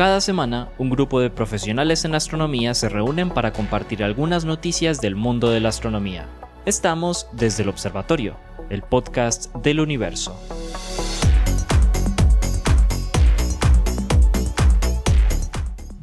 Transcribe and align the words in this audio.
Cada 0.00 0.22
semana, 0.22 0.70
un 0.78 0.88
grupo 0.88 1.20
de 1.20 1.28
profesionales 1.28 2.06
en 2.06 2.14
astronomía 2.14 2.72
se 2.72 2.88
reúnen 2.88 3.28
para 3.28 3.52
compartir 3.52 4.02
algunas 4.02 4.46
noticias 4.46 5.02
del 5.02 5.14
mundo 5.14 5.50
de 5.50 5.60
la 5.60 5.68
astronomía. 5.68 6.24
Estamos 6.64 7.28
desde 7.34 7.64
el 7.64 7.68
Observatorio, 7.68 8.34
el 8.70 8.80
podcast 8.80 9.54
del 9.56 9.78
universo. 9.78 10.40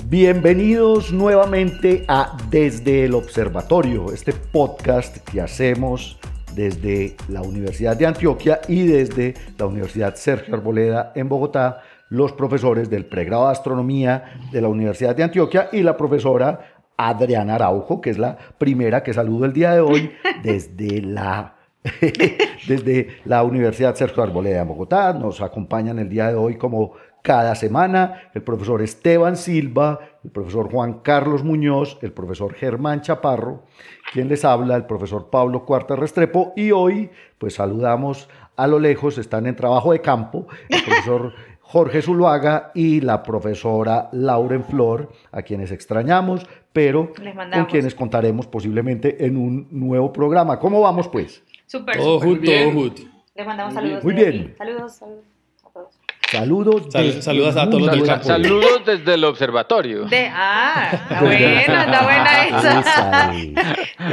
Bienvenidos 0.05 1.11
nuevamente 1.11 2.05
a 2.07 2.37
Desde 2.51 3.05
el 3.05 3.15
Observatorio, 3.15 4.13
este 4.13 4.31
podcast 4.31 5.17
que 5.27 5.41
hacemos 5.41 6.19
desde 6.53 7.15
la 7.29 7.41
Universidad 7.41 7.97
de 7.97 8.05
Antioquia 8.05 8.61
y 8.67 8.85
desde 8.85 9.33
la 9.57 9.65
Universidad 9.65 10.13
Sergio 10.15 10.53
Arboleda 10.53 11.13
en 11.15 11.29
Bogotá, 11.29 11.81
los 12.09 12.33
profesores 12.33 12.89
del 12.89 13.05
pregrado 13.05 13.45
de 13.45 13.51
astronomía 13.51 14.39
de 14.51 14.61
la 14.61 14.67
Universidad 14.67 15.15
de 15.15 15.23
Antioquia 15.23 15.69
y 15.71 15.83
la 15.83 15.97
profesora 15.97 16.77
Adriana 16.97 17.55
Araujo, 17.55 18.01
que 18.01 18.09
es 18.09 18.17
la 18.17 18.37
primera 18.57 19.03
que 19.03 19.13
saludo 19.13 19.45
el 19.45 19.53
día 19.53 19.71
de 19.71 19.81
hoy 19.81 20.11
desde 20.43 21.01
la 21.01 21.53
desde 22.67 23.07
la 23.25 23.43
Universidad 23.43 23.95
Sergio 23.95 24.23
Arboleda 24.23 24.61
en 24.61 24.67
Bogotá. 24.67 25.13
Nos 25.13 25.41
acompañan 25.41 25.99
el 25.99 26.09
día 26.09 26.27
de 26.27 26.35
hoy 26.35 26.57
como 26.57 26.93
cada 27.21 27.55
semana 27.55 28.29
el 28.33 28.41
profesor 28.41 28.81
Esteban 28.81 29.35
Silva, 29.35 29.99
el 30.23 30.31
profesor 30.31 30.71
Juan 30.71 30.99
Carlos 31.01 31.43
Muñoz, 31.43 31.97
el 32.01 32.13
profesor 32.13 32.53
Germán 32.53 33.01
Chaparro, 33.01 33.63
quien 34.13 34.29
les 34.29 34.45
habla, 34.45 34.75
el 34.75 34.85
profesor 34.85 35.29
Pablo 35.29 35.65
Cuarta 35.65 35.95
Restrepo, 35.95 36.53
y 36.55 36.71
hoy 36.71 37.09
pues 37.37 37.55
saludamos 37.55 38.29
a 38.55 38.65
lo 38.65 38.79
lejos, 38.79 39.17
están 39.17 39.45
en 39.45 39.55
trabajo 39.55 39.91
de 39.91 40.01
campo, 40.01 40.47
el 40.69 40.83
profesor 40.83 41.33
Jorge 41.69 42.01
Zuluaga 42.01 42.71
y 42.73 43.01
la 43.01 43.21
profesora 43.21 44.07
Lauren 44.13 44.63
Flor, 44.63 45.11
a 45.33 45.41
quienes 45.41 45.71
extrañamos, 45.73 46.47
pero 46.71 47.11
con 47.53 47.65
quienes 47.65 47.93
contaremos 47.93 48.47
posiblemente 48.47 49.25
en 49.25 49.35
un 49.35 49.67
nuevo 49.71 50.13
programa. 50.13 50.59
¿Cómo 50.59 50.79
vamos 50.79 51.09
pues? 51.09 51.43
Súper, 51.65 51.97
todo 51.97 52.19
todo 52.19 52.93
Les 53.35 53.45
mandamos 53.45 53.73
saludos. 53.73 54.01
Muy 54.01 54.13
bien. 54.13 54.55
Saludos, 54.57 54.95
saludos. 54.95 55.25
Saludos. 56.31 56.83
saludos 57.21 57.55
a 57.55 57.69
todos 57.69 57.81
los 57.83 57.91
del 57.91 58.03
campo. 58.05 58.25
Saludos 58.25 58.81
desde 58.85 59.13
el 59.13 59.23
observatorio. 59.23 60.05
De, 60.05 60.29
ah, 60.31 60.89
está 61.09 61.21
buena, 61.21 61.61
está 61.61 62.03
buena 62.03 62.47
esa. 62.47 63.33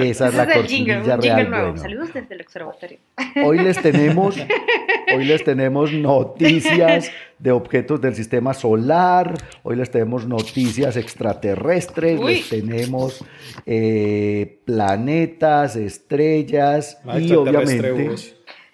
Esa, 0.00 0.28
es 0.28 0.34
la 0.34 0.44
es 0.44 0.56
el 0.56 0.66
jingle, 0.66 0.98
un 0.98 1.20
jingle 1.20 1.44
nuevo. 1.44 1.76
Saludos 1.76 2.12
desde 2.14 2.34
el 2.34 2.40
observatorio. 2.42 2.98
Hoy 3.44 3.58
les 3.58 3.80
tenemos, 3.82 4.36
hoy 5.14 5.24
les 5.24 5.44
tenemos 5.44 5.92
noticias 5.92 7.10
de 7.38 7.50
objetos 7.50 8.00
del 8.00 8.14
sistema 8.14 8.54
solar. 8.54 9.34
Hoy 9.62 9.76
les 9.76 9.90
tenemos 9.90 10.26
noticias 10.26 10.96
extraterrestres. 10.96 12.20
Les 12.20 12.48
tenemos 12.48 13.24
eh, 13.66 14.60
planetas, 14.64 15.76
estrellas 15.76 16.98
y 17.18 17.32
obviamente. 17.34 18.14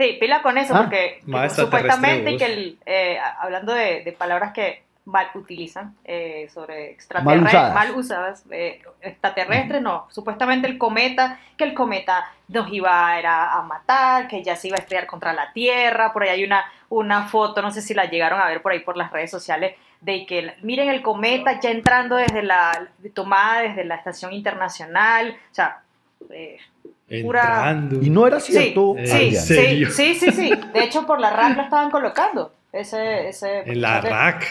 Sí, 0.01 0.17
pila 0.19 0.41
con 0.41 0.57
eso, 0.57 0.75
ah, 0.75 0.79
porque 0.79 1.21
supuestamente, 1.55 2.39
que 2.39 2.45
el, 2.47 2.79
eh, 2.87 3.19
hablando 3.39 3.75
de, 3.75 4.17
palabras 4.19 4.55
que 4.55 4.83
mal 5.05 5.29
utilizan 5.35 5.95
eh, 6.05 6.49
sobre 6.51 6.93
extraterrestres, 6.93 7.75
mal 7.75 7.91
usadas, 7.95 8.47
eh, 8.51 8.81
extraterrestres, 9.03 9.83
no, 9.83 10.07
supuestamente 10.11 10.69
el 10.69 10.79
cometa, 10.79 11.39
que 11.59 11.65
el 11.65 11.75
cometa 11.75 12.33
nos 12.49 12.73
iba 12.73 13.11
a, 13.11 13.59
a 13.59 13.63
matar, 13.65 14.27
que 14.27 14.43
ya 14.43 14.57
se 14.57 14.69
iba 14.69 14.79
a 14.79 14.81
estrellar 14.81 15.07
contra 15.07 15.35
la 15.35 15.53
Tierra, 15.53 16.15
por 16.15 16.23
ahí 16.23 16.31
hay 16.31 16.45
una, 16.45 16.65
una 16.89 17.29
foto, 17.29 17.61
no 17.61 17.71
sé 17.71 17.83
si 17.83 17.93
la 17.93 18.07
llegaron 18.07 18.41
a 18.41 18.47
ver 18.47 18.63
por 18.63 18.73
ahí 18.73 18.81
por 18.81 18.97
las 18.97 19.13
redes 19.13 19.31
sociales, 19.31 19.77
de 20.01 20.25
que 20.25 20.55
miren 20.63 20.89
el 20.89 21.03
cometa 21.03 21.61
ya 21.61 21.71
entrando 21.71 22.17
desde 22.17 22.43
la 22.43 22.89
tomada 23.13 23.61
desde 23.61 23.85
la 23.85 23.97
estación 23.97 24.33
internacional, 24.33 25.37
o 25.51 25.55
sea, 25.55 25.83
eh, 26.31 26.57
Entrando. 27.11 28.01
Y 28.01 28.09
no 28.09 28.27
era 28.27 28.39
cierto. 28.39 28.95
Sí, 29.05 29.35
sí, 29.35 29.85
sí, 29.87 30.15
sí, 30.15 30.31
sí, 30.31 30.53
De 30.73 30.85
hecho, 30.85 31.05
por 31.07 31.21
la 31.21 31.31
RAC 31.31 31.57
lo 31.57 31.63
estaban 31.65 31.91
colocando. 31.91 32.53
Ese, 32.73 33.29
ese, 33.29 33.69
en 33.69 33.81
la 33.81 34.01
RAC. 34.01 34.45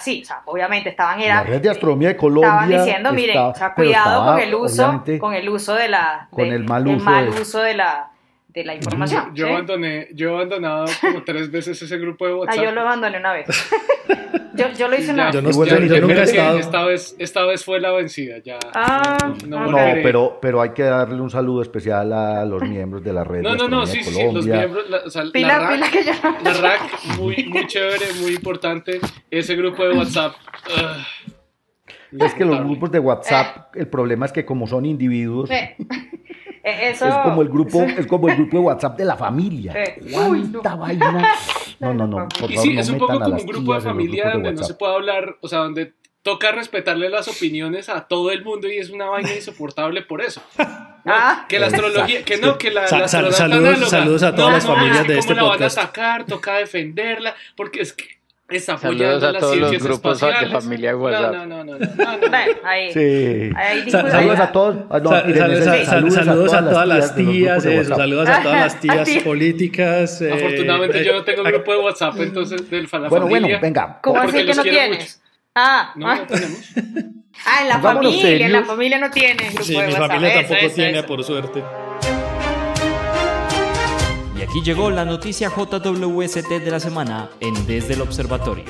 sí, 0.00 0.20
o 0.22 0.26
sea, 0.26 0.42
obviamente 0.44 0.90
estaban 0.90 1.18
era, 1.22 1.36
la 1.36 1.44
red 1.44 1.62
de 1.62 1.70
astronomía 1.70 2.08
de 2.08 2.16
Colombia. 2.16 2.50
Estaban 2.50 2.84
diciendo, 2.84 3.12
miren, 3.14 3.38
o 3.38 3.54
sea, 3.54 3.72
cuidado 3.72 4.32
con 4.32 4.40
el 4.40 4.54
uso, 4.54 5.04
con 5.18 5.32
el 5.32 5.48
uso 5.48 5.74
de 5.74 5.88
la, 5.88 6.28
con 6.30 6.44
el 6.44 6.64
mal 6.64 6.86
uso, 6.86 7.04
mal 7.04 7.28
uso 7.30 7.60
de 7.60 7.74
la 7.74 8.10
de 8.56 8.64
la 8.64 8.74
información. 8.74 9.34
Yo, 9.34 9.48
abandoné, 9.48 10.08
yo 10.14 10.30
he 10.30 10.32
abandonado 10.32 10.86
como 11.02 11.22
tres 11.24 11.50
veces 11.50 11.80
ese 11.82 11.98
grupo 11.98 12.26
de 12.26 12.34
WhatsApp. 12.34 12.58
Ah, 12.58 12.64
yo 12.64 12.72
lo 12.72 12.80
abandoné 12.80 13.18
una 13.18 13.34
vez. 13.34 13.46
yo, 14.54 14.72
yo 14.78 14.88
lo 14.88 14.96
hice 14.96 15.12
una 15.12 15.26
vez. 15.26 15.34
Yo, 15.34 15.42
no, 15.42 15.50
yo, 15.50 16.00
nunca 16.00 16.20
he 16.20 16.22
estado. 16.22 16.58
Esta 16.58 16.84
vez, 16.86 17.14
esta 17.18 17.44
vez 17.44 17.62
fue 17.62 17.80
la 17.80 17.92
vencida. 17.92 18.38
Ya, 18.38 18.58
ah, 18.72 19.34
no, 19.46 19.70
no, 19.70 19.76
pero, 20.02 20.38
pero 20.40 20.62
hay 20.62 20.70
que 20.70 20.84
darle 20.84 21.20
un 21.20 21.28
saludo 21.28 21.60
especial 21.60 22.10
a 22.14 22.46
los 22.46 22.62
miembros 22.62 23.04
de 23.04 23.12
la 23.12 23.24
red. 23.24 23.42
No, 23.42 23.56
no, 23.56 23.68
no, 23.68 23.84
sí, 23.84 24.02
sí, 24.02 24.18
los 24.32 24.46
miembros. 24.46 24.88
La, 24.88 24.98
o 25.04 25.10
sea, 25.10 25.24
pila, 25.30 25.58
la, 25.58 25.76
RAC, 25.76 25.90
que 25.90 26.04
ya... 26.04 26.18
la 26.42 26.52
RAC, 26.54 26.80
muy, 27.18 27.44
muy 27.50 27.66
chévere, 27.66 28.06
muy 28.22 28.30
importante. 28.30 29.00
Ese 29.30 29.54
grupo 29.54 29.86
de 29.86 29.98
WhatsApp. 29.98 30.34
es 32.10 32.32
que 32.32 32.44
los 32.46 32.58
grupos 32.60 32.90
de 32.90 33.00
WhatsApp, 33.00 33.76
el 33.76 33.88
problema 33.88 34.24
es 34.24 34.32
que 34.32 34.46
como 34.46 34.66
son 34.66 34.86
individuos, 34.86 35.50
eh, 35.50 35.76
es 36.66 36.98
como 36.98 37.42
el 37.42 37.48
grupo, 37.48 37.82
es 37.98 38.06
como 38.06 38.28
el 38.28 38.36
grupo 38.36 38.56
de 38.58 38.62
WhatsApp 38.64 38.98
de 38.98 39.04
la 39.04 39.16
familia. 39.16 39.74
¿Cuánta 40.12 40.74
vaina? 40.74 41.34
No, 41.78 41.92
no, 41.92 42.06
no. 42.06 42.26
Por 42.40 42.50
y 42.50 42.56
sí, 42.56 42.78
es 42.78 42.88
un 42.88 42.96
poco 42.96 43.20
como 43.20 43.36
un 43.36 43.46
grupo 43.46 43.74
de 43.74 43.82
familia 43.82 44.30
donde 44.32 44.54
no 44.54 44.64
se 44.64 44.72
puede 44.72 44.94
hablar, 44.94 45.36
o 45.42 45.48
sea, 45.48 45.58
donde 45.58 45.92
toca 46.22 46.50
respetarle 46.50 47.10
las 47.10 47.28
opiniones 47.28 47.90
a 47.90 48.08
todo 48.08 48.30
el 48.30 48.42
mundo 48.42 48.66
y 48.66 48.78
es 48.78 48.88
una 48.88 49.04
vaina 49.04 49.34
insoportable 49.36 50.00
por 50.00 50.22
eso. 50.22 50.42
Ah. 51.04 51.44
que 51.50 51.58
la 51.58 51.66
astrología, 51.66 52.24
que 52.24 52.38
no, 52.38 52.56
que 52.56 52.70
la, 52.70 52.84
la 52.90 53.08
saludos, 53.08 53.36
saludos 53.90 54.22
a 54.22 54.34
todas 54.34 54.54
las 54.54 54.66
familias 54.66 55.06
de 55.06 55.18
este 55.18 55.34
podcast. 55.34 55.38
¿Cómo 55.38 55.52
la 55.52 55.58
van 55.58 55.62
a 55.62 55.66
atacar? 55.66 56.24
Toca 56.24 56.54
defenderla, 56.54 57.34
porque 57.56 57.82
es 57.82 57.92
que 57.92 58.15
Está 58.48 58.78
Saludos 58.78 59.22
a 59.24 59.32
todos 59.38 59.56
los 59.56 59.82
grupos 59.82 60.20
de 60.20 60.50
familia 60.50 60.96
WhatsApp. 60.96 61.32
No, 61.34 61.46
no, 61.46 61.64
no, 61.64 61.78
no. 61.78 61.78
no, 61.78 62.36
ahí. 62.62 62.92
Sí. 62.92 63.50
Ahí 63.56 63.90
saludos 63.90 64.38
a 64.38 64.52
todos. 64.52 64.76
saludos, 64.88 66.54
a, 66.54 66.70
todas 66.70 66.86
las 66.86 67.14
tías, 67.16 67.64
eso, 67.64 67.96
saludos 67.96 68.28
a 68.28 68.42
todas 68.42 68.60
las 68.60 68.80
tías 68.80 69.08
políticas. 69.24 70.22
Eh, 70.22 70.32
Afortunadamente 70.32 71.04
yo 71.04 71.14
no 71.14 71.24
tengo 71.24 71.42
grupo 71.42 71.72
de 71.72 71.78
WhatsApp, 71.78 72.20
entonces 72.20 72.70
del 72.70 72.88
la 72.92 73.08
bueno, 73.08 73.26
familia. 73.26 73.40
Bueno, 73.40 73.58
venga. 73.60 73.98
¿Cómo 74.00 74.20
así 74.20 74.46
que 74.46 74.54
no 74.54 74.62
tienes? 74.62 75.22
Ah, 75.54 75.92
no, 75.96 76.14
no 76.14 76.26
tenemos. 76.26 76.60
Ah, 77.44 77.62
en 77.62 77.68
la 77.68 77.80
familia, 77.80 78.46
en 78.46 78.52
la 78.52 78.64
familia 78.64 78.98
no 78.98 79.10
tiene 79.10 79.44
grupo 79.48 79.62
sí, 79.62 79.72
de 79.72 79.78
WhatsApp. 79.78 80.00
Mi 80.00 80.06
familia 80.06 80.46
tampoco 80.46 80.74
tiene, 80.74 81.02
por 81.02 81.24
suerte. 81.24 81.62
Aquí 84.48 84.62
llegó 84.62 84.90
la 84.90 85.04
noticia 85.04 85.50
JWST 85.50 86.48
de 86.48 86.70
la 86.70 86.78
semana 86.78 87.28
en 87.40 87.66
Desde 87.66 87.94
el 87.94 88.00
Observatorio. 88.00 88.64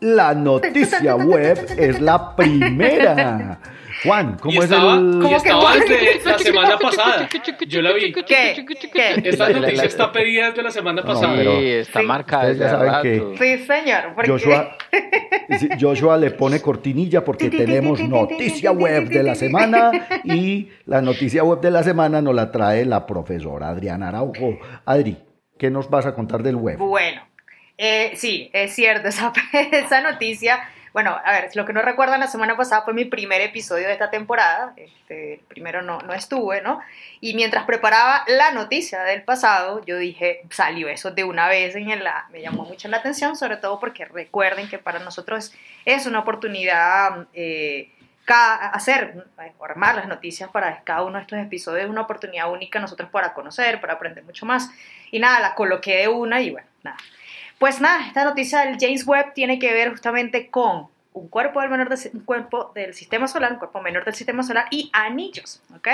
La 0.00 0.34
noticia 0.34 1.16
web 1.16 1.58
es 1.78 1.98
la 1.98 2.36
primera. 2.36 3.58
Juan, 4.04 4.36
¿cómo 4.40 4.62
es 4.62 4.70
el...? 4.70 5.22
Y 5.28 5.34
estaba 5.34 5.74
desde 5.76 6.24
la 6.24 6.38
semana 6.38 6.78
pasada. 6.78 7.28
Yo 7.66 7.82
la 7.82 7.92
vi. 7.92 8.12
¿Qué? 8.12 8.64
¿Qué? 8.92 9.22
Esta 9.24 9.48
noticia 9.48 9.84
está 9.84 10.12
pedida 10.12 10.48
desde 10.48 10.62
la 10.62 10.70
semana 10.70 11.02
pasada. 11.02 11.36
sí, 11.42 11.66
está 11.68 12.02
marcada 12.02 12.48
desde 12.48 12.64
ya 12.64 13.02
que 13.02 13.34
Sí, 13.38 13.66
señor. 13.66 14.14
Joshua, 14.26 14.76
Joshua 15.80 16.16
le 16.16 16.30
pone 16.30 16.60
cortinilla 16.60 17.24
porque 17.24 17.50
tenemos 17.50 18.00
noticia 18.00 18.72
web 18.72 19.08
de 19.08 19.22
la 19.22 19.34
semana 19.34 19.90
y 20.24 20.68
la 20.86 21.02
noticia 21.02 21.42
web 21.42 21.60
de 21.60 21.70
la 21.70 21.82
semana 21.82 22.22
nos 22.22 22.34
la 22.34 22.50
trae 22.50 22.84
la 22.84 23.06
profesora 23.06 23.68
Adriana 23.68 24.08
Araujo. 24.08 24.58
Adri, 24.84 25.16
¿qué 25.58 25.70
nos 25.70 25.90
vas 25.90 26.06
a 26.06 26.14
contar 26.14 26.42
del 26.42 26.56
web? 26.56 26.78
Bueno, 26.78 27.22
eh, 27.76 28.12
sí, 28.14 28.50
es 28.52 28.74
cierto, 28.74 29.08
esa, 29.08 29.32
esa 29.72 30.00
noticia 30.00 30.60
bueno, 30.92 31.20
a 31.24 31.32
ver, 31.32 31.50
lo 31.54 31.64
que 31.64 31.72
no 31.72 31.82
recuerdan, 31.82 32.20
la 32.20 32.26
semana 32.26 32.56
pasada 32.56 32.82
fue 32.82 32.94
mi 32.94 33.04
primer 33.04 33.40
episodio 33.40 33.86
de 33.86 33.92
esta 33.92 34.10
temporada, 34.10 34.72
este, 34.76 35.34
el 35.34 35.40
primero 35.40 35.82
no, 35.82 36.00
no 36.00 36.12
estuve, 36.12 36.60
¿no? 36.60 36.80
Y 37.20 37.34
mientras 37.34 37.64
preparaba 37.64 38.24
la 38.26 38.50
noticia 38.52 39.02
del 39.02 39.22
pasado, 39.22 39.84
yo 39.84 39.98
dije, 39.98 40.42
salió 40.50 40.88
eso 40.88 41.10
de 41.10 41.24
una 41.24 41.48
vez 41.48 41.74
en 41.76 42.02
la, 42.02 42.26
me 42.30 42.40
llamó 42.40 42.64
mucho 42.64 42.88
la 42.88 42.98
atención, 42.98 43.36
sobre 43.36 43.56
todo 43.56 43.80
porque 43.80 44.04
recuerden 44.04 44.68
que 44.68 44.78
para 44.78 44.98
nosotros 44.98 45.52
es 45.84 46.06
una 46.06 46.20
oportunidad... 46.20 47.26
Eh, 47.34 47.92
hacer, 48.30 49.24
armar 49.60 49.96
las 49.96 50.06
noticias 50.06 50.50
para 50.50 50.82
cada 50.84 51.02
uno 51.02 51.16
de 51.16 51.22
estos 51.22 51.38
episodios 51.38 51.84
es 51.84 51.90
una 51.90 52.02
oportunidad 52.02 52.50
única 52.50 52.78
nosotros 52.78 53.08
para 53.10 53.32
conocer, 53.32 53.80
para 53.80 53.94
aprender 53.94 54.24
mucho 54.24 54.44
más. 54.44 54.70
Y 55.10 55.18
nada, 55.18 55.40
la 55.40 55.54
coloqué 55.54 55.96
de 55.98 56.08
una 56.08 56.40
y 56.40 56.50
bueno, 56.50 56.68
nada. 56.82 56.98
Pues 57.58 57.80
nada, 57.80 58.06
esta 58.06 58.24
noticia 58.24 58.60
del 58.60 58.76
James 58.78 59.06
Webb 59.06 59.34
tiene 59.34 59.58
que 59.58 59.72
ver 59.72 59.90
justamente 59.90 60.48
con 60.48 60.88
un 61.12 61.28
cuerpo 61.28 61.60
del, 61.60 61.70
menor 61.70 61.88
un 62.12 62.20
cuerpo 62.20 62.70
del 62.74 62.94
sistema 62.94 63.26
solar, 63.26 63.52
un 63.52 63.58
cuerpo 63.58 63.80
menor 63.80 64.04
del 64.04 64.14
sistema 64.14 64.44
solar 64.44 64.66
y 64.70 64.88
anillos, 64.92 65.60
¿ok? 65.74 65.88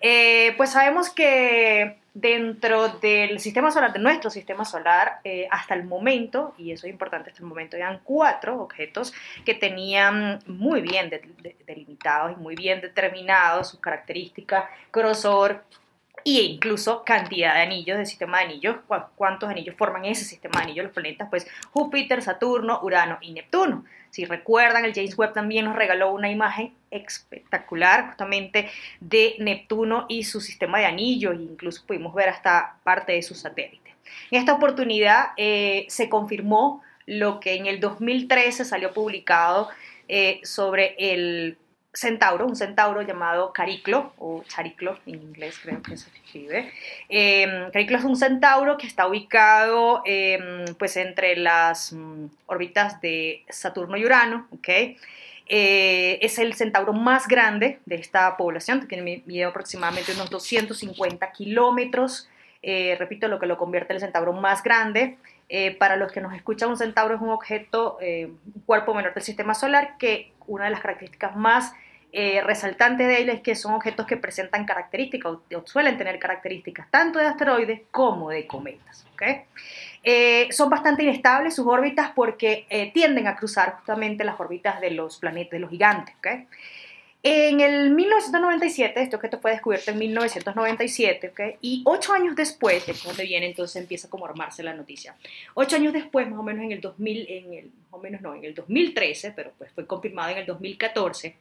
Eh, 0.00 0.54
pues 0.56 0.70
sabemos 0.70 1.10
que 1.10 1.98
dentro 2.14 2.88
del 2.88 3.40
sistema 3.40 3.70
solar, 3.70 3.92
de 3.92 3.98
nuestro 3.98 4.30
sistema 4.30 4.64
solar, 4.64 5.18
eh, 5.24 5.46
hasta 5.50 5.74
el 5.74 5.84
momento, 5.84 6.54
y 6.56 6.70
eso 6.72 6.86
es 6.86 6.92
importante, 6.92 7.30
hasta 7.30 7.42
el 7.42 7.48
momento 7.48 7.76
eran 7.76 8.00
cuatro 8.04 8.62
objetos 8.62 9.12
que 9.44 9.54
tenían 9.54 10.38
muy 10.46 10.80
bien 10.80 11.10
delimitados 11.66 12.32
y 12.32 12.40
muy 12.40 12.54
bien 12.54 12.80
determinados 12.80 13.68
sus 13.68 13.80
características, 13.80 14.64
grosor, 14.92 15.64
e 16.24 16.42
incluso 16.42 17.04
cantidad 17.04 17.54
de 17.54 17.62
anillos 17.62 17.96
del 17.96 18.06
sistema 18.06 18.38
de 18.38 18.44
anillos, 18.44 18.76
cuántos 19.16 19.48
anillos 19.48 19.74
forman 19.76 20.04
ese 20.04 20.24
sistema 20.24 20.58
de 20.58 20.64
anillos 20.64 20.84
los 20.84 20.94
planetas, 20.94 21.28
pues 21.28 21.46
Júpiter, 21.70 22.22
Saturno, 22.22 22.80
Urano 22.82 23.18
y 23.20 23.32
Neptuno. 23.32 23.84
Si 24.10 24.24
recuerdan, 24.24 24.84
el 24.84 24.94
James 24.94 25.18
Webb 25.18 25.34
también 25.34 25.64
nos 25.64 25.76
regaló 25.76 26.12
una 26.12 26.30
imagen 26.30 26.72
espectacular 26.90 28.06
justamente 28.06 28.70
de 29.00 29.34
Neptuno 29.38 30.06
y 30.08 30.24
su 30.24 30.40
sistema 30.40 30.78
de 30.78 30.86
anillos, 30.86 31.34
e 31.34 31.42
incluso 31.42 31.84
pudimos 31.86 32.14
ver 32.14 32.28
hasta 32.28 32.76
parte 32.84 33.12
de 33.12 33.22
su 33.22 33.34
satélite. 33.34 33.94
En 34.30 34.38
esta 34.38 34.54
oportunidad 34.54 35.30
eh, 35.36 35.86
se 35.88 36.08
confirmó 36.08 36.82
lo 37.06 37.40
que 37.40 37.54
en 37.54 37.66
el 37.66 37.80
2013 37.80 38.64
salió 38.64 38.92
publicado 38.92 39.68
eh, 40.08 40.40
sobre 40.44 40.94
el 40.98 41.58
centauro, 41.94 42.46
un 42.46 42.56
centauro 42.56 43.02
llamado 43.02 43.52
Cariclo, 43.52 44.12
o 44.18 44.42
Chariclo 44.48 44.98
en 45.06 45.14
inglés 45.14 45.60
creo 45.62 45.80
que 45.80 45.96
se 45.96 46.10
escribe. 46.10 46.72
Eh, 47.08 47.68
Cariclo 47.72 47.98
es 47.98 48.04
un 48.04 48.16
centauro 48.16 48.76
que 48.76 48.86
está 48.86 49.06
ubicado 49.06 50.02
em, 50.04 50.74
pues 50.76 50.96
entre 50.96 51.36
las 51.36 51.92
mm, 51.92 52.26
órbitas 52.46 53.00
de 53.00 53.44
Saturno 53.48 53.96
y 53.96 54.04
Urano, 54.04 54.48
¿ok? 54.50 54.68
Eh, 55.46 56.18
es 56.20 56.38
el 56.38 56.54
centauro 56.54 56.92
más 56.92 57.28
grande 57.28 57.78
de 57.86 57.96
esta 57.96 58.36
población, 58.36 58.88
que 58.88 59.00
mide 59.00 59.44
aproximadamente 59.44 60.12
unos 60.12 60.30
250 60.30 61.30
kilómetros, 61.32 62.28
eh, 62.62 62.96
repito, 62.98 63.28
lo 63.28 63.38
que 63.38 63.46
lo 63.46 63.56
convierte 63.56 63.92
en 63.92 63.96
el 63.96 64.00
centauro 64.00 64.32
más 64.32 64.62
grande. 64.62 65.16
para 65.78 65.96
los 65.96 66.10
que 66.10 66.20
nos 66.20 66.34
escuchan, 66.34 66.70
un 66.70 66.76
centauro 66.76 67.14
es 67.14 67.20
un 67.20 67.28
objeto, 67.28 67.98
un 68.00 68.62
cuerpo 68.66 68.92
menor 68.92 69.14
del 69.14 69.22
sistema 69.22 69.54
solar, 69.54 69.96
que 69.98 70.32
una 70.46 70.64
de 70.64 70.70
las 70.70 70.80
características 70.80 71.36
más 71.36 71.74
eh, 72.16 72.40
resaltante 72.42 73.02
de 73.02 73.22
él 73.22 73.28
es 73.28 73.40
que 73.40 73.56
son 73.56 73.74
objetos 73.74 74.06
que 74.06 74.16
presentan 74.16 74.64
características 74.64 75.32
o, 75.32 75.42
suelen 75.64 75.98
tener 75.98 76.20
características 76.20 76.88
tanto 76.88 77.18
de 77.18 77.26
asteroides 77.26 77.80
como 77.90 78.30
de 78.30 78.46
cometas. 78.46 79.04
Eh, 80.04 80.46
son 80.52 80.70
bastante 80.70 81.02
inestables 81.02 81.56
sus 81.56 81.66
órbitas 81.66 82.12
porque 82.14 82.66
eh, 82.70 82.92
tienden 82.92 83.26
a 83.26 83.34
cruzar 83.34 83.72
justamente 83.78 84.22
las 84.22 84.38
órbitas 84.38 84.80
de 84.80 84.92
los 84.92 85.18
planetas, 85.18 85.50
de 85.52 85.58
los 85.58 85.70
gigantes. 85.70 86.14
En 87.26 87.60
el 87.60 87.90
1997, 87.92 89.00
este 89.00 89.16
objeto 89.16 89.40
fue 89.40 89.52
descubierto 89.52 89.90
en 89.90 89.98
1997, 89.98 91.56
y 91.62 91.80
ocho 91.86 92.12
años 92.12 92.36
después, 92.36 92.84
de 92.84 92.92
donde 93.02 93.24
viene, 93.24 93.46
entonces 93.46 93.80
empieza 93.80 94.10
como 94.10 94.26
a 94.26 94.28
armarse 94.28 94.62
la 94.62 94.74
noticia. 94.74 95.16
Ocho 95.54 95.76
años 95.76 95.94
después, 95.94 96.28
más 96.28 96.38
o 96.38 96.42
menos 96.42 96.62
en 96.64 96.72
el 96.72 96.82
2000, 96.82 97.26
en 97.30 97.54
el, 97.54 97.64
más 97.64 97.92
o 97.92 97.98
menos 97.98 98.20
no, 98.20 98.34
en 98.34 98.44
el 98.44 98.54
2013, 98.54 99.32
pero 99.32 99.52
pues 99.56 99.72
fue 99.72 99.86
confirmado 99.86 100.32
en 100.32 100.36
el 100.36 100.44
2014, 100.44 101.34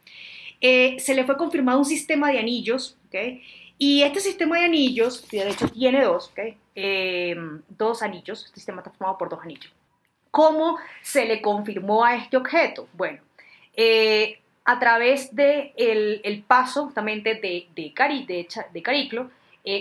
eh, 0.62 0.95
se 1.01 1.13
le 1.15 1.25
fue 1.25 1.35
confirmado 1.35 1.80
un 1.80 1.86
sistema 1.86 2.31
de 2.31 2.39
anillos, 2.39 2.95
¿okay? 3.07 3.44
Y 3.77 4.03
este 4.03 4.21
sistema 4.21 4.59
de 4.59 4.63
anillos, 4.63 5.27
de 5.29 5.50
hecho 5.50 5.68
tiene 5.68 6.06
dos, 6.06 6.29
¿okay? 6.29 6.56
Eh, 6.75 7.36
dos 7.68 8.01
anillos, 8.01 8.45
este 8.45 8.56
sistema 8.56 8.79
está 8.79 8.91
formado 8.91 9.18
por 9.18 9.27
dos 9.27 9.41
anillos. 9.41 9.74
¿Cómo 10.31 10.77
se 11.01 11.25
le 11.25 11.41
confirmó 11.41 12.06
a 12.06 12.15
este 12.15 12.38
objeto? 12.38 12.88
Bueno, 12.94 13.19
eh, 13.75 14.39
a 14.65 14.80
través 14.80 15.36
del 15.36 15.74
de 15.75 16.21
el 16.24 16.44
paso 16.44 16.86
justamente 16.86 17.36
de, 17.36 17.68
de, 17.75 17.94
Cari, 17.94 18.25
de, 18.25 18.48
de 18.71 18.81
Cariclo 18.81 19.30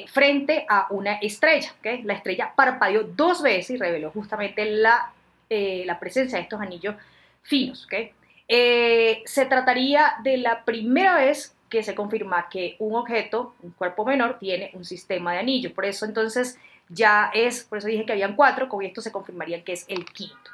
frente 0.09 0.65
a 0.69 0.87
una 0.91 1.15
estrella. 1.15 1.73
¿okay? 1.79 2.03
La 2.03 2.15
estrella 2.15 2.53
parpadeó 2.55 3.03
dos 3.05 3.43
veces 3.43 3.71
y 3.71 3.77
reveló 3.77 4.11
justamente 4.11 4.65
la, 4.65 5.13
la 5.49 5.99
presencia 5.99 6.39
de 6.39 6.45
estos 6.45 6.61
anillos 6.61 6.95
finos. 7.43 7.85
¿okay? 7.87 8.13
Eh, 8.49 9.23
se 9.25 9.47
trataría 9.47 10.15
de 10.23 10.37
la 10.37 10.65
primera 10.65 11.17
vez 11.17 11.57
que 11.69 11.83
se 11.83 11.95
confirma 11.95 12.49
que 12.51 12.77
un 12.81 12.95
objeto, 12.97 13.55
un 13.63 13.71
cuerpo 13.71 14.05
menor, 14.05 14.39
tiene 14.39 14.71
un 14.75 14.85
sistema 14.85 15.33
de 15.33 15.39
anillos. 15.39 15.73
Por 15.73 15.87
eso 15.87 16.05
entonces 16.05 16.59
ya 16.89 17.31
es, 17.33 17.65
por 17.65 17.79
eso 17.79 17.89
dije 17.89 18.05
que 18.05 18.13
habían 18.13 18.37
cuatro, 18.37 18.69
con 18.69 18.85
esto 18.85 19.01
se 19.01 19.11
confirmaría 19.11 19.65
que 19.65 19.73
es 19.73 19.87
el 19.89 20.05
quinto. 20.05 20.51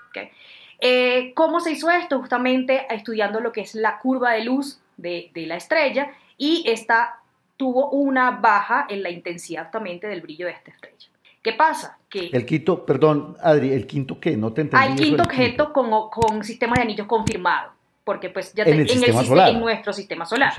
Eh, 0.81 1.33
¿Cómo 1.35 1.61
se 1.61 1.73
hizo 1.73 1.91
esto? 1.91 2.19
Justamente 2.21 2.87
estudiando 2.91 3.41
lo 3.41 3.53
que 3.53 3.63
es 3.63 3.75
la 3.75 3.99
curva 3.99 4.33
de 4.33 4.45
luz 4.45 4.81
de, 4.97 5.31
de 5.35 5.47
la 5.47 5.57
estrella 5.57 6.11
y 6.37 6.65
esta 6.67 7.21
tuvo 7.57 7.91
una 7.91 8.31
baja 8.31 8.87
en 8.89 9.03
la 9.03 9.11
intensidad 9.11 9.65
justamente 9.65 10.07
del 10.07 10.21
brillo 10.21 10.47
de 10.47 10.53
esta 10.53 10.71
estrella. 10.71 11.09
¿Qué 11.43 11.53
pasa? 11.53 11.99
Que 12.09 12.31
el 12.33 12.47
quinto, 12.47 12.85
perdón, 12.85 13.37
Adri, 13.43 13.73
¿el 13.73 13.87
quinto 13.87 14.19
qué? 14.21 14.37
No 14.37 14.53
te 14.53 14.63
entendí. 14.63 14.87
Al 14.87 14.97
quinto 14.97 15.23
objeto 15.23 15.73
Con, 15.73 15.91
con 16.11 16.45
sistema 16.45 16.77
de 16.77 16.83
anillos 16.83 17.07
confirmado 17.07 17.78
porque 18.09 18.31
pues 18.31 18.55
ya 18.55 18.65
en, 18.65 18.81
el 18.81 18.91
en, 18.91 19.05
en 19.05 19.61
nuestro 19.61 19.93
sistema 19.93 20.25
solar. 20.25 20.55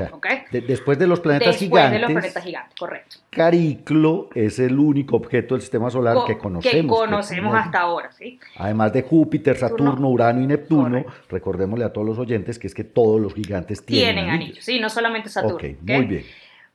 después 0.51 1.00
de 1.00 1.07
los 1.07 1.19
planetas 1.19 1.57
gigantes. 1.57 1.57
Después 1.57 1.92
de 1.92 2.00
los 2.00 2.12
planetas 2.12 2.44
gigantes, 2.44 2.75
correcto. 2.78 3.16
Cariclo 3.31 4.30
es 4.36 4.60
el 4.60 4.78
único 4.78 5.16
objeto 5.16 5.56
del 5.56 5.62
sistema 5.63 5.90
solar 5.90 6.18
que 6.28 6.38
conocemos. 6.38 6.80
Que 6.80 6.88
conocemos 6.88 7.56
hasta 7.56 7.80
ahora, 7.80 8.12
¿sí? 8.12 8.40
Además 8.56 8.94
de 8.94 9.01
Júpiter, 9.01 9.57
Saturno, 9.57 10.10
Urano 10.10 10.44
y 10.44 10.46
Neptuno, 10.46 11.04
recordémosle 11.28 11.86
a 11.86 11.92
todos 11.92 12.06
los 12.06 12.19
oyentes 12.19 12.60
que 12.60 12.68
es 12.68 12.75
que 12.75 12.84
todos 12.84 13.19
los 13.19 13.34
gigantes 13.34 13.84
tienen, 13.84 14.13
tienen 14.13 14.30
anillos. 14.30 14.63
Sí, 14.63 14.80
no 14.80 14.92
solamente 14.92 15.30
Saturno. 15.30 15.56
Ok, 15.56 15.63
muy 15.81 16.06
bien. 16.06 16.25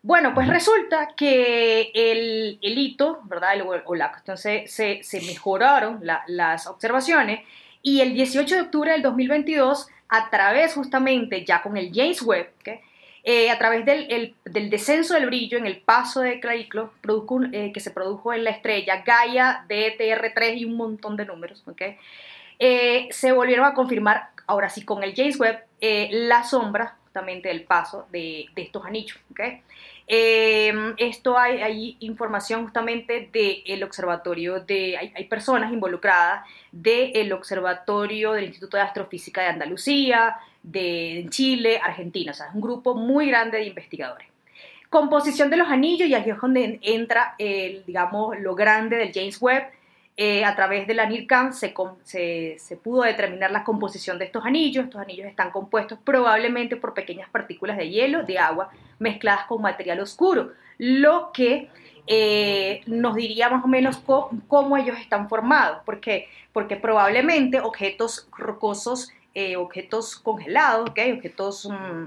Bueno, 0.03 0.35
pues 0.35 0.49
resulta 0.49 1.11
que 1.17 1.93
el, 1.94 2.59
el, 2.61 2.79
hito, 2.79 3.20
¿verdad? 3.27 3.55
o 3.85 3.94
la 3.94 4.11
cuestión 4.11 4.37
se, 4.37 4.67
se, 4.67 5.20
mejoraron 5.20 6.00
las 6.27 6.67
observaciones 6.67 7.43
y 7.81 8.00
el 8.00 8.12
18 8.12 8.56
de 8.56 8.61
octubre 8.62 8.91
del 8.91 9.03
2022 9.03 9.87
a 10.16 10.31
través 10.31 10.75
justamente 10.75 11.44
ya 11.44 11.61
con 11.61 11.76
el 11.76 11.90
James 11.93 12.22
Webb, 12.22 12.52
eh, 13.25 13.50
a 13.50 13.58
través 13.58 13.84
del, 13.84 14.37
descenso 14.44 15.14
del 15.14 15.26
brillo 15.26 15.58
en 15.58 15.66
el 15.66 15.78
paso 15.78 16.20
de 16.20 16.38
Clariclo 16.38 16.93
eh, 17.52 17.72
que 17.72 17.81
se 17.81 17.90
produjo 17.90 18.32
en 18.32 18.44
la 18.44 18.50
estrella 18.50 19.02
Gaia, 19.05 19.66
DTR3 19.69 20.58
y 20.58 20.64
un 20.66 20.76
montón 20.76 21.16
de 21.16 21.25
números, 21.25 21.64
eh, 22.61 23.08
se 23.11 23.32
volvieron 23.32 23.66
a 23.66 23.75
confirmar, 23.75 24.28
ahora 24.46 24.69
sí 24.69 24.84
con 24.84 25.02
el 25.02 25.16
James 25.16 25.40
Webb, 25.40 25.64
la 25.81 26.44
sombra 26.44 26.96
justamente 27.02 27.49
del 27.49 27.64
paso 27.64 28.06
de, 28.12 28.46
estos 28.55 28.84
anillos. 28.84 29.19
Em, 30.06 30.95
esto 30.99 31.39
hay, 31.39 31.62
hay, 31.62 31.97
información 32.01 32.65
justamente 32.65 33.31
del 33.33 33.83
observatorio, 33.83 34.61
de, 34.61 34.99
hay, 34.99 35.25
personas 35.25 35.73
involucradas 35.73 36.45
del 36.71 37.33
observatorio 37.33 38.32
del 38.32 38.44
Instituto 38.44 38.77
de 38.77 38.82
Astrofísica 38.82 39.41
de 39.41 39.49
Andalucía, 39.49 40.37
de 40.63 41.27
Chile, 41.31 41.81
Argentina, 41.82 42.32
o 42.32 42.34
sea, 42.34 42.49
es 42.49 42.55
un 42.55 42.61
grupo 42.61 42.94
muy 42.94 43.29
grande 43.29 43.58
de 43.58 43.65
investigadores. 43.65 44.29
Composición 44.91 45.49
de 45.49 45.56
los 45.56 45.69
anillos, 45.69 46.08
y 46.08 46.15
aquí 46.15 46.31
es 46.31 46.39
donde 46.39 46.79
entra, 46.82 47.34
el, 47.39 47.84
digamos, 47.87 48.39
lo 48.39 48.55
grande 48.55 48.96
del 48.96 49.13
James 49.13 49.41
Webb, 49.41 49.65
eh, 50.17 50.44
a 50.44 50.55
través 50.55 50.87
de 50.87 50.94
la 50.94 51.06
NIRCAM 51.06 51.53
se, 51.53 51.75
pudo 52.83 53.03
determinar 53.03 53.51
la 53.51 53.65
composición 53.65 54.17
de 54.19 54.27
estos 54.27 54.44
anillos. 54.44 54.85
Estos 54.85 55.01
anillos 55.01 55.27
están 55.27 55.51
compuestos 55.51 55.99
probablemente 56.05 56.77
por 56.77 56.94
pequeñas 56.94 57.29
partículas 57.31 57.77
de 57.77 57.91
hielo, 57.91 58.23
de 58.23 58.39
agua, 58.39 58.71
mezcladas 59.01 59.47
con 59.47 59.61
material 59.61 59.99
oscuro, 59.99 60.53
lo 60.79 61.33
que 61.33 61.69
eh, 62.06 62.83
nos 62.87 63.17
diría 63.17 63.49
más 63.49 63.65
o 63.65 63.69
menos 63.69 64.01
cómo 64.47 64.77
ellos 64.77 64.99
están 64.99 65.29
formados. 65.29 65.79
Porque 65.85 66.77
probablemente 66.77 67.59
objetos 67.59 68.29
rocosos, 68.37 69.13
eh, 69.35 69.56
objetos 69.56 70.15
congelados, 70.15 70.91
objetos 70.91 71.69
mm, 71.69 72.06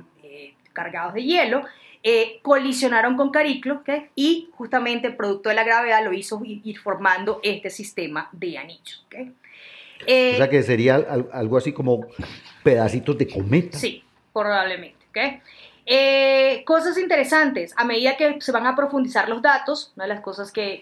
cargados 0.71 1.13
de 1.13 1.23
hielo, 1.23 1.63
eh, 2.09 2.39
colisionaron 2.41 3.17
con 3.17 3.31
Cariclo 3.31 3.81
y 4.15 4.47
justamente 4.55 5.11
producto 5.11 5.49
de 5.49 5.55
la 5.55 5.65
gravedad 5.65 6.05
lo 6.05 6.13
hizo 6.13 6.41
ir 6.45 6.79
formando 6.79 7.41
este 7.43 7.69
sistema 7.69 8.29
de 8.31 8.57
anillos. 8.57 9.05
Eh, 10.05 10.31
o 10.35 10.37
sea 10.37 10.49
que 10.49 10.63
sería 10.63 11.05
algo 11.33 11.57
así 11.57 11.73
como 11.73 12.07
pedacitos 12.63 13.17
de 13.17 13.27
cometa. 13.27 13.77
Sí, 13.77 14.05
probablemente. 14.31 15.33
Eh, 15.85 16.63
cosas 16.65 16.97
interesantes, 16.97 17.73
a 17.75 17.83
medida 17.83 18.15
que 18.15 18.39
se 18.39 18.53
van 18.53 18.67
a 18.67 18.75
profundizar 18.77 19.27
los 19.27 19.41
datos, 19.41 19.91
una 19.97 20.05
de 20.05 20.13
las 20.13 20.21
cosas 20.21 20.53
que, 20.53 20.81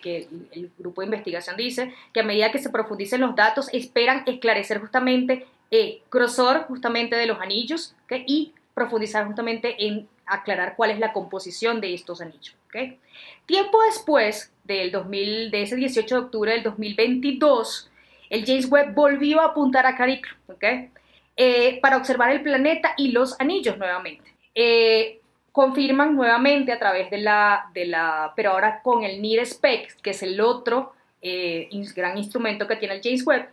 el 0.52 0.70
grupo 0.78 1.02
de 1.02 1.06
investigación 1.06 1.58
dice, 1.58 1.92
que 2.14 2.20
a 2.20 2.24
medida 2.24 2.52
que 2.52 2.60
se 2.60 2.70
profundicen 2.70 3.22
los 3.22 3.36
datos, 3.36 3.68
esperan 3.74 4.22
esclarecer 4.28 4.80
justamente 4.80 5.48
el 5.72 6.04
grosor 6.12 6.66
justamente 6.68 7.16
de 7.16 7.26
los 7.26 7.42
anillos 7.42 7.96
y 8.28 8.54
profundizar 8.76 9.26
justamente 9.26 9.88
en 9.88 10.08
aclarar 10.26 10.76
cuál 10.76 10.92
es 10.92 11.00
la 11.00 11.14
composición 11.14 11.82
de 11.82 11.94
estos 11.94 12.22
anillos. 12.22 12.56
¿okay? 12.68 13.00
Tiempo 13.46 13.82
después 13.84 14.52
del 14.64 14.92
2000, 14.92 15.52
de 15.52 15.62
ese 15.62 15.76
18 15.76 16.16
de 16.16 16.22
octubre 16.22 16.52
del 16.52 16.64
2022, 16.64 17.92
el 18.30 18.46
James 18.46 18.70
Webb 18.70 18.94
volvió 18.94 19.42
a 19.42 19.46
apuntar 19.46 19.86
a 19.86 19.96
Cariclo. 19.96 20.36
¿okay? 20.48 20.92
eh, 21.38 21.80
para 21.82 21.98
observar 21.98 22.32
el 22.32 22.42
planeta 22.42 22.94
y 22.98 23.12
los 23.12 23.40
anillos 23.40 23.78
nuevamente. 23.78 24.34
Eh, 24.54 25.20
confirman 25.52 26.16
nuevamente 26.16 26.72
a 26.72 26.80
través 26.80 27.10
de 27.10 27.18
la, 27.18 27.70
de 27.74 27.86
la, 27.86 28.34
pero 28.36 28.52
ahora 28.52 28.82
con 28.82 29.04
el 29.04 29.22
NIR 29.22 29.46
SPEC, 29.46 30.02
que 30.02 30.12
es 30.12 30.24
el 30.24 30.40
otro 30.40 30.94
eh, 31.22 31.70
gran 31.96 32.18
instrumento 32.18 32.68
que 32.68 32.76
tiene 32.78 32.96
el 32.96 33.02
James 33.04 33.26
Webb, 33.26 33.50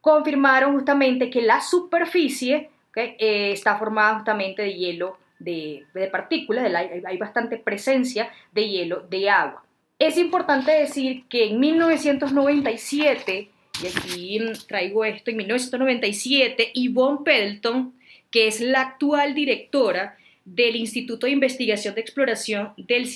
confirmaron 0.00 0.74
justamente 0.74 1.30
que 1.30 1.42
la 1.42 1.60
superficie 1.60 2.70
está 2.94 3.76
formada 3.76 4.16
justamente 4.16 4.62
de 4.62 4.74
hielo, 4.74 5.18
de, 5.38 5.84
partículas, 6.10 6.64
de 6.70 7.02
hay 7.06 7.16
bastante 7.16 7.58
presencia 7.58 8.30
de 8.52 8.68
hielo, 8.68 9.06
de 9.08 9.30
agua. 9.30 9.64
Es 9.98 10.16
importante 10.16 10.70
decir 10.70 11.24
que 11.28 11.48
en 11.48 11.58
1997, 11.58 13.50
y 13.82 13.86
aquí 13.86 14.40
traigo 14.68 15.04
esto, 15.04 15.30
en 15.30 15.38
1997, 15.38 16.70
Yvonne 16.72 17.24
Pendleton, 17.24 17.94
que 18.30 18.46
es 18.46 18.60
la 18.60 18.82
actual 18.82 19.34
directora 19.34 20.16
del 20.44 20.76
Instituto 20.76 21.26
de 21.26 21.32
Investigación 21.32 21.96
de 21.96 22.00
Exploración 22.00 22.74
del, 22.76 23.08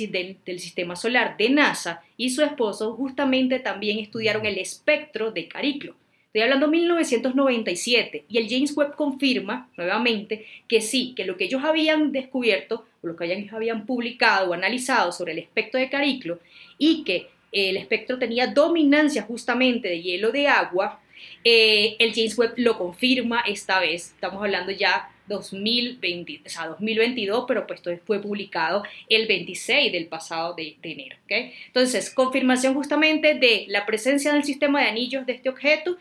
del, 0.45 0.59
Sistema 0.59 0.97
Solar 0.97 1.37
de 1.37 1.50
NASA, 1.50 2.02
y 2.17 2.31
su 2.31 2.43
esposo 2.43 2.95
justamente 2.95 3.61
también 3.61 4.00
estudiaron 4.00 4.45
el 4.45 4.59
espectro 4.59 5.31
de 5.31 5.47
Cariclo. 5.47 5.95
Estoy 6.33 6.45
hablando 6.45 6.65
de 6.65 6.73
1997 6.73 8.25
y 8.27 8.39
el 8.39 8.49
James 8.49 8.75
Webb 8.75 8.97
confirma 8.97 9.69
nuevamente 9.77 10.47
que 10.67 10.81
sí, 10.81 11.12
que 11.15 11.27
lo 11.27 11.37
que 11.37 11.45
ellos 11.45 11.62
habían 11.62 12.11
descubierto, 12.11 12.87
o 13.03 13.07
lo 13.07 13.17
que 13.17 13.27
ellos 13.27 13.53
habían 13.53 13.85
publicado 13.85 14.49
o 14.49 14.55
analizado 14.55 15.12
sobre 15.12 15.33
el 15.33 15.41
espectro 15.41 15.79
de 15.79 15.91
Cariclo 15.91 16.39
y 16.79 17.05
que 17.05 17.29
el 17.53 17.77
espectro 17.77 18.19
tenía 18.19 18.47
dominancia 18.47 19.25
justamente 19.25 19.91
de 19.91 20.01
hielo 20.01 20.33
de 20.33 20.49
agua, 20.49 21.03
eh, 21.45 21.97
el 21.99 22.15
James 22.15 22.39
Webb 22.39 22.55
lo 22.57 22.79
confirma 22.79 23.43
esta 23.47 23.79
vez, 23.79 24.12
estamos 24.15 24.43
hablando 24.43 24.73
ya 24.73 25.11
2020, 25.29 26.41
o 26.47 26.49
sea, 26.49 26.69
2022, 26.69 27.45
pero 27.47 27.67
pues 27.67 27.81
esto 27.81 27.91
fue 28.07 28.23
publicado 28.23 28.85
el 29.11 29.27
26 29.27 29.93
del 29.93 30.07
pasado 30.07 30.55
de, 30.55 30.77
enero. 30.83 31.19
Entonces, 31.29 32.09
confirmación 32.09 32.73
justamente 32.73 33.35
de 33.35 33.67
la 33.69 33.85
presencia 33.85 34.33
del 34.33 34.45
sistema 34.45 34.81
de 34.81 34.89
anillos 34.89 35.27
de 35.27 35.35
este 35.35 35.51
objeto 35.51 35.99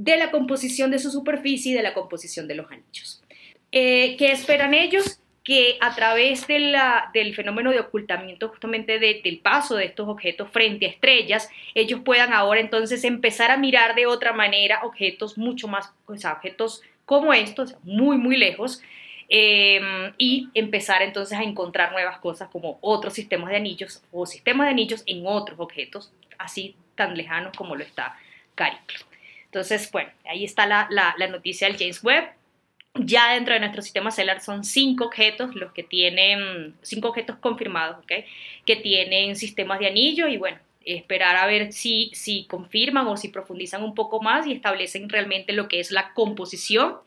de 0.00 0.16
la 0.16 0.30
composición 0.30 0.90
de 0.90 0.98
su 0.98 1.10
superficie 1.10 1.72
y 1.72 1.74
de 1.74 1.82
la 1.82 1.92
composición 1.92 2.48
de 2.48 2.54
los 2.54 2.70
anillos. 2.70 3.22
Eh, 3.70 4.16
¿Qué 4.16 4.32
esperan 4.32 4.72
ellos? 4.72 5.20
Que 5.44 5.76
a 5.78 5.94
través 5.94 6.46
de 6.46 6.74
del 7.12 7.34
fenómeno 7.34 7.70
de 7.70 7.80
ocultamiento 7.80 8.48
justamente 8.48 8.98
del 8.98 9.40
paso 9.40 9.76
de 9.76 9.84
estos 9.84 10.08
objetos 10.08 10.50
frente 10.50 10.86
a 10.86 10.88
estrellas, 10.88 11.50
ellos 11.74 12.00
puedan 12.02 12.32
ahora 12.32 12.60
entonces 12.60 13.04
empezar 13.04 13.50
a 13.50 13.58
mirar 13.58 13.94
de 13.94 14.06
otra 14.06 14.32
manera 14.32 14.80
objetos 14.84 15.36
mucho 15.36 15.68
más, 15.68 15.92
objetos 16.06 16.80
como 17.04 17.34
estos, 17.34 17.76
muy, 17.82 18.16
muy 18.16 18.38
lejos, 18.38 18.80
em, 19.28 20.14
y 20.16 20.48
empezar 20.54 21.02
entonces 21.02 21.38
a 21.38 21.42
encontrar 21.42 21.92
nuevas 21.92 22.18
cosas 22.20 22.48
como 22.48 22.78
otros 22.80 23.12
sistemas 23.12 23.50
de 23.50 23.56
anillos 23.56 24.02
o 24.12 24.24
sistemas 24.24 24.66
de 24.66 24.70
anillos 24.70 25.02
en 25.06 25.26
otros 25.26 25.60
objetos, 25.60 26.10
así 26.38 26.74
tan 26.94 27.16
lejanos 27.18 27.52
como 27.54 27.76
lo 27.76 27.84
está 27.84 28.16
Cariclo. 28.54 29.09
Entonces, 29.50 29.90
bueno, 29.90 30.10
ahí 30.24 30.44
está 30.44 30.64
la, 30.66 31.14
noticia 31.28 31.66
del 31.66 31.76
James 31.76 32.04
Webb. 32.04 32.30
Ya 32.94 33.34
dentro 33.34 33.54
de 33.54 33.60
nuestro 33.60 33.82
sistema 33.82 34.12
solar 34.12 34.40
son 34.40 34.62
cinco 34.62 35.06
objetos 35.06 35.56
los 35.56 35.72
que 35.72 35.82
tienen, 35.82 36.76
cinco 36.82 37.08
objetos 37.08 37.36
confirmados, 37.38 37.98
¿ok? 37.98 38.12
Que 38.64 38.76
tienen 38.76 39.34
sistemas 39.34 39.80
de 39.80 39.88
anillo 39.88 40.28
y 40.28 40.36
bueno, 40.36 40.58
esperar 40.84 41.36
a 41.36 41.46
ver 41.46 41.72
si, 41.72 42.12
si 42.14 42.44
confirman 42.44 43.08
o 43.08 43.16
si 43.16 43.28
profundizan 43.28 43.82
un 43.82 43.94
poco 43.94 44.22
más 44.22 44.46
y 44.46 44.52
establecen 44.52 45.08
realmente 45.08 45.52
lo 45.52 45.66
que 45.66 45.80
es 45.80 45.90
la 45.90 46.14
composición, 46.14 46.98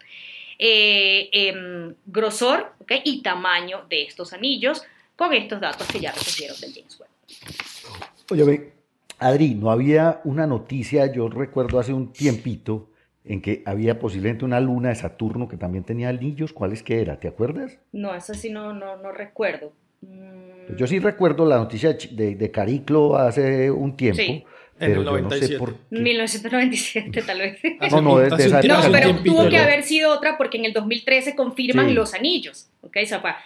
eh, 0.60 1.30
em, 1.32 1.96
grosor 2.06 2.74
¿okay? 2.80 3.02
y 3.06 3.22
tamaño 3.22 3.86
de 3.90 4.04
estos 4.04 4.34
anillos 4.34 4.84
con 5.16 5.34
estos 5.34 5.62
datos 5.62 5.88
que 5.88 6.00
ya 6.02 6.12
recibieron 6.12 6.60
del 6.60 6.74
James 6.74 7.00
Webb. 7.00 7.10
Oye, 8.32 8.74
Adri, 9.28 9.56
no 9.56 9.72
había 9.72 10.22
una 10.24 10.48
noticia, 10.48 11.12
yo 11.12 11.30
recuerdo 11.30 11.80
hace 11.80 11.94
un 11.94 12.12
tiempito, 12.12 12.90
en 13.26 13.42
que 13.42 13.64
había 13.66 14.00
posiblemente 14.00 14.44
una 14.46 14.60
luna 14.60 14.90
de 14.90 14.96
Saturno 14.96 15.48
que 15.48 15.58
también 15.58 15.84
tenía 15.84 16.10
anillos. 16.10 16.52
¿Cuál 16.52 16.74
es 16.74 16.84
que 16.84 17.02
era? 17.02 17.20
¿Te 17.20 17.28
acuerdas? 17.28 17.80
No, 17.92 18.14
eso 18.14 18.34
sí 18.34 18.50
no, 18.50 18.74
no, 18.74 18.98
no 18.98 19.12
recuerdo. 19.12 19.72
Mm. 20.02 20.76
Yo 20.76 20.88
sí 20.88 21.00
recuerdo 21.00 21.46
la 21.46 21.58
noticia 21.58 21.94
de, 21.94 22.36
de 22.36 22.52
Cariclo 22.52 23.16
hace 23.16 23.72
un 23.72 23.96
tiempo. 23.96 24.22
Sí. 24.22 24.44
Pero 24.78 25.04
yo 25.04 25.22
no 25.22 25.30
sé 25.30 25.58
por 25.58 25.74
qué. 25.74 25.80
1997 25.92 27.22
tal 27.22 27.40
vez. 27.40 27.60
no, 27.92 28.02
no, 28.02 28.18
desde 28.18 28.48
esa 28.48 28.62
No, 28.64 28.92
pero 28.92 29.16
tuvo 29.24 29.48
que 29.50 29.58
haber 29.58 29.84
sido 29.84 30.12
otra 30.12 30.38
porque 30.38 30.58
en 30.58 30.66
el 30.66 30.74
2013 30.74 31.36
confirman 31.36 31.94
los 31.96 32.14
anillos. 32.14 32.70
¿okay? 32.82 33.06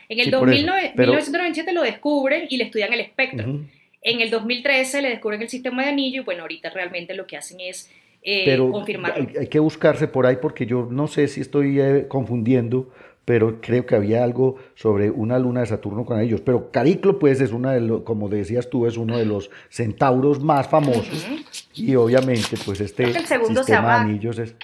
en 0.10 0.20
el 0.20 0.28
1997 0.28 1.74
lo 1.74 1.84
descubren 1.84 2.48
y 2.50 2.58
le 2.58 2.66
estudian 2.66 2.94
el 2.94 3.02
espectro. 3.02 3.62
En 4.02 4.22
el 4.22 4.30
2013 4.30 5.02
le 5.02 5.10
descubren 5.10 5.42
el 5.42 5.50
sistema 5.50 5.84
de 5.84 5.90
anillo 5.90 6.22
y 6.22 6.26
bueno, 6.26 6.44
ahorita 6.44 6.70
realmente 6.70 7.14
lo 7.14 7.28
que 7.28 7.38
hacen 7.38 7.60
es 7.60 7.92
eh, 8.22 8.58
confirmar. 8.72 9.28
Hay, 9.40 9.48
que 9.48 9.60
buscarse 9.60 10.08
por 10.08 10.26
ahí 10.26 10.38
porque 10.42 10.66
yo 10.66 10.88
no 10.90 11.08
sé 11.08 11.28
si 11.28 11.42
estoy 11.42 11.80
eh, 11.80 12.06
confundiendo, 12.08 12.92
pero 13.26 13.60
creo 13.60 13.86
que 13.86 13.96
había 13.96 14.24
algo 14.24 14.56
sobre 14.76 15.10
una 15.10 15.38
luna 15.40 15.62
de 15.62 15.66
Saturno 15.66 16.06
con 16.06 16.20
ellos. 16.20 16.42
Pero 16.42 16.72
Cariclo, 16.72 17.20
pues, 17.20 17.42
es 17.42 17.52
una 17.52 17.74
de 17.74 17.82
los, 17.82 18.04
como 18.04 18.30
decías 18.30 18.70
tú, 18.70 18.86
es 18.86 18.98
uno 18.98 19.18
de 19.18 19.26
los 19.26 19.50
centauros 19.70 20.42
más 20.42 20.68
famosos. 20.68 21.28
Y 21.74 21.96
obviamente, 21.96 22.56
pues, 22.66 22.80
este 22.80 23.04
el 23.04 23.26
segundo 23.26 23.64
sistema 23.64 23.96
de 23.96 24.02
anillos 24.02 24.40
es... 24.40 24.56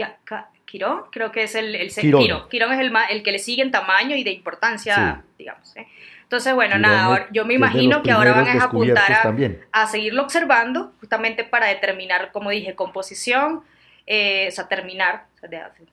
Quirón, 0.73 1.03
creo 1.11 1.31
que 1.31 1.43
es 1.43 1.53
el, 1.53 1.75
el 1.75 1.93
Quirón. 1.93 2.49
Quirón. 2.49 2.73
es 2.73 2.79
el, 2.79 2.91
el, 3.11 3.21
que 3.21 3.31
le 3.31 3.37
sigue 3.37 3.61
en 3.61 3.69
tamaño 3.69 4.15
y 4.15 4.23
de 4.23 4.31
importancia, 4.31 5.23
digamos. 5.37 5.77
¿eh? 5.77 5.85
Entonces, 6.23 6.51
bueno, 6.55 6.79
nada, 6.79 7.27
yo 7.31 7.45
me 7.45 7.53
imagino 7.53 8.01
que 8.01 8.09
ahora 8.09 8.33
van 8.33 8.59
a 8.59 8.63
apuntar 8.63 9.35
a, 9.71 9.85
seguirlo 9.85 10.23
observando, 10.23 10.93
justamente 10.99 11.43
para 11.43 11.67
determinar, 11.67 12.31
como 12.31 12.49
dije, 12.49 12.73
composición, 12.73 13.61
eh, 14.07 14.47
o 14.47 14.51
sea, 14.51 14.67
terminar, 14.67 15.27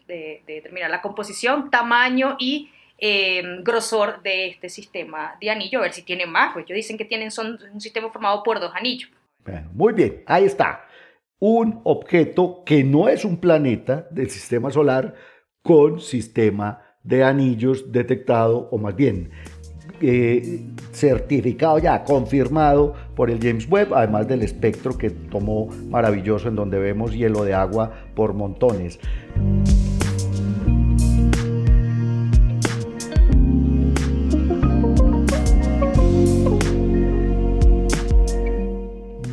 de, 0.06 0.42
determinar 0.46 0.88
la 0.88 1.02
composición, 1.02 1.70
tamaño 1.70 2.36
y 2.38 2.70
em, 2.96 3.62
grosor 3.62 4.22
de 4.22 4.46
este 4.46 4.70
sistema 4.70 5.36
de 5.42 5.50
anillo, 5.50 5.80
a 5.80 5.82
ver 5.82 5.92
si 5.92 6.00
tiene 6.00 6.24
más, 6.24 6.54
pues 6.54 6.64
ellos 6.64 6.76
dicen 6.76 6.96
que 6.96 7.04
tienen 7.04 7.30
son 7.30 7.58
un 7.70 7.82
sistema 7.82 8.08
formado 8.08 8.42
por 8.42 8.60
dos 8.60 8.72
anillos. 8.74 9.10
Bueno, 9.44 9.68
muy 9.74 9.92
bien, 9.92 10.22
ahí 10.26 10.46
está. 10.46 10.86
Un 11.42 11.80
objeto 11.84 12.64
que 12.66 12.84
no 12.84 13.08
es 13.08 13.24
un 13.24 13.38
planeta 13.38 14.06
del 14.10 14.28
sistema 14.28 14.70
solar 14.70 15.14
con 15.62 15.98
sistema 15.98 16.82
de 17.02 17.24
anillos 17.24 17.90
detectado, 17.90 18.68
o 18.70 18.76
más 18.76 18.94
bien 18.94 19.30
eh, 20.02 20.66
certificado 20.92 21.78
ya, 21.78 22.04
confirmado 22.04 22.92
por 23.16 23.30
el 23.30 23.40
James 23.40 23.66
Webb, 23.70 23.94
además 23.94 24.28
del 24.28 24.42
espectro 24.42 24.98
que 24.98 25.08
tomó 25.08 25.68
maravilloso 25.88 26.48
en 26.48 26.56
donde 26.56 26.78
vemos 26.78 27.14
hielo 27.14 27.42
de 27.42 27.54
agua 27.54 27.90
por 28.14 28.34
montones. 28.34 29.00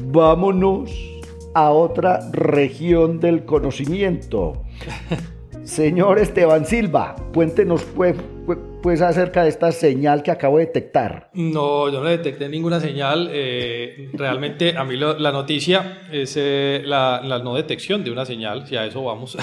Vámonos 0.09 1.06
a 1.57 1.71
otra 1.71 2.19
región 2.31 3.19
del 3.19 3.43
conocimiento. 3.43 4.63
Señor 5.63 6.19
Esteban 6.19 6.67
Silva, 6.67 7.15
cuéntenos 7.33 7.83
pues, 7.95 8.15
pues, 8.83 9.01
acerca 9.01 9.41
de 9.41 9.49
esta 9.49 9.71
señal 9.71 10.21
que 10.21 10.29
acabo 10.29 10.59
de 10.59 10.67
detectar. 10.67 11.31
No, 11.33 11.91
yo 11.91 12.03
no 12.03 12.09
detecté 12.09 12.47
ninguna 12.47 12.79
señal. 12.79 13.29
Eh, 13.31 14.11
realmente 14.13 14.77
a 14.77 14.83
mí 14.83 14.97
la 14.97 15.31
noticia 15.31 16.03
es 16.11 16.35
eh, 16.37 16.83
la, 16.85 17.21
no 17.43 17.55
detección 17.55 18.03
de 18.03 18.11
una 18.11 18.23
señal, 18.23 18.67
si 18.67 18.75
a 18.75 18.85
eso 18.85 19.03
vamos. 19.03 19.35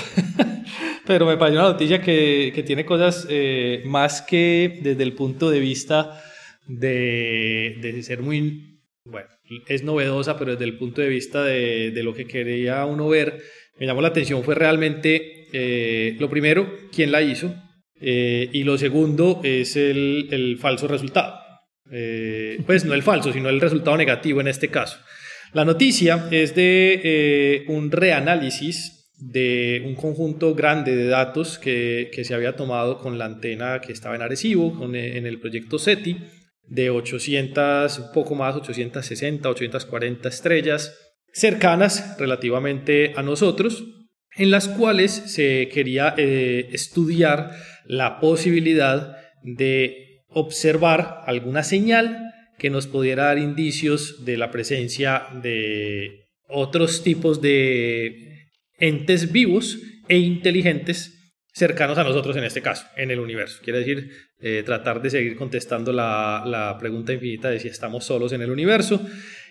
Pero 1.07 1.27
me 1.27 1.37
parece 1.37 1.59
una 1.59 1.69
noticia 1.69 2.01
que, 2.01 2.63
tiene 2.65 2.87
cosas 2.87 3.27
eh, 3.29 3.83
más 3.87 4.23
que 4.23 4.79
desde 4.83 5.03
el 5.03 5.15
punto 5.15 5.51
de 5.51 5.59
vista 5.59 6.23
de, 6.69 8.01
ser 8.05 8.23
muy, 8.23 8.81
bueno, 9.05 9.34
es 9.67 9.83
novedosa, 9.83 10.39
pero 10.39 10.53
desde 10.53 10.65
el 10.65 10.79
punto 10.79 11.01
de 11.01 11.09
vista 11.09 11.45
de, 11.45 11.91
de 11.91 12.03
lo 12.03 12.15
que 12.15 12.27
quería 12.27 12.85
uno 12.87 13.09
ver, 13.09 13.43
me 13.79 13.87
llamó 13.87 14.03
la 14.03 14.09
atención 14.09 14.45
fue 14.45 14.55
realmente 14.55 15.49
eh, 15.53 16.17
lo 16.19 16.29
primero, 16.29 16.69
quién 16.93 17.13
la 17.13 17.23
hizo, 17.23 17.55
eh, 18.01 18.49
y 18.53 18.65
lo 18.65 18.79
segundo 18.79 19.41
es 19.45 19.77
el, 19.77 20.59
falso 20.61 20.89
resultado. 20.89 21.41
Eh, 21.93 22.61
pues 22.67 22.85
no 22.85 22.95
el 22.95 23.03
falso, 23.03 23.33
sino 23.33 23.49
el 23.49 23.61
resultado 23.61 23.97
negativo 23.97 24.41
en 24.41 24.49
este 24.49 24.69
caso. 24.69 24.99
La 25.53 25.65
noticia 25.65 26.29
es 26.31 26.55
de 26.55 27.65
un 27.69 27.91
reanálisis 27.91 29.13
de 29.17 29.83
un 29.87 29.95
conjunto 29.95 30.55
grande 30.57 30.97
de 30.97 31.07
datos 31.07 31.59
que, 31.59 32.11
se 32.25 32.35
había 32.35 32.57
tomado 32.57 32.99
con 32.99 33.17
la 33.17 33.27
antena 33.27 33.81
que 33.81 33.93
estaba 33.93 34.17
en 34.17 34.23
Arecibo, 34.23 34.93
en 34.93 35.27
el 35.27 35.39
proyecto 35.39 35.79
SETI, 35.79 36.17
de 36.67 36.91
800, 36.91 37.99
un 37.99 38.13
poco 38.13 38.35
más, 38.35 38.57
860, 38.57 39.49
840 39.49 40.29
estrellas 40.29 40.97
cercanas 41.33 42.17
relativamente 42.19 43.13
a 43.17 43.23
nosotros, 43.23 43.85
en 44.37 44.51
las 44.51 44.69
cuales 44.69 45.11
se 45.11 45.69
quería 45.69 46.15
eh, 46.17 46.69
estudiar 46.73 47.51
la 47.85 48.21
posibilidad 48.21 49.17
de 49.43 50.23
observar 50.29 51.23
alguna 51.27 51.63
señal 51.63 52.19
que 52.59 52.71
nos 52.71 52.87
pudiera 52.87 53.25
dar 53.25 53.39
indicios 53.39 54.25
de 54.25 54.37
la 54.37 54.51
presencia 54.51 55.27
de 55.43 56.29
otros 56.49 57.03
tipos 57.03 57.41
de 57.41 58.49
entes 58.79 59.33
vivos 59.33 59.79
e 60.09 60.19
inteligentes 60.19 61.24
cercanos 61.55 61.97
a 61.99 62.05
nosotros 62.05 62.37
en 62.37 62.45
este 62.45 62.61
caso, 62.61 62.87
en 62.97 63.11
el 63.11 63.21
universo. 63.21 63.61
Quiere 63.63 63.79
decir, 63.79 64.11
eh, 64.41 64.63
tratar 64.67 65.01
de 65.01 65.11
seguir 65.11 65.37
contestando 65.37 65.93
la, 65.93 66.77
pregunta 66.81 67.13
infinita 67.13 67.49
de 67.49 67.61
si 67.61 67.69
estamos 67.69 68.05
solos 68.05 68.33
en 68.33 68.43
el 68.43 68.51
universo. 68.51 69.01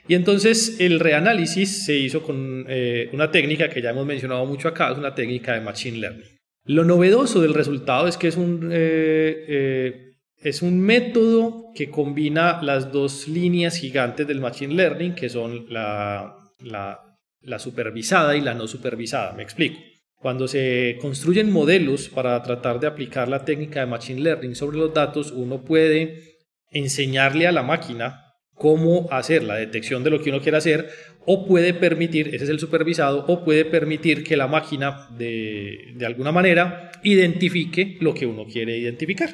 Y 0.08 0.16
entonces 0.16 0.82
el 0.82 1.00
reanálisis 1.00 1.86
se 1.86 1.96
hizo 1.96 2.22
con 2.22 2.66
eh, 2.68 3.10
una 3.14 3.32
técnica 3.32 3.70
que 3.70 3.82
ya 3.82 3.92
hemos 3.92 4.06
mencionado 4.06 4.46
mucho 4.46 4.68
acá, 4.68 4.92
es 4.92 4.98
una 4.98 5.16
técnica 5.16 5.54
de 5.54 5.62
Machine 5.62 5.98
Learning. 5.98 6.28
Lo 6.66 6.84
novedoso 6.84 7.42
del 7.42 7.54
resultado 7.54 8.08
es 8.08 8.18
que 8.18 8.28
es 8.28 8.36
un, 8.36 8.70
eh, 8.74 10.16
es 10.42 10.62
un 10.62 10.82
método 10.82 11.72
que 11.74 11.90
combina 11.90 12.62
las 12.62 12.92
dos 12.92 13.30
líneas 13.30 13.78
gigantes 13.78 14.28
del 14.28 14.42
Machine 14.42 14.74
Learning, 14.74 15.16
que 15.16 15.30
son 15.30 15.68
la, 15.70 16.36
la 16.60 17.60
supervisada 17.60 18.36
y 18.36 18.42
la 18.42 18.54
no 18.54 18.68
supervisada. 18.68 19.32
Me 19.34 19.44
explico. 19.44 19.80
Cuando 20.24 20.48
se 20.48 20.98
construyen 21.02 21.52
modelos 21.52 22.08
para 22.08 22.42
tratar 22.44 22.80
de 22.80 22.88
aplicar 22.88 23.28
la 23.28 23.44
técnica 23.44 23.82
de 23.82 23.88
Machine 23.88 24.22
Learning 24.22 24.56
sobre 24.56 24.78
los 24.78 24.94
datos, 24.94 25.34
uno 25.34 25.66
puede 25.66 26.38
enseñarle 26.72 27.46
a 27.46 27.52
la 27.52 27.62
máquina 27.62 28.22
cómo 28.54 29.10
hacer 29.12 29.44
la 29.44 29.56
detección 29.56 30.02
de 30.02 30.12
lo 30.12 30.22
que 30.22 30.30
uno 30.30 30.40
quiere 30.40 30.58
hacer 30.58 30.88
o 31.26 31.46
puede 31.46 31.74
permitir, 31.74 32.30
ese 32.30 32.46
es 32.46 32.50
el 32.50 32.62
supervisado, 32.62 33.26
o 33.28 33.44
puede 33.44 33.66
permitir 33.66 34.24
que 34.24 34.38
la 34.38 34.48
máquina 34.48 35.10
de, 35.18 35.92
de 35.98 36.06
alguna 36.06 36.32
manera 36.32 36.90
identifique 37.04 37.98
lo 38.00 38.14
que 38.14 38.26
uno 38.26 38.46
quiere 38.46 38.78
identificar. 38.78 39.30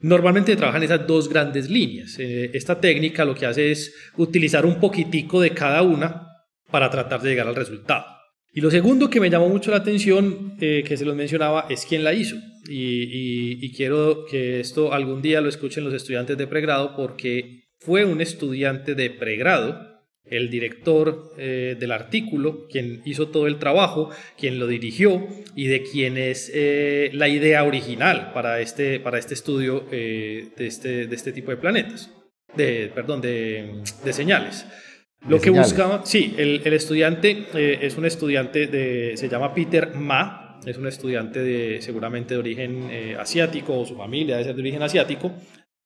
Normalmente 0.00 0.56
trabajan 0.56 0.82
esas 0.82 1.06
dos 1.06 1.28
grandes 1.28 1.70
líneas. 1.70 2.18
Eh, 2.18 2.50
esta 2.52 2.80
técnica 2.80 3.24
lo 3.24 3.36
que 3.36 3.46
hace 3.46 3.70
es 3.70 3.94
utilizar 4.16 4.66
un 4.66 4.80
poquitico 4.80 5.40
de 5.40 5.50
cada 5.50 5.82
una 5.82 6.26
para 6.68 6.90
tratar 6.90 7.22
de 7.22 7.30
llegar 7.30 7.46
al 7.46 7.54
resultado. 7.54 8.21
Y 8.54 8.60
lo 8.60 8.70
segundo 8.70 9.08
que 9.08 9.18
me 9.18 9.30
llamó 9.30 9.48
mucho 9.48 9.70
la 9.70 9.78
atención, 9.78 10.56
eh, 10.60 10.84
que 10.86 10.98
se 10.98 11.06
los 11.06 11.16
mencionaba, 11.16 11.66
es 11.70 11.86
quién 11.86 12.04
la 12.04 12.12
hizo. 12.12 12.36
Y, 12.68 13.72
quiero 13.74 14.26
que 14.26 14.60
esto 14.60 14.92
algún 14.92 15.22
día 15.22 15.40
lo 15.40 15.48
escuchen 15.48 15.84
los 15.84 15.94
estudiantes 15.94 16.36
de 16.36 16.46
pregrado 16.46 16.94
porque 16.94 17.64
fue 17.78 18.04
un 18.04 18.20
estudiante 18.20 18.94
de 18.94 19.08
pregrado, 19.08 19.88
el 20.26 20.50
director 20.50 21.32
eh, 21.38 21.76
del 21.80 21.90
artículo, 21.90 22.68
quien 22.68 23.00
hizo 23.06 23.28
todo 23.28 23.46
el 23.46 23.58
trabajo, 23.58 24.10
quien 24.38 24.58
lo 24.58 24.66
dirigió 24.66 25.26
y 25.56 25.66
de 25.66 25.82
quien 25.82 26.18
es 26.18 26.50
eh, 26.54 27.10
la 27.14 27.28
idea 27.28 27.64
original 27.64 28.32
para 28.34 28.60
este, 28.60 29.00
para 29.00 29.18
este 29.18 29.34
estudio 29.34 29.80
de, 29.90 30.52
este, 30.58 31.06
de 31.06 31.16
este 31.16 31.32
tipo 31.32 31.50
de 31.50 31.56
planetas, 31.56 32.10
de, 32.54 32.92
perdón, 32.94 33.22
de, 33.22 33.82
de 34.04 34.12
señales. 34.12 34.66
Lo 35.28 35.40
que 35.40 35.50
buscaba, 35.50 36.04
sí, 36.04 36.34
el, 36.36 36.62
el 36.64 36.72
estudiante 36.72 37.46
eh, 37.54 37.78
es 37.82 37.96
un 37.96 38.04
estudiante 38.06 38.66
de, 38.66 39.16
se 39.16 39.28
llama 39.28 39.54
Peter 39.54 39.94
Ma, 39.94 40.42
es 40.66 40.76
un 40.78 40.86
estudiante 40.86 41.40
de 41.40 41.80
seguramente 41.80 42.34
de 42.34 42.40
origen 42.40 42.88
eh, 42.90 43.16
asiático 43.18 43.78
o 43.78 43.86
su 43.86 43.96
familia 43.96 44.36
debe 44.36 44.46
ser 44.46 44.54
de 44.56 44.62
origen 44.62 44.82
asiático. 44.82 45.32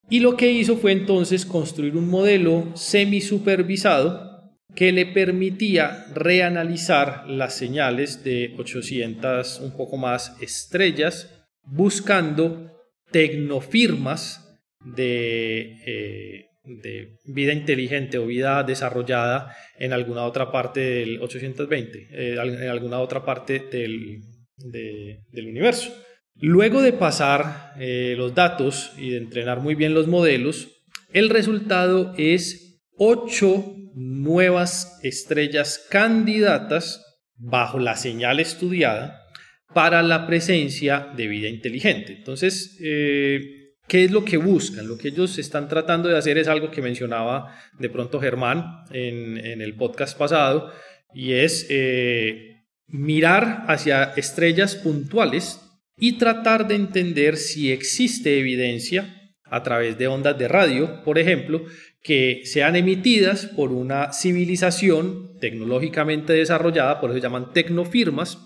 Y 0.08 0.20
lo 0.20 0.36
que 0.36 0.50
hizo 0.50 0.76
fue 0.76 0.92
entonces 0.92 1.44
construir 1.44 1.96
un 1.96 2.08
modelo 2.08 2.70
semi 2.74 3.20
supervisado 3.20 4.54
que 4.74 4.92
le 4.92 5.06
permitía 5.06 6.06
reanalizar 6.14 7.28
las 7.28 7.56
señales 7.56 8.22
de 8.22 8.54
800, 8.58 9.60
un 9.60 9.76
poco 9.76 9.96
más, 9.96 10.36
estrellas, 10.40 11.46
buscando 11.64 12.72
tecnofirmas 13.10 14.60
de 14.84 15.78
eh, 15.86 16.45
de 16.66 17.18
vida 17.24 17.52
inteligente 17.52 18.18
o 18.18 18.26
vida 18.26 18.62
desarrollada 18.62 19.54
en 19.78 19.92
alguna 19.92 20.24
otra 20.24 20.50
parte 20.50 20.80
del 20.80 21.20
820, 21.22 22.08
eh, 22.10 22.36
en 22.38 22.68
alguna 22.68 22.98
otra 22.98 23.24
parte 23.24 23.60
del, 23.70 24.20
del 24.56 25.46
universo. 25.46 25.94
Luego 26.38 26.82
de 26.82 26.92
pasar 26.92 27.72
eh, 27.78 28.14
los 28.16 28.34
datos 28.34 28.92
y 28.98 29.10
de 29.10 29.18
entrenar 29.18 29.60
muy 29.60 29.74
bien 29.74 29.94
los 29.94 30.06
modelos, 30.06 30.68
el 31.12 31.30
resultado 31.30 32.14
es 32.18 32.82
ocho 32.98 33.74
nuevas 33.94 34.98
estrellas 35.02 35.86
candidatas 35.90 37.02
bajo 37.38 37.78
la 37.78 37.96
señal 37.96 38.40
estudiada 38.40 39.22
para 39.72 40.02
la 40.02 40.26
presencia 40.26 41.12
de 41.16 41.26
vida 41.26 41.48
inteligente. 41.48 42.14
Entonces, 42.18 42.78
eh, 42.82 43.40
¿Qué 43.88 44.04
es 44.04 44.10
lo 44.10 44.24
que 44.24 44.36
buscan? 44.36 44.88
Lo 44.88 44.98
que 44.98 45.08
ellos 45.08 45.38
están 45.38 45.68
tratando 45.68 46.08
de 46.08 46.18
hacer 46.18 46.38
es 46.38 46.48
algo 46.48 46.70
que 46.70 46.82
mencionaba 46.82 47.56
de 47.78 47.88
pronto 47.88 48.20
Germán 48.20 48.84
en, 48.90 49.60
el 49.60 49.76
podcast 49.76 50.18
pasado, 50.18 50.72
y 51.14 51.34
es 51.34 51.66
eh, 51.70 52.64
mirar 52.88 53.64
hacia 53.68 54.12
estrellas 54.16 54.74
puntuales 54.74 55.60
y 55.96 56.18
tratar 56.18 56.66
de 56.66 56.74
entender 56.74 57.36
si 57.36 57.70
existe 57.70 58.38
evidencia 58.38 59.32
a 59.44 59.62
través 59.62 59.96
de 59.96 60.08
ondas 60.08 60.36
de 60.36 60.48
radio, 60.48 61.04
por 61.04 61.18
ejemplo, 61.18 61.64
que 62.02 62.42
sean 62.44 62.74
emitidas 62.74 63.46
por 63.46 63.70
una 63.70 64.12
civilización 64.12 65.38
tecnológicamente 65.38 66.32
desarrollada, 66.32 67.00
por 67.00 67.10
eso 67.10 67.18
se 67.18 67.22
llaman 67.22 67.52
tecnofirmas, 67.52 68.38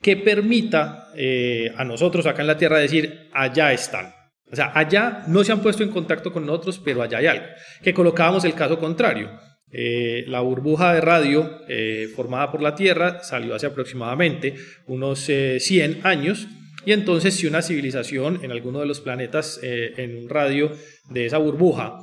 que 0.00 0.16
permita 0.16 1.08
eh, 1.16 1.72
a 1.76 1.84
nosotros 1.84 2.26
acá 2.26 2.42
en 2.42 2.48
la 2.48 2.58
Tierra 2.58 2.78
decir, 2.78 3.28
allá 3.32 3.72
están. 3.72 4.23
O 4.50 4.56
sea, 4.56 4.72
allá 4.74 5.24
no 5.26 5.42
se 5.42 5.52
han 5.52 5.62
puesto 5.62 5.82
en 5.82 5.90
contacto 5.90 6.32
con 6.32 6.46
nosotros, 6.46 6.80
pero 6.84 7.02
allá 7.02 7.18
hay 7.18 7.26
algo. 7.26 7.46
Que 7.82 7.94
colocábamos 7.94 8.44
el 8.44 8.54
caso 8.54 8.78
contrario. 8.78 9.30
Eh, 9.76 10.24
la 10.28 10.40
burbuja 10.40 10.94
de 10.94 11.00
radio 11.00 11.60
eh, 11.68 12.08
formada 12.14 12.52
por 12.52 12.62
la 12.62 12.76
Tierra 12.76 13.24
salió 13.24 13.56
hace 13.56 13.66
aproximadamente 13.66 14.54
unos 14.86 15.18
100 15.20 15.60
eh, 15.68 16.00
años. 16.04 16.46
Y 16.86 16.92
entonces 16.92 17.34
si 17.34 17.46
una 17.46 17.62
civilización 17.62 18.40
en 18.44 18.52
alguno 18.52 18.80
de 18.80 18.86
los 18.86 19.00
planetas 19.00 19.58
en 19.62 20.18
un 20.18 20.28
radio 20.28 20.70
de 21.08 21.24
esa 21.24 21.38
burbuja 21.38 21.96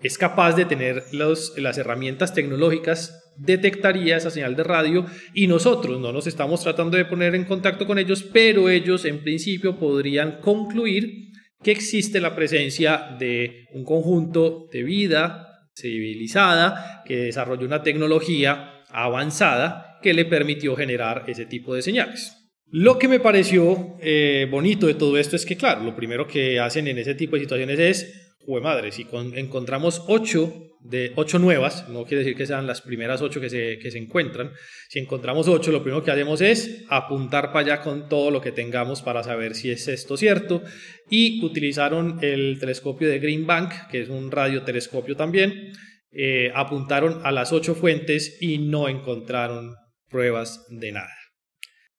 es 0.00 0.18
capaz 0.18 0.54
de 0.56 0.64
tener 0.64 1.04
las 1.12 1.78
herramientas 1.78 2.34
tecnológicas, 2.34 3.34
detectaría 3.38 4.16
esa 4.16 4.30
señal 4.30 4.56
de 4.56 4.64
radio 4.64 5.06
y 5.32 5.46
nosotros 5.46 6.00
no 6.00 6.12
nos 6.12 6.26
estamos 6.26 6.62
tratando 6.62 6.96
de 6.96 7.04
poner 7.04 7.34
en 7.34 7.44
contacto 7.44 7.86
con 7.86 7.98
ellos, 7.98 8.24
pero 8.32 8.68
ellos 8.68 9.04
en 9.04 9.22
principio 9.22 9.78
podrían 9.78 10.40
concluir 10.40 11.26
que 11.62 11.70
existe 11.70 12.20
la 12.20 12.34
presencia 12.34 13.16
de 13.18 13.66
un 13.72 13.84
conjunto 13.84 14.68
de 14.72 14.82
vida 14.82 15.68
civilizada 15.74 17.02
que 17.04 17.16
desarrolló 17.16 17.66
una 17.66 17.82
tecnología 17.82 18.82
avanzada 18.90 19.98
que 20.02 20.14
le 20.14 20.24
permitió 20.24 20.76
generar 20.76 21.24
ese 21.26 21.46
tipo 21.46 21.74
de 21.74 21.82
señales. 21.82 22.36
Lo 22.68 22.98
que 22.98 23.08
me 23.08 23.20
pareció 23.20 23.96
eh, 24.00 24.48
bonito 24.50 24.86
de 24.86 24.94
todo 24.94 25.18
esto 25.18 25.36
es 25.36 25.46
que, 25.46 25.56
claro, 25.56 25.82
lo 25.82 25.94
primero 25.94 26.26
que 26.26 26.58
hacen 26.58 26.88
en 26.88 26.98
ese 26.98 27.14
tipo 27.14 27.36
de 27.36 27.42
situaciones 27.42 27.78
es 27.78 28.22
Jue 28.46 28.60
madre, 28.60 28.92
si 28.92 29.06
encontramos 29.34 30.04
ocho, 30.06 30.65
de, 30.80 31.12
ocho 31.16 31.38
nuevas, 31.38 31.88
no 31.88 32.04
quiere 32.04 32.22
decir 32.22 32.36
que 32.36 32.46
sean 32.46 32.66
las 32.66 32.80
primeras 32.80 33.22
ocho 33.22 33.40
que 33.40 33.50
se, 33.50 33.78
que 33.78 33.90
se 33.90 33.98
encuentran, 33.98 34.52
si 34.88 34.98
encontramos 34.98 35.48
ocho, 35.48 35.72
lo 35.72 35.82
primero 35.82 36.02
que 36.04 36.10
hacemos 36.10 36.40
es 36.40 36.84
apuntar 36.88 37.52
para 37.52 37.60
allá 37.60 37.80
con 37.82 38.08
todo 38.08 38.30
lo 38.30 38.40
que 38.40 38.52
tengamos 38.52 39.02
para 39.02 39.22
saber 39.22 39.54
si 39.54 39.70
es 39.70 39.88
esto 39.88 40.16
cierto, 40.16 40.62
y 41.10 41.44
utilizaron 41.44 42.18
el 42.22 42.58
telescopio 42.60 43.08
de 43.08 43.18
Green 43.18 43.46
Bank, 43.46 43.72
que 43.90 44.02
es 44.02 44.08
un 44.08 44.30
radiotelescopio 44.30 45.16
también, 45.16 45.72
eh, 46.12 46.50
apuntaron 46.54 47.20
a 47.24 47.32
las 47.32 47.52
ocho 47.52 47.74
fuentes 47.74 48.38
y 48.40 48.58
no 48.58 48.88
encontraron 48.88 49.74
pruebas 50.08 50.64
de 50.70 50.92
nada. 50.92 51.12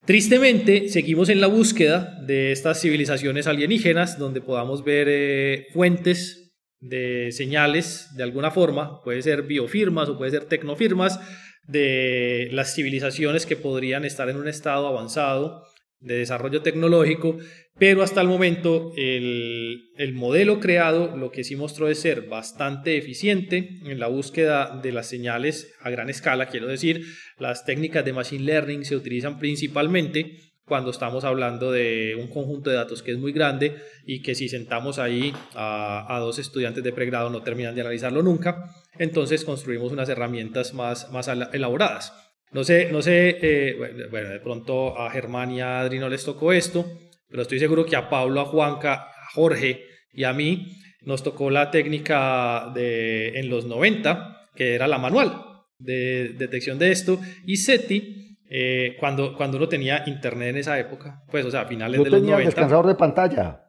Tristemente, 0.06 0.88
seguimos 0.88 1.28
en 1.28 1.42
la 1.42 1.48
búsqueda 1.48 2.18
de 2.26 2.54
estas 2.54 2.80
civilizaciones 2.80 3.46
alienígenas 3.46 4.18
donde 4.18 4.40
podamos 4.40 4.84
ver 4.86 5.08
eh, 5.10 5.66
fuentes 5.74 6.47
de 6.80 7.32
señales 7.32 8.10
de 8.16 8.24
alguna 8.24 8.52
forma, 8.52 9.02
puede 9.02 9.22
ser 9.22 9.44
biofirmas 9.44 10.10
o 10.10 10.18
puede 10.18 10.32
ser 10.32 10.46
tecnofirmas, 10.46 11.20
de 11.68 12.48
las 12.52 12.74
civilizaciones 12.74 13.46
que 13.46 13.58
podrían 13.58 14.06
estar 14.06 14.30
en 14.30 14.38
un 14.38 14.48
estado 14.48 14.88
avanzado 14.88 15.63
de 16.00 16.20
desarrollo 16.20 16.62
tecnológico, 16.62 17.38
pero 17.78 18.04
hasta 18.04 18.22
el 18.22 18.28
momento 18.28 18.94
el, 18.96 19.90
el, 19.98 20.13
modelo 20.13 20.60
creado 20.60 21.18
lo 21.18 21.32
que 21.32 21.44
sí 21.44 21.56
mostró 21.56 21.90
es 21.90 22.00
ser 22.00 22.28
bastante 22.28 22.98
eficiente 22.98 23.80
en 23.84 24.00
la 24.00 24.08
búsqueda 24.08 24.80
de 24.82 24.92
las 24.92 25.10
señales 25.10 25.74
a 25.82 25.90
gran 25.90 26.10
escala, 26.10 26.48
quiero 26.48 26.68
decir, 26.68 27.04
las 27.40 27.66
técnicas 27.66 28.06
de 28.06 28.13
Machine 28.13 28.44
Learning 28.44 28.86
se 28.86 28.96
utilizan 28.96 29.40
principalmente 29.40 30.38
cuando 30.67 30.91
estamos 30.91 31.23
hablando 31.23 31.71
de 31.71 32.15
un 32.19 32.27
conjunto 32.27 32.69
de 32.69 32.75
datos 32.75 33.01
que 33.01 33.12
es 33.12 33.17
muy 33.17 33.32
grande 33.32 33.77
y 34.06 34.21
que 34.21 34.36
si 34.36 34.49
sentamos 34.49 34.99
ahí 34.99 35.34
a, 35.56 36.13
a, 36.13 36.19
dos 36.19 36.39
estudiantes 36.39 36.84
de 36.84 36.91
pregrado 36.91 37.30
no 37.30 37.41
terminan 37.41 37.73
de 37.73 37.82
analizarlo 37.82 38.21
nunca, 38.21 38.75
entonces 38.99 39.45
construimos 39.45 39.91
unas 39.91 40.10
herramientas 40.10 40.73
más, 40.73 41.10
más 41.12 41.30
elaboradas. 41.30 42.13
No 42.51 42.63
sé, 42.63 42.89
no 42.91 43.01
sé, 43.01 43.38
eh, 43.41 44.08
bueno, 44.10 44.30
de 44.30 44.39
pronto 44.39 44.97
a 44.99 45.10
Germán 45.10 45.51
y 45.51 45.62
a 45.62 45.82
Adri 45.82 45.99
no 45.99 46.10
les 46.10 46.23
tocó 46.23 46.53
esto, 46.53 46.86
pero 47.30 47.41
estoy 47.41 47.60
seguro 47.60 47.86
que 47.86 47.95
a 47.95 48.10
Pablo, 48.10 48.39
a 48.41 48.45
Juanca, 48.45 48.93
a 48.93 49.32
Jorge 49.34 49.86
y 50.13 50.23
a 50.23 50.34
mí 50.34 50.71
nos 51.01 51.23
tocó 51.23 51.49
la 51.49 51.71
técnica 51.71 52.71
de, 52.73 53.39
en 53.39 53.49
los 53.49 53.65
90, 53.65 54.49
que 54.56 54.75
era 54.75 54.88
la 54.88 54.97
manual 54.97 55.43
de 55.80 56.30
detección 56.38 56.80
de 56.80 56.91
esto, 56.91 57.19
y 57.45 57.58
SETI, 57.58 58.16
eh, 58.50 58.96
cuando, 59.00 59.36
cuando 59.36 59.58
uno 59.58 59.68
tenía 59.68 60.04
internet 60.08 60.50
en 60.50 60.58
esa 60.58 60.80
época, 60.80 61.24
pues, 61.30 61.46
o 61.46 61.52
sea, 61.52 61.62
a 61.62 61.66
finales 61.66 62.04
de 62.04 62.10
los 62.10 62.22
90. 62.22 62.46
descansador 62.46 62.88
de 62.88 62.96
pantalla. 62.96 63.62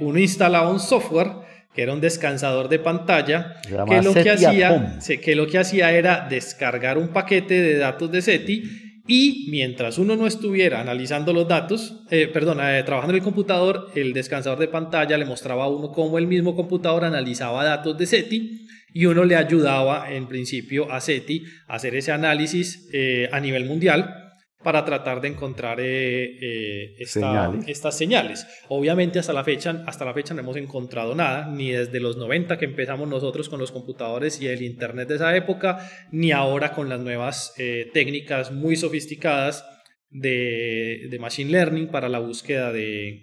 uno 0.00 0.18
instalaba 0.18 0.70
un 0.70 0.80
software 0.80 1.28
que 1.74 1.82
era 1.82 1.92
un 1.92 2.00
descansador 2.00 2.68
de 2.68 2.80
pantalla, 2.80 3.56
que 3.62 4.02
lo 4.02 4.12
que, 4.12 4.30
hacía, 4.30 4.98
que 5.22 5.36
lo 5.36 5.46
que 5.46 5.58
hacía 5.58 5.92
era 5.92 6.26
descargar 6.28 6.98
un 6.98 7.08
paquete 7.08 7.60
de 7.60 7.78
datos 7.78 8.10
de 8.10 8.22
SETI 8.22 8.90
y 9.06 9.48
mientras 9.50 9.98
uno 9.98 10.16
no 10.16 10.26
estuviera 10.26 10.80
analizando 10.80 11.32
los 11.32 11.46
datos, 11.46 12.04
eh, 12.10 12.28
perdón, 12.32 12.58
eh, 12.60 12.82
trabajando 12.84 13.12
en 13.12 13.18
el 13.18 13.24
computador, 13.24 13.90
el 13.94 14.12
descansador 14.12 14.58
de 14.58 14.68
pantalla 14.68 15.16
le 15.16 15.24
mostraba 15.24 15.64
a 15.64 15.68
uno 15.68 15.90
cómo 15.92 16.18
el 16.18 16.26
mismo 16.26 16.54
computador 16.54 17.04
analizaba 17.04 17.64
datos 17.64 17.96
de 17.98 18.06
SETI 18.06 18.66
y 18.92 19.06
uno 19.06 19.24
le 19.24 19.36
ayudaba 19.36 20.12
en 20.12 20.26
principio 20.26 20.90
a 20.90 21.00
SETI 21.00 21.44
a 21.68 21.74
hacer 21.74 21.94
ese 21.94 22.12
análisis 22.12 22.88
eh, 22.92 23.28
a 23.32 23.40
nivel 23.40 23.64
mundial 23.66 24.30
para 24.62 24.84
tratar 24.84 25.20
de 25.20 25.28
encontrar 25.28 25.80
eh, 25.80 26.36
eh, 26.40 26.94
estas 26.98 27.96
señales. 27.96 28.46
Obviamente 28.68 29.18
hasta 29.18 29.32
la, 29.32 29.42
fecha, 29.42 29.82
hasta 29.86 30.04
la 30.04 30.12
fecha 30.12 30.34
no 30.34 30.40
hemos 30.40 30.56
encontrado 30.56 31.14
nada, 31.14 31.48
ni 31.48 31.70
desde 31.70 31.98
los 31.98 32.16
90 32.18 32.58
que 32.58 32.66
empezamos 32.66 33.08
nosotros 33.08 33.48
con 33.48 33.58
los 33.58 33.72
computadores 33.72 34.40
y 34.40 34.48
el 34.48 34.62
Internet 34.62 35.08
de 35.08 35.14
esa 35.14 35.34
época, 35.34 35.90
ni 36.12 36.32
ahora 36.32 36.72
con 36.72 36.88
las 36.88 37.00
nuevas 37.00 37.54
eh, 37.56 37.90
técnicas 37.94 38.52
muy 38.52 38.76
sofisticadas 38.76 39.64
de, 40.10 41.16
Machine 41.18 41.50
Learning 41.50 41.88
para 41.88 42.08
la 42.08 42.18
búsqueda 42.18 42.72
de, 42.72 43.22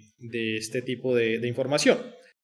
este 0.56 0.82
tipo 0.82 1.14
de, 1.14 1.46
información. 1.46 1.98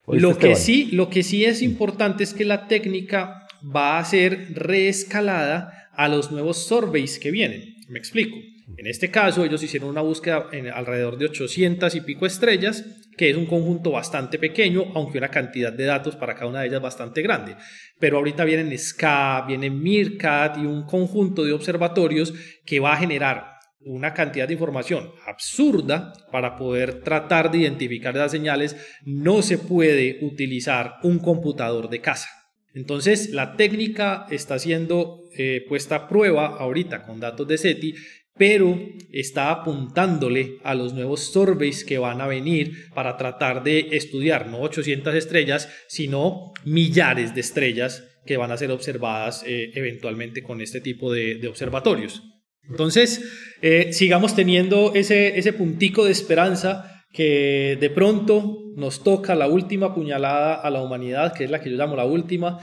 Lo 0.07 0.37
que, 0.37 0.55
sí, 0.57 0.91
lo 0.93 1.09
que 1.09 1.23
sí 1.23 1.45
es 1.45 1.63
importante 1.63 2.25
es 2.25 2.35
que 2.35 2.45
la 2.45 2.69
técnica 2.69 3.47
va 3.65 3.99
a 3.99 4.05
ser 4.05 4.49
reescalada 4.55 5.89
a 5.95 6.09
los 6.09 6.31
nuevos 6.31 6.67
surveys 6.67 7.19
que 7.19 7.31
vienen. 7.31 7.77
Me 7.89 7.99
explico. 7.99 8.37
En 8.77 8.87
este 8.87 9.11
caso, 9.11 9.45
ellos 9.45 9.63
hicieron 9.63 9.91
una 9.91 10.01
búsqueda 10.01 10.47
en 10.53 10.69
alrededor 10.69 11.19
de 11.19 11.27
800 11.27 11.95
y 11.95 12.01
pico 12.01 12.27
estrellas, 12.27 12.85
que 13.17 13.31
es 13.31 13.37
un 13.37 13.47
conjunto 13.47 13.91
bastante 13.91 14.39
pequeño, 14.39 14.87
aunque 14.95 15.19
una 15.19 15.29
cantidad 15.29 15.73
de 15.73 15.85
datos 15.85 16.17
para 16.17 16.35
cada 16.35 16.47
una 16.47 16.61
de 16.61 16.69
ellas 16.69 16.83
bastante 16.83 17.23
grande. 17.23 17.57
Pero 17.99 18.17
ahorita 18.17 18.45
vienen 18.45 18.77
SCA, 18.77 19.45
viene 19.47 19.71
MIRCAT 19.71 20.59
y 20.59 20.67
un 20.67 20.85
conjunto 20.85 21.45
de 21.45 21.53
observatorios 21.53 22.35
que 22.65 22.81
va 22.81 22.95
a 22.95 22.97
generar 22.97 23.54
una 23.87 24.15
cantidad 24.15 24.47
de 24.47 24.55
información 24.55 25.11
absurda 25.27 26.13
para 26.31 26.57
poder 26.57 27.03
tratar 27.03 27.51
de 27.51 27.59
identificar 27.59 28.15
esas 28.15 28.33
señales. 28.33 28.77
No 29.05 29.43
se 29.43 29.59
puede 29.59 30.19
utilizar 30.23 30.95
un 31.03 31.19
computador 31.19 31.89
de 31.89 32.01
casa. 32.01 32.29
Entonces, 32.75 33.31
la 33.31 33.57
técnica 33.57 34.27
está 34.31 34.59
siendo 34.59 35.23
eh, 35.37 35.65
puesta 35.69 35.97
a 35.97 36.09
prueba 36.09 36.47
ahorita 36.59 37.05
con 37.05 37.21
datos 37.21 37.47
de 37.47 37.59
SETI 37.59 37.95
pero 38.37 38.77
está 39.13 39.51
apuntándole 39.51 40.59
a 40.65 40.75
los 40.75 40.93
nuevos 40.93 41.33
surveys 41.33 41.85
que 41.85 41.99
van 41.99 42.21
a 42.21 42.27
venir 42.27 42.91
para 42.93 43.17
tratar 43.17 43.63
de 43.63 43.91
estudiar 43.93 44.49
no 44.49 44.61
800 44.61 45.15
estrellas, 45.15 45.69
sino 45.89 46.53
millares 46.65 47.35
de 47.35 47.41
estrellas 47.41 48.05
que 48.27 48.37
van 48.37 48.51
a 48.51 48.57
ser 48.57 48.71
observadas 48.71 49.45
eh, 49.47 49.71
eventualmente 49.75 50.43
con 50.43 50.61
este 50.61 50.81
tipo 50.81 51.13
de, 51.13 51.47
observatorios. 51.47 52.23
Entonces, 52.69 53.23
eh, 53.63 53.93
sigamos 53.93 54.35
teniendo 54.35 54.93
ese, 54.95 55.39
ese 55.39 55.53
puntico 55.53 56.05
de 56.05 56.13
esperanza 56.13 56.95
que 57.15 57.79
de 57.81 57.91
pronto 57.91 58.59
nos 58.75 59.05
toca 59.05 59.37
la 59.37 59.47
última 59.47 59.95
puñalada 59.95 60.55
a 60.55 60.69
la 60.69 60.83
humanidad, 60.83 61.33
que 61.33 61.45
es 61.45 61.51
la 61.51 61.61
que 61.61 61.71
yo 61.71 61.77
llamo 61.77 61.95
la 61.95 62.05
última, 62.05 62.59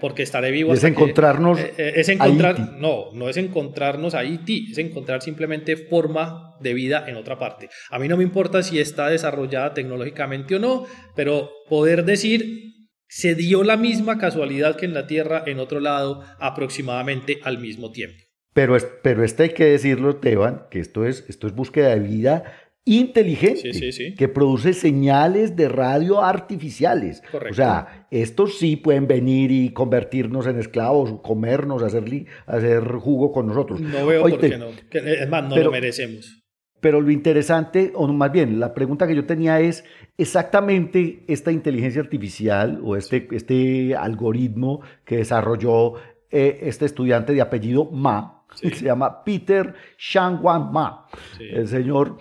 porque 0.00 0.24
estaré 0.24 0.50
vivo. 0.50 0.74
Es 0.74 0.82
encontrarnos. 0.82 1.60
Eh, 1.60 1.74
eh, 1.78 1.92
es 1.94 2.08
encontrar, 2.08 2.72
no, 2.72 3.12
no 3.12 3.28
es 3.28 3.36
encontrarnos 3.36 4.14
a 4.14 4.18
Haití, 4.18 4.72
es 4.72 4.78
encontrar 4.78 5.22
simplemente 5.22 5.76
forma 5.76 6.56
de 6.60 6.74
vida 6.74 7.04
en 7.06 7.16
otra 7.16 7.38
parte. 7.38 7.68
A 7.90 8.00
mí 8.00 8.08
no 8.08 8.16
me 8.16 8.24
importa 8.24 8.64
si 8.64 8.80
está 8.80 9.08
desarrollada 9.08 9.74
tecnológicamente 9.74 10.56
o 10.56 10.58
no, 10.58 10.84
pero 11.14 11.50
poder 11.68 12.04
decir 12.04 12.64
se 13.06 13.36
dio 13.36 13.62
la 13.62 13.76
misma 13.76 14.18
casualidad 14.18 14.76
que 14.76 14.86
en 14.86 14.92
la 14.92 15.06
Tierra 15.06 15.44
en 15.46 15.60
otro 15.60 15.78
lado 15.78 16.24
aproximadamente 16.40 17.38
al 17.44 17.58
mismo 17.58 17.92
tiempo. 17.92 18.27
Pero, 18.58 18.76
pero 19.02 19.22
este 19.22 19.44
hay 19.44 19.48
que 19.50 19.66
decirlo, 19.66 20.16
Teban, 20.16 20.64
que 20.68 20.80
esto 20.80 21.06
es, 21.06 21.24
esto 21.28 21.46
es 21.46 21.54
búsqueda 21.54 21.90
de 21.90 22.00
vida 22.00 22.42
inteligente 22.84 23.70
que 24.16 24.26
produce 24.26 24.72
señales 24.72 25.54
de 25.54 25.68
radio 25.68 26.24
artificiales. 26.24 27.22
O 27.32 27.54
sea, 27.54 28.08
estos 28.10 28.58
sí 28.58 28.74
pueden 28.74 29.06
venir 29.06 29.52
y 29.52 29.72
convertirnos 29.72 30.48
en 30.48 30.58
esclavos, 30.58 31.20
comernos, 31.22 31.84
hacer, 31.84 32.02
hacer 32.46 32.82
jugo 32.96 33.30
con 33.30 33.46
nosotros. 33.46 33.80
No 33.80 34.04
veo 34.08 34.22
por 34.22 34.40
qué 34.40 34.58
no. 34.58 34.70
Es 34.90 35.28
más, 35.28 35.48
no 35.48 35.56
lo 35.56 35.70
merecemos. 35.70 36.42
Pero 36.80 37.00
lo 37.00 37.12
interesante, 37.12 37.92
o 37.94 38.08
más 38.08 38.32
bien, 38.32 38.58
la 38.58 38.74
pregunta 38.74 39.06
que 39.06 39.14
yo 39.14 39.24
tenía 39.24 39.60
es 39.60 39.84
exactamente 40.16 41.22
esta 41.28 41.52
inteligencia 41.52 42.02
artificial 42.02 42.80
o 42.82 42.96
este, 42.96 43.28
este 43.30 43.94
algoritmo 43.94 44.80
que 45.04 45.18
desarrolló 45.18 45.94
eh, 46.30 46.58
este 46.62 46.86
estudiante 46.86 47.32
de 47.32 47.40
apellido 47.40 47.84
Ma, 47.84 48.37
se 48.60 48.84
llama 48.84 49.24
Peter 49.24 49.74
Shangwan 49.98 50.72
Ma. 50.72 51.06
El 51.38 51.68
señor 51.68 52.18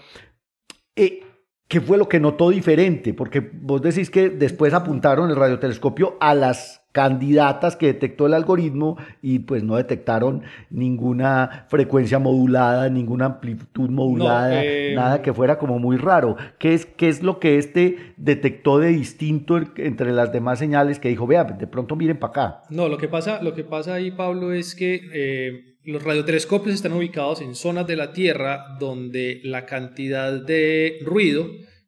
eh, 0.95 1.21
¿Qué 1.67 1.81
fue 1.81 1.97
lo 1.97 2.07
que 2.07 2.19
notó 2.19 2.49
diferente? 2.49 3.13
Porque 3.13 3.41
vos 3.41 3.81
decís 3.81 4.09
que 4.09 4.29
después 4.29 4.73
apuntaron 4.73 5.29
el 5.29 5.35
radiotelescopio 5.35 6.15
a 6.21 6.33
las 6.33 6.86
candidatas 6.91 7.75
que 7.75 7.87
detectó 7.87 8.25
el 8.25 8.33
algoritmo 8.33 8.97
y 9.21 9.39
pues 9.39 9.63
no 9.63 9.75
detectaron 9.75 10.43
ninguna 10.69 11.67
frecuencia 11.69 12.17
modulada, 12.17 12.89
ninguna 12.89 13.25
amplitud 13.25 13.89
modulada, 13.89 14.63
eh, 14.63 14.93
nada 14.95 15.21
que 15.21 15.33
fuera 15.33 15.59
como 15.59 15.79
muy 15.79 15.97
raro. 15.97 16.37
¿Qué 16.57 16.73
es, 16.73 16.85
¿Qué 16.85 17.07
es 17.07 17.21
lo 17.21 17.39
que 17.39 17.57
este 17.57 18.13
detectó 18.17 18.79
de 18.79 18.89
distinto 18.89 19.59
entre 19.75 20.11
las 20.11 20.31
demás 20.31 20.59
señales 20.59 20.99
que 20.99 21.09
dijo, 21.09 21.27
vea, 21.27 21.43
de 21.43 21.67
pronto 21.67 21.95
miren 21.95 22.17
para 22.17 22.31
acá? 22.31 22.63
No, 22.69 22.89
lo 22.89 22.97
que 22.97 23.07
pasa, 23.07 23.43
lo 23.43 23.53
que 23.53 23.63
pasa 23.63 23.95
ahí, 23.95 24.11
Pablo, 24.11 24.53
es 24.53 24.75
que... 24.75 25.01
Eh, 25.13 25.73
los 25.87 26.03
radiotelescopios 26.03 26.75
están 26.75 26.91
ubicados 26.91 27.39
en 27.39 27.55
zonas 27.55 27.87
de 27.87 27.95
la 27.95 28.11
Tierra 28.11 28.75
donde 28.77 29.39
la 29.45 29.65
cantidad 29.65 30.33
de 30.33 30.97
ruido 31.01 31.47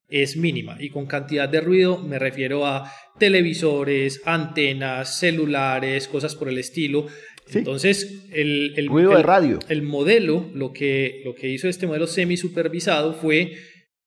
es 0.10 0.38
mínima. 0.38 0.78
Y 0.80 0.90
con 0.90 1.06
cantidad 1.06 1.48
de 1.48 1.62
ruido 1.62 1.98
me 2.00 2.18
refiero 2.18 2.66
a 2.66 2.92
televisores, 3.20 4.22
antenas, 4.26 5.20
celulares, 5.20 6.08
cosas 6.08 6.36
por 6.36 6.50
el 6.50 6.58
estilo. 6.58 7.08
Entonces, 7.54 8.26
el, 8.32 8.74
el, 8.78 8.88
ruido 8.88 9.16
de 9.16 9.24
radio. 9.24 9.60
El 9.70 9.82
modelo, 9.82 10.50
lo 10.54 10.72
que, 10.72 11.22
lo 11.26 11.36
que 11.36 11.50
hizo 11.50 11.68
este 11.68 11.88
modelo 11.88 12.08
semi 12.08 12.38
supervisado 12.38 13.14
fue 13.14 13.54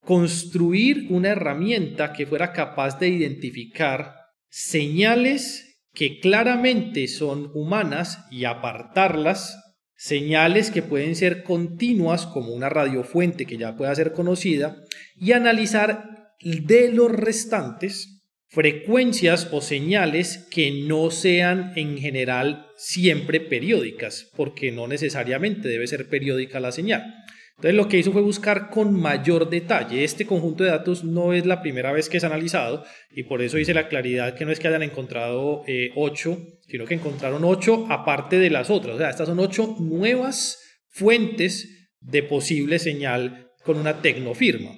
construir 0.01 1.07
una 1.09 1.29
herramienta 1.29 2.13
que 2.13 2.25
fuera 2.25 2.51
capaz 2.51 2.99
de 2.99 3.09
identificar 3.09 4.15
señales 4.49 5.81
que 5.93 6.19
claramente 6.19 7.07
son 7.07 7.51
humanas 7.53 8.25
y 8.31 8.45
apartarlas 8.45 9.59
señales 9.95 10.71
que 10.71 10.81
pueden 10.81 11.15
ser 11.15 11.43
continuas 11.43 12.25
como 12.25 12.53
una 12.53 12.69
radiofuente 12.69 13.45
que 13.45 13.57
ya 13.57 13.77
pueda 13.77 13.95
ser 13.95 14.11
conocida 14.11 14.75
y 15.15 15.31
analizar 15.31 16.33
de 16.41 16.91
los 16.91 17.11
restantes 17.11 18.22
frecuencias 18.53 19.49
o 19.51 19.61
señales 19.61 20.47
que 20.51 20.83
no 20.87 21.09
sean 21.09 21.73
en 21.75 21.97
general 21.97 22.67
siempre 22.77 23.39
periódicas, 23.39 24.29
porque 24.35 24.71
no 24.71 24.87
necesariamente 24.87 25.67
debe 25.67 25.87
ser 25.87 26.07
periódica 26.07 26.59
la 26.59 26.71
señal. 26.71 27.15
Entonces 27.55 27.75
lo 27.75 27.87
que 27.87 27.97
hizo 27.97 28.11
fue 28.11 28.21
buscar 28.21 28.69
con 28.69 28.93
mayor 28.93 29.49
detalle. 29.49 30.03
Este 30.03 30.27
conjunto 30.27 30.63
de 30.63 30.69
datos 30.69 31.03
no 31.03 31.33
es 31.33 31.47
la 31.47 31.63
primera 31.63 31.91
vez 31.91 32.09
que 32.09 32.17
es 32.17 32.23
analizado 32.23 32.83
y 33.11 33.23
por 33.23 33.41
eso 33.41 33.57
hice 33.57 33.73
la 33.73 33.87
claridad 33.87 34.35
que 34.35 34.45
no 34.45 34.51
es 34.51 34.59
que 34.59 34.67
hayan 34.67 34.83
encontrado 34.83 35.63
eh, 35.65 35.89
ocho, 35.95 36.37
sino 36.67 36.85
que 36.85 36.93
encontraron 36.93 37.43
ocho 37.43 37.87
aparte 37.89 38.37
de 38.37 38.51
las 38.51 38.69
otras. 38.69 38.95
O 38.95 38.99
sea, 38.99 39.09
estas 39.09 39.29
son 39.29 39.39
ocho 39.39 39.77
nuevas 39.79 40.59
fuentes 40.89 41.89
de 42.01 42.21
posible 42.21 42.77
señal 42.77 43.49
con 43.63 43.77
una 43.79 44.01
tecnofirma. 44.01 44.71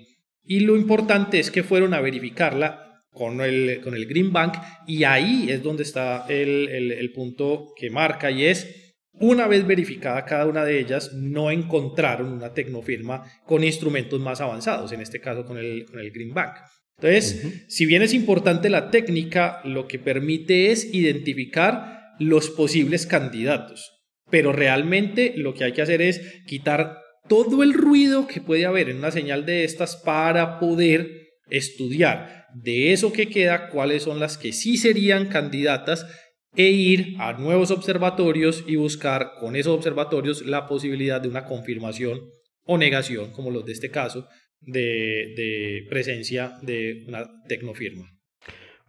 Y 0.44 0.62
lo 0.62 0.78
importante 0.78 1.40
es 1.40 1.52
que 1.52 1.64
fueron 1.64 1.94
a 1.94 2.02
verificarla 2.02 2.85
con 3.16 3.42
el, 3.42 3.82
con 3.82 3.96
el 3.96 4.06
Green 4.06 4.32
Bank 4.32 4.58
y 4.86 5.04
ahí 5.06 5.48
es 5.50 5.64
donde 5.64 5.82
está 5.82 6.28
el, 6.30 6.70
el 6.70 7.12
punto 7.14 7.74
que 7.76 7.90
marca 7.90 8.30
y 8.30 8.46
es 8.46 8.86
una 9.20 9.48
vez 9.48 9.66
verificada 9.66 10.26
cada 10.26 10.46
una 10.46 10.66
de 10.66 10.80
ellas, 10.80 11.14
no 11.14 11.50
encontraron 11.50 12.34
una 12.34 12.54
tecnofirma 12.54 13.24
con 13.46 13.64
instrumentos 13.64 14.20
más 14.20 14.42
avanzados, 14.42 14.92
en 14.92 15.02
este 15.02 15.22
caso 15.22 15.46
con 15.46 15.58
el, 15.58 15.86
con 15.86 16.00
el 16.00 16.12
Green 16.12 16.34
Bank. 16.34 16.56
Entonces, 16.98 17.66
si 17.70 17.86
bien 17.86 18.02
es 18.02 18.14
importante 18.14 18.70
la 18.70 18.90
técnica, 18.90 19.62
lo 19.64 19.88
que 19.88 20.00
permite 20.00 20.72
es 20.72 20.94
identificar 20.94 22.14
los 22.20 22.50
posibles 22.50 23.06
candidatos. 23.06 23.92
pero 24.30 24.52
realmente 24.52 25.34
lo 25.36 25.54
que 25.54 25.66
hay 25.66 25.74
que 25.74 25.82
hacer 25.82 26.02
es 26.02 26.20
quitar 26.46 26.98
todo 27.30 27.64
el 27.64 27.74
ruido 27.74 28.28
que 28.28 28.42
puede 28.42 28.66
haber 28.66 28.90
en 28.90 28.98
una 28.98 29.12
señal 29.12 29.46
de 29.46 29.64
estas 29.64 29.96
para 29.98 30.60
poder 30.60 31.26
estudiar 31.50 32.45
de 32.56 32.94
eso 32.94 33.12
que 33.12 33.28
queda 33.28 33.70
cuáles 33.70 34.04
son 34.04 34.20
las 34.20 34.38
que 34.38 34.54
sí 34.54 34.78
serían 34.78 35.28
candidatas 35.28 36.08
e 36.56 36.70
ir 36.70 37.16
a 37.20 37.34
nuevos 37.34 37.70
observatorios 37.70 38.64
y 38.66 38.78
buscar 38.78 39.34
con 39.42 39.58
esos 39.58 39.76
observatorios 39.76 40.46
la 40.46 40.66
posibilidad 40.66 41.20
de 41.20 41.28
una 41.28 41.46
confirmación 41.46 42.22
o 42.64 42.78
negación, 42.78 43.32
como 43.32 43.52
los 43.52 43.66
de 43.66 43.74
este 43.74 43.92
caso, 43.92 44.28
de, 44.62 45.86
presencia 45.90 46.58
de 46.62 47.04
una 47.08 47.30
tecnofirma. 47.48 48.10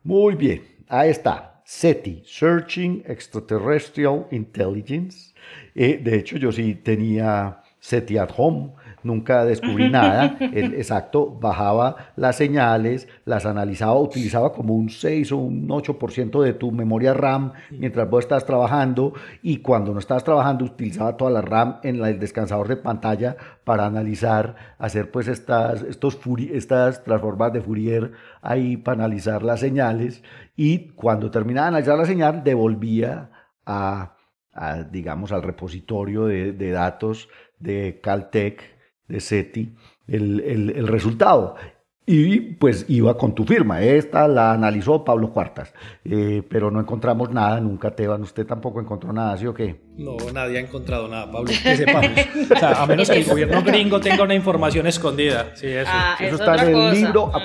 Muy 0.04 0.36
bien, 0.36 0.62
ahí 0.86 1.10
está. 1.10 1.62
SETI, 1.66 2.22
Searching 2.24 3.02
Extraterrestrial 3.04 4.28
Intelligence. 4.30 5.34
Eh, 5.74 5.98
de 6.00 6.16
hecho, 6.16 6.36
yo 6.36 6.52
sí 6.52 6.76
tenía 6.76 7.60
SETI 7.80 8.18
at 8.18 8.30
Home 8.36 8.74
nunca 9.06 9.44
descubrí 9.44 9.88
nada. 9.90 10.36
El, 10.40 10.74
exacto, 10.74 11.30
bajaba 11.30 12.12
las 12.16 12.36
señales, 12.36 13.08
las 13.24 13.46
analizaba, 13.46 13.98
utilizaba 13.98 14.52
como 14.52 14.74
un 14.74 14.90
6 14.90 15.32
o 15.32 15.36
un 15.38 15.68
8% 15.68 16.42
de 16.42 16.52
tu 16.52 16.72
memoria 16.72 17.14
RAM 17.14 17.52
mientras 17.70 18.08
vos 18.10 18.24
estás 18.24 18.44
trabajando 18.44 19.14
y 19.42 19.58
cuando 19.58 19.92
no 19.92 19.98
estabas 19.98 20.24
trabajando 20.24 20.64
utilizaba 20.64 21.16
toda 21.16 21.30
la 21.30 21.40
RAM 21.40 21.78
en 21.82 22.04
el 22.04 22.18
descansador 22.18 22.68
de 22.68 22.76
pantalla 22.76 23.36
para 23.64 23.86
analizar, 23.86 24.56
hacer 24.78 25.10
pues 25.10 25.28
estas, 25.28 25.82
estos 25.82 26.18
estas 26.52 27.04
transformas 27.04 27.52
de 27.52 27.60
Fourier 27.60 28.12
ahí 28.42 28.76
para 28.76 29.04
analizar 29.04 29.42
las 29.42 29.60
señales 29.60 30.22
y 30.56 30.88
cuando 30.90 31.30
terminaba 31.30 31.66
de 31.66 31.68
analizar 31.68 31.98
la 31.98 32.06
señal 32.06 32.42
devolvía 32.44 33.30
a, 33.64 34.16
digamos, 34.90 35.32
al 35.32 35.42
repositorio 35.42 36.26
de, 36.26 36.52
de 36.52 36.70
datos 36.70 37.28
de 37.58 38.00
Caltech 38.02 38.75
de 39.08 39.20
SETI 39.20 39.74
el, 40.08 40.40
el, 40.40 40.86
resultado. 40.86 41.56
Y 42.08 42.38
pues 42.38 42.84
iba 42.88 43.18
con 43.18 43.34
tu 43.34 43.44
firma. 43.44 43.82
Esta 43.82 44.28
la 44.28 44.52
analizó 44.52 45.04
Pablo 45.04 45.32
Cuartas, 45.32 45.74
eh, 46.04 46.40
pero 46.48 46.70
no 46.70 46.78
encontramos 46.78 47.32
nada 47.32 47.60
nunca, 47.60 47.90
Teban. 47.90 48.22
¿Usted 48.22 48.46
tampoco 48.46 48.80
encontró 48.80 49.12
nada, 49.12 49.36
sí 49.36 49.46
o 49.46 49.52
qué? 49.52 49.80
No, 49.98 50.16
nadie 50.32 50.58
ha 50.58 50.60
encontrado 50.60 51.08
nada, 51.08 51.32
Pablo, 51.32 51.48
que 51.48 51.76
sepamos. 51.76 52.10
o 52.54 52.58
sea, 52.58 52.82
a 52.82 52.86
menos 52.86 53.10
que 53.10 53.16
el 53.18 53.24
gobierno 53.24 53.60
gringo 53.62 53.98
tenga 53.98 54.22
una 54.22 54.34
información 54.36 54.86
escondida. 54.86 55.56
Sí, 55.56 55.66
eso. 55.66 55.90
Ah, 55.92 56.16
eso 56.20 56.36
está 56.36 56.62
en 56.62 56.76
el 56.76 56.92
libro, 56.92 57.32
ah. 57.34 57.40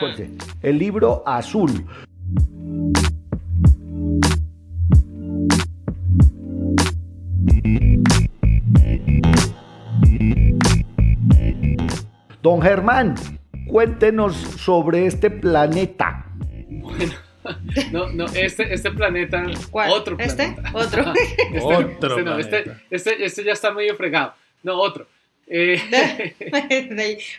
el 0.61 0.77
libro 0.77 1.23
azul. 1.25 1.87
Don 12.51 12.61
Germán, 12.61 13.15
cuéntenos 13.65 14.35
sobre 14.35 15.05
este 15.05 15.31
planeta. 15.31 16.25
Bueno, 16.67 17.13
no, 17.93 18.09
no, 18.09 18.25
este, 18.25 18.73
este 18.73 18.91
planeta, 18.91 19.45
otro 19.71 20.17
¿Este? 20.19 20.49
planeta. 20.49 20.69
¿Otro? 20.73 21.13
este, 21.53 21.59
otro 21.61 22.09
este, 22.09 22.23
no, 22.23 22.37
este, 22.37 22.71
este, 22.89 23.23
este, 23.23 23.43
ya 23.45 23.53
está 23.53 23.71
medio 23.71 23.95
fregado. 23.95 24.33
No, 24.63 24.77
otro. 24.81 25.07
Eh, 25.47 25.79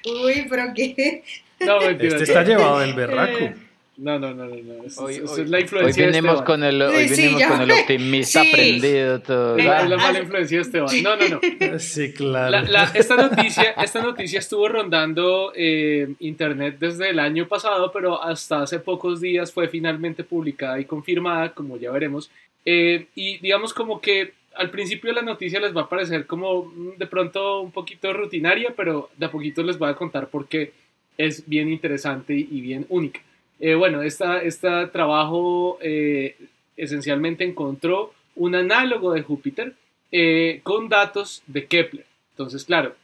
Uy, 0.06 0.46
pero 0.48 0.72
qué. 0.74 1.22
No, 1.60 1.78
mentira, 1.80 2.16
este 2.16 2.22
está 2.24 2.42
llevado 2.42 2.78
del 2.78 2.94
berraco. 2.94 3.50
No, 3.98 4.18
no, 4.18 4.32
no, 4.32 4.46
no, 4.46 4.56
no. 4.56 4.84
Eso, 4.84 5.04
hoy, 5.04 5.16
es 5.16 5.50
la 5.50 5.60
influencia 5.60 6.04
hoy 6.04 6.10
venimos 6.10 6.40
de 6.40 6.44
con 6.46 6.64
el, 6.64 6.80
hoy 6.80 7.08
venimos 7.08 7.42
con 7.42 7.60
el 7.60 7.70
optimista 7.80 8.40
aprendido 8.40 9.20
todo. 9.20 9.58
La, 9.58 9.86
la 9.86 9.96
mala 9.98 10.20
influencia 10.20 10.58
de 10.58 10.62
Esteban. 10.62 11.02
No, 11.02 11.16
no, 11.16 11.28
no. 11.28 11.78
Sí, 11.78 12.12
claro. 12.14 12.50
La, 12.50 12.62
la, 12.62 12.84
esta, 12.94 13.16
noticia, 13.16 13.72
esta 13.72 14.02
noticia 14.02 14.38
estuvo 14.38 14.66
rondando 14.66 15.52
eh, 15.54 16.08
internet 16.20 16.76
desde 16.78 17.10
el 17.10 17.18
año 17.18 17.46
pasado, 17.46 17.92
pero 17.92 18.22
hasta 18.22 18.62
hace 18.62 18.78
pocos 18.78 19.20
días 19.20 19.52
fue 19.52 19.68
finalmente 19.68 20.24
publicada 20.24 20.80
y 20.80 20.86
confirmada, 20.86 21.52
como 21.52 21.76
ya 21.76 21.90
veremos. 21.90 22.30
Eh, 22.64 23.06
y 23.14 23.38
digamos 23.38 23.74
como 23.74 24.00
que 24.00 24.32
al 24.54 24.70
principio 24.70 25.12
la 25.12 25.22
noticia 25.22 25.60
les 25.60 25.76
va 25.76 25.82
a 25.82 25.88
parecer 25.88 26.26
como 26.26 26.64
mm, 26.64 26.96
de 26.96 27.06
pronto 27.06 27.60
un 27.60 27.72
poquito 27.72 28.12
rutinaria, 28.14 28.72
pero 28.74 29.10
de 29.18 29.26
a 29.26 29.30
poquito 29.30 29.62
les 29.62 29.78
voy 29.78 29.90
a 29.90 29.94
contar 29.94 30.28
por 30.28 30.46
qué 30.46 30.72
es 31.18 31.46
bien 31.46 31.70
interesante 31.70 32.34
y 32.34 32.60
bien 32.62 32.86
única. 32.88 33.20
Eh, 33.64 33.76
bueno, 33.76 34.02
este 34.02 34.86
trabajo 34.92 35.78
eh, 35.80 36.34
esencialmente 36.76 37.44
encontró 37.44 38.12
un 38.34 38.56
análogo 38.56 39.12
de 39.12 39.22
Júpiter 39.22 39.74
eh, 40.10 40.58
con 40.64 40.88
datos 40.88 41.44
de 41.46 41.66
Kepler. 41.66 42.04
Entonces, 42.30 42.64
claro, 42.64 42.96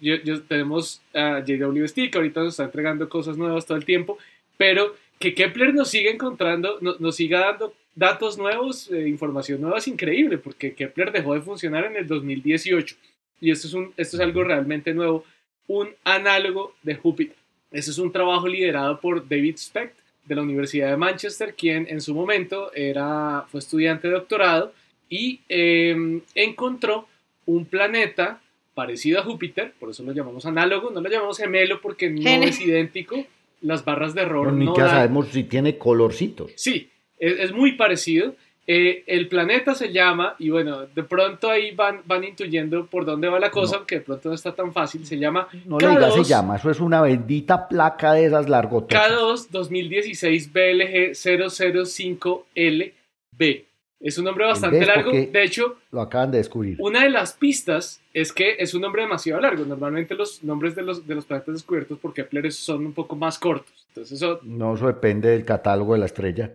yo, 0.00 0.42
tenemos 0.48 1.00
a 1.14 1.44
JW 1.46 1.86
Stick, 1.86 2.10
que 2.10 2.18
ahorita 2.18 2.40
nos 2.40 2.54
está 2.54 2.64
entregando 2.64 3.08
cosas 3.08 3.36
nuevas 3.36 3.66
todo 3.66 3.78
el 3.78 3.84
tiempo, 3.84 4.18
pero 4.56 4.96
que 5.20 5.32
Kepler 5.32 5.72
nos 5.72 5.90
siga 5.90 6.10
encontrando, 6.10 6.80
nos 6.80 7.14
siga 7.14 7.38
dando 7.38 7.72
datos 7.94 8.36
nuevos, 8.36 8.90
información 8.90 9.60
nueva 9.60 9.78
es 9.78 9.86
increíble, 9.86 10.38
porque 10.38 10.74
Kepler 10.74 11.12
dejó 11.12 11.34
de 11.34 11.40
funcionar 11.40 11.84
en 11.84 11.94
el 11.94 12.08
2018 12.08 12.96
y 13.40 13.52
esto 13.52 13.68
es, 13.68 13.74
un, 13.74 13.94
esto 13.96 14.16
es 14.16 14.20
algo 14.20 14.42
realmente 14.42 14.92
nuevo, 14.92 15.24
un 15.68 15.90
análogo 16.02 16.74
de 16.82 16.96
Júpiter. 16.96 17.43
Ese 17.74 17.90
es 17.90 17.98
un 17.98 18.12
trabajo 18.12 18.46
liderado 18.46 19.00
por 19.00 19.28
David 19.28 19.56
Specht 19.56 19.96
de 20.24 20.34
la 20.36 20.42
Universidad 20.42 20.90
de 20.90 20.96
Manchester, 20.96 21.54
quien 21.54 21.86
en 21.90 22.00
su 22.00 22.14
momento 22.14 22.72
era, 22.72 23.44
fue 23.50 23.58
estudiante 23.58 24.06
de 24.06 24.14
doctorado 24.14 24.72
y 25.08 25.40
em, 25.48 26.20
encontró 26.36 27.08
un 27.46 27.66
planeta 27.66 28.40
parecido 28.74 29.20
a 29.20 29.24
Júpiter, 29.24 29.74
por 29.78 29.90
eso 29.90 30.04
lo 30.04 30.12
llamamos 30.12 30.46
análogo, 30.46 30.90
no 30.90 31.00
lo 31.00 31.10
llamamos 31.10 31.36
gemelo 31.36 31.80
porque 31.80 32.10
no 32.10 32.30
es 32.44 32.60
idéntico, 32.60 33.16
las 33.60 33.84
barras 33.84 34.14
de 34.14 34.22
error 34.22 34.52
no, 34.52 34.72
ni 34.72 34.76
sabemos 34.76 35.28
si 35.28 35.42
tiene 35.42 35.76
colorcitos. 35.76 36.52
Sí, 36.54 36.88
es, 37.18 37.40
es 37.40 37.52
muy 37.52 37.72
parecido 37.72 38.36
eh, 38.66 39.04
el 39.06 39.28
planeta 39.28 39.74
se 39.74 39.92
llama, 39.92 40.36
y 40.38 40.48
bueno, 40.48 40.86
de 40.86 41.02
pronto 41.02 41.50
ahí 41.50 41.74
van, 41.74 42.00
van 42.06 42.24
intuyendo 42.24 42.86
por 42.86 43.04
dónde 43.04 43.28
va 43.28 43.38
la 43.38 43.50
cosa, 43.50 43.82
que 43.86 43.96
de 43.96 44.00
pronto 44.00 44.30
no 44.30 44.34
está 44.34 44.54
tan 44.54 44.72
fácil, 44.72 45.04
se 45.04 45.18
llama... 45.18 45.48
No 45.66 45.78
le 45.78 45.88
digas 45.88 46.14
se 46.14 46.24
llama, 46.24 46.56
eso 46.56 46.70
es 46.70 46.80
una 46.80 47.02
bendita 47.02 47.68
placa 47.68 48.14
de 48.14 48.24
esas 48.26 48.48
largotas. 48.48 48.98
K2 48.98 49.48
2016 49.50 50.50
BLG 50.52 51.12
005LB. 51.12 53.64
Es 54.00 54.18
un 54.18 54.24
nombre 54.24 54.44
bastante 54.44 54.84
largo. 54.84 55.12
De 55.12 55.42
hecho, 55.42 55.78
lo 55.90 56.02
acaban 56.02 56.30
de 56.30 56.38
descubrir. 56.38 56.76
Una 56.80 57.04
de 57.04 57.10
las 57.10 57.32
pistas 57.32 58.02
es 58.12 58.32
que 58.32 58.56
es 58.58 58.74
un 58.74 58.82
nombre 58.82 59.02
demasiado 59.02 59.40
largo. 59.40 59.64
Normalmente 59.64 60.14
los 60.14 60.42
nombres 60.44 60.74
de 60.74 60.82
los, 60.82 61.06
de 61.06 61.14
los 61.14 61.24
planetas 61.24 61.54
descubiertos 61.54 61.98
por 61.98 62.12
Kepler 62.12 62.52
son 62.52 62.86
un 62.86 62.92
poco 62.92 63.16
más 63.16 63.38
cortos. 63.38 63.86
Entonces 63.88 64.20
eso... 64.20 64.40
No, 64.42 64.74
eso 64.74 64.86
depende 64.88 65.30
del 65.30 65.44
catálogo 65.44 65.94
de 65.94 66.00
la 66.00 66.06
estrella. 66.06 66.52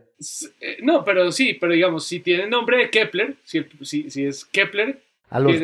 Eh, 0.60 0.78
no, 0.84 1.04
pero 1.04 1.32
sí, 1.32 1.58
pero 1.60 1.74
digamos, 1.74 2.06
si 2.06 2.20
tiene 2.20 2.48
nombre 2.48 2.78
de 2.78 2.90
Kepler, 2.90 3.36
si, 3.44 3.66
si, 3.82 4.26
es 4.26 4.46
Kepler, 4.46 5.00
a 5.30 5.40
los, 5.40 5.56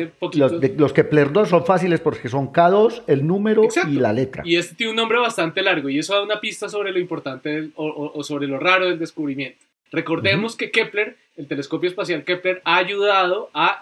los, 0.76 0.92
Kepler 0.92 1.32
2 1.32 1.48
son 1.48 1.66
fáciles 1.66 2.00
porque 2.00 2.28
son 2.28 2.52
K2, 2.52 3.02
el 3.08 3.26
número 3.26 3.62
y 3.88 3.94
la 3.96 4.12
letra. 4.12 4.42
Y 4.46 4.56
este 4.56 4.76
tiene 4.76 4.90
un 4.90 4.96
nombre 4.96 5.18
bastante 5.18 5.60
largo 5.60 5.88
y 5.88 5.98
eso 5.98 6.14
da 6.14 6.22
una 6.22 6.40
pista 6.40 6.68
sobre 6.68 6.92
lo 6.92 7.00
importante 7.00 7.70
o 7.74 8.22
sobre 8.22 8.46
lo 8.46 8.60
raro 8.60 8.86
del 8.86 8.98
descubrimiento. 8.98 9.65
Recordemos 9.92 10.56
que 10.56 10.70
Kepler, 10.70 11.16
el 11.36 11.46
telescopio 11.46 11.88
espacial 11.88 12.24
Kepler, 12.24 12.60
ha 12.64 12.76
ayudado 12.76 13.50
a, 13.54 13.80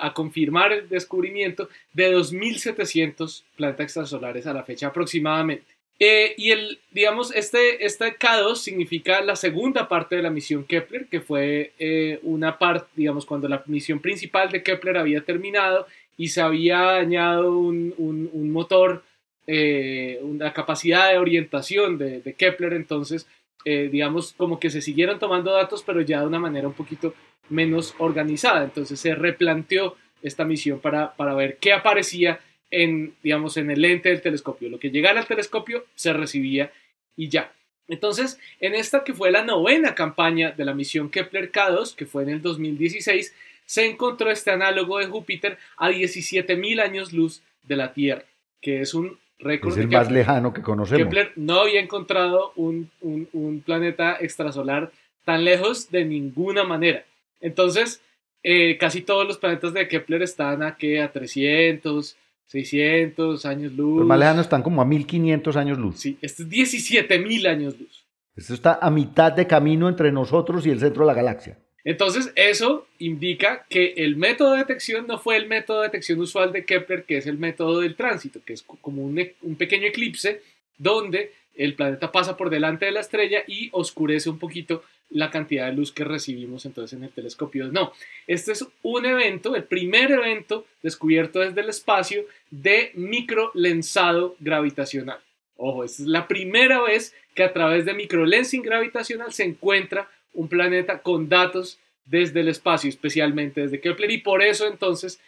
a 0.00 0.14
confirmar 0.14 0.72
el 0.72 0.88
descubrimiento 0.88 1.68
de 1.92 2.14
2.700 2.14 3.42
planetas 3.56 3.84
extrasolares 3.84 4.46
a 4.46 4.54
la 4.54 4.62
fecha 4.62 4.88
aproximadamente. 4.88 5.80
Eh, 6.02 6.32
y 6.38 6.50
el, 6.50 6.78
digamos, 6.92 7.30
este, 7.34 7.84
este 7.84 8.16
K2 8.16 8.56
significa 8.56 9.20
la 9.20 9.36
segunda 9.36 9.86
parte 9.86 10.16
de 10.16 10.22
la 10.22 10.30
misión 10.30 10.64
Kepler, 10.64 11.06
que 11.08 11.20
fue 11.20 11.72
eh, 11.78 12.18
una 12.22 12.58
parte, 12.58 12.86
digamos, 12.96 13.26
cuando 13.26 13.48
la 13.48 13.62
misión 13.66 14.00
principal 14.00 14.50
de 14.50 14.62
Kepler 14.62 14.96
había 14.96 15.20
terminado 15.20 15.86
y 16.16 16.28
se 16.28 16.40
había 16.40 16.80
dañado 16.80 17.58
un, 17.58 17.94
un, 17.98 18.50
motor, 18.50 19.02
eh, 19.46 20.18
una 20.22 20.54
capacidad 20.54 21.10
de 21.10 21.18
orientación 21.18 21.98
de, 21.98 22.22
de 22.22 22.32
Kepler, 22.32 22.72
entonces 22.72 23.26
eh, 23.64 23.88
digamos, 23.90 24.34
como 24.36 24.58
que 24.58 24.70
se 24.70 24.80
siguieron 24.80 25.18
tomando 25.18 25.52
datos, 25.52 25.82
pero 25.84 26.00
ya 26.00 26.20
de 26.20 26.26
una 26.26 26.38
manera 26.38 26.68
un 26.68 26.74
poquito 26.74 27.14
menos 27.48 27.94
organizada. 27.98 28.64
Entonces 28.64 28.98
se 28.98 29.14
replanteó 29.14 29.96
esta 30.22 30.44
misión 30.44 30.80
para, 30.80 31.14
para 31.14 31.34
ver 31.34 31.58
qué 31.58 31.72
aparecía 31.72 32.40
en, 32.70 33.14
digamos, 33.22 33.56
en 33.56 33.70
el 33.70 33.82
lente 33.82 34.08
del 34.08 34.22
telescopio. 34.22 34.68
Lo 34.68 34.78
que 34.78 34.90
llegara 34.90 35.20
al 35.20 35.26
telescopio 35.26 35.84
se 35.94 36.12
recibía 36.12 36.72
y 37.16 37.28
ya. 37.28 37.52
Entonces, 37.88 38.38
en 38.60 38.74
esta 38.74 39.02
que 39.02 39.14
fue 39.14 39.32
la 39.32 39.44
novena 39.44 39.94
campaña 39.94 40.52
de 40.52 40.64
la 40.64 40.74
misión 40.74 41.10
Kepler 41.10 41.50
K2, 41.50 41.96
que 41.96 42.06
fue 42.06 42.22
en 42.22 42.28
el 42.28 42.42
2016, 42.42 43.34
se 43.66 43.86
encontró 43.86 44.30
este 44.30 44.52
análogo 44.52 44.98
de 44.98 45.06
Júpiter 45.06 45.58
a 45.76 45.90
17.000 45.90 46.80
años 46.80 47.12
luz 47.12 47.42
de 47.62 47.76
la 47.76 47.92
Tierra, 47.92 48.24
que 48.60 48.80
es 48.80 48.94
un 48.94 49.18
es 49.42 49.76
el 49.76 49.88
más 49.88 50.10
lejano 50.10 50.52
que 50.52 50.62
conocemos. 50.62 51.04
Kepler 51.04 51.32
no 51.36 51.60
había 51.60 51.80
encontrado 51.80 52.52
un, 52.56 52.90
un, 53.00 53.62
planeta 53.64 54.16
extrasolar 54.20 54.90
tan 55.24 55.44
lejos 55.44 55.90
de 55.90 56.04
ninguna 56.04 56.64
manera. 56.64 57.04
Entonces, 57.40 58.02
eh, 58.42 58.76
casi 58.78 59.02
todos 59.02 59.26
los 59.26 59.38
planetas 59.38 59.72
de 59.72 59.88
Kepler 59.88 60.22
están 60.22 60.62
a, 60.62 60.76
¿qué? 60.76 61.00
a 61.00 61.12
300, 61.12 62.16
600 62.46 63.46
años 63.46 63.72
luz. 63.72 63.98
Los 63.98 64.06
más 64.06 64.18
lejanos 64.18 64.46
están 64.46 64.62
como 64.62 64.82
a 64.82 64.84
1500 64.84 65.56
años 65.56 65.78
luz. 65.78 65.98
Sí, 65.98 66.18
este 66.20 66.42
es 66.42 66.48
17.000 66.48 67.48
años 67.48 67.78
luz. 67.78 68.04
Esto 68.36 68.54
está 68.54 68.78
a 68.80 68.90
mitad 68.90 69.32
de 69.32 69.46
camino 69.46 69.88
entre 69.88 70.12
nosotros 70.12 70.66
y 70.66 70.70
el 70.70 70.80
centro 70.80 71.04
de 71.04 71.08
la 71.08 71.14
galaxia. 71.14 71.58
Entonces, 71.84 72.32
eso 72.36 72.86
indica 72.98 73.64
que 73.68 73.94
el 73.96 74.16
método 74.16 74.52
de 74.52 74.58
detección 74.58 75.06
no 75.06 75.18
fue 75.18 75.36
el 75.36 75.46
método 75.46 75.80
de 75.80 75.88
detección 75.88 76.20
usual 76.20 76.52
de 76.52 76.64
Kepler, 76.64 77.04
que 77.04 77.16
es 77.16 77.26
el 77.26 77.38
método 77.38 77.80
del 77.80 77.96
tránsito, 77.96 78.40
que 78.44 78.52
es 78.52 78.62
como 78.62 79.02
un, 79.02 79.18
e, 79.18 79.34
un 79.42 79.56
pequeño 79.56 79.86
eclipse 79.86 80.42
donde 80.76 81.32
el 81.56 81.74
planeta 81.74 82.12
pasa 82.12 82.36
por 82.36 82.50
delante 82.50 82.86
de 82.86 82.92
la 82.92 83.00
estrella 83.00 83.42
y 83.46 83.68
oscurece 83.72 84.30
un 84.30 84.38
poquito 84.38 84.82
la 85.10 85.30
cantidad 85.30 85.66
de 85.66 85.72
luz 85.72 85.92
que 85.92 86.04
recibimos 86.04 86.64
entonces 86.64 86.96
en 86.96 87.04
el 87.04 87.10
telescopio. 87.10 87.68
No, 87.68 87.92
este 88.26 88.52
es 88.52 88.66
un 88.82 89.04
evento, 89.04 89.56
el 89.56 89.64
primer 89.64 90.10
evento 90.10 90.66
descubierto 90.82 91.40
desde 91.40 91.60
el 91.60 91.68
espacio 91.68 92.24
de 92.50 92.92
microlensado 92.94 94.36
gravitacional. 94.38 95.18
Ojo, 95.56 95.84
esta 95.84 96.02
es 96.02 96.08
la 96.08 96.26
primera 96.26 96.80
vez 96.82 97.14
que 97.34 97.42
a 97.42 97.52
través 97.52 97.84
de 97.84 97.92
microlensing 97.92 98.62
gravitacional 98.62 99.32
se 99.32 99.44
encuentra 99.44 100.08
un 100.34 100.48
planeta 100.48 101.02
con 101.02 101.28
datos 101.28 101.78
desde 102.04 102.40
el 102.40 102.48
espacio, 102.48 102.88
especialmente 102.88 103.60
desde 103.60 103.80
Kepler, 103.80 104.10
y 104.10 104.18
por 104.18 104.42
eso 104.42 104.66
entonces, 104.66 105.20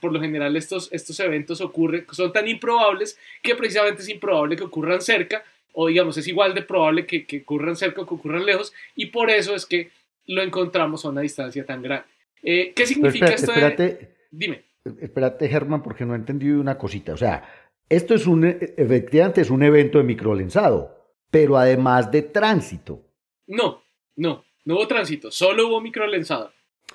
por 0.00 0.12
lo 0.12 0.20
general, 0.20 0.56
estos, 0.56 0.92
estos 0.92 1.18
eventos 1.20 1.60
ocurren, 1.60 2.04
son 2.12 2.32
tan 2.32 2.46
improbables 2.46 3.18
que 3.42 3.54
precisamente 3.54 4.02
es 4.02 4.08
improbable 4.08 4.56
que 4.56 4.64
ocurran 4.64 5.00
cerca, 5.00 5.42
o 5.72 5.88
digamos, 5.88 6.16
es 6.18 6.28
igual 6.28 6.54
de 6.54 6.62
probable 6.62 7.06
que, 7.06 7.24
que 7.24 7.40
ocurran 7.40 7.76
cerca 7.76 8.02
o 8.02 8.06
que 8.06 8.14
ocurran 8.14 8.44
lejos, 8.44 8.72
y 8.94 9.06
por 9.06 9.30
eso 9.30 9.54
es 9.54 9.64
que 9.64 9.90
lo 10.26 10.42
encontramos 10.42 11.04
a 11.04 11.08
una 11.08 11.22
distancia 11.22 11.64
tan 11.64 11.82
grande. 11.82 12.06
Eh, 12.42 12.72
¿Qué 12.74 12.86
significa 12.86 13.26
esto? 13.26 13.52
Espérate, 13.52 14.16
Dime. 14.30 14.64
Espérate, 15.00 15.48
Germán, 15.48 15.82
porque 15.82 16.04
no 16.04 16.14
he 16.14 16.16
entendido 16.16 16.60
una 16.60 16.78
cosita. 16.78 17.14
O 17.14 17.16
sea, 17.16 17.48
esto 17.88 18.14
es 18.14 18.26
un, 18.26 18.44
efectivamente 18.44 19.40
es 19.40 19.50
un 19.50 19.62
evento 19.62 19.98
de 19.98 20.04
microlensado, 20.04 21.14
pero 21.30 21.56
además 21.56 22.10
de 22.10 22.22
tránsito. 22.22 23.02
No, 23.46 23.82
no, 24.16 24.44
no 24.66 24.74
hubo 24.74 24.86
tránsito, 24.86 25.30
solo 25.30 25.68
hubo 25.68 25.80
microlensado. 25.80 26.52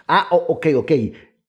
Ah, 0.08 0.28
ok, 0.30 0.68
ok. 0.76 0.92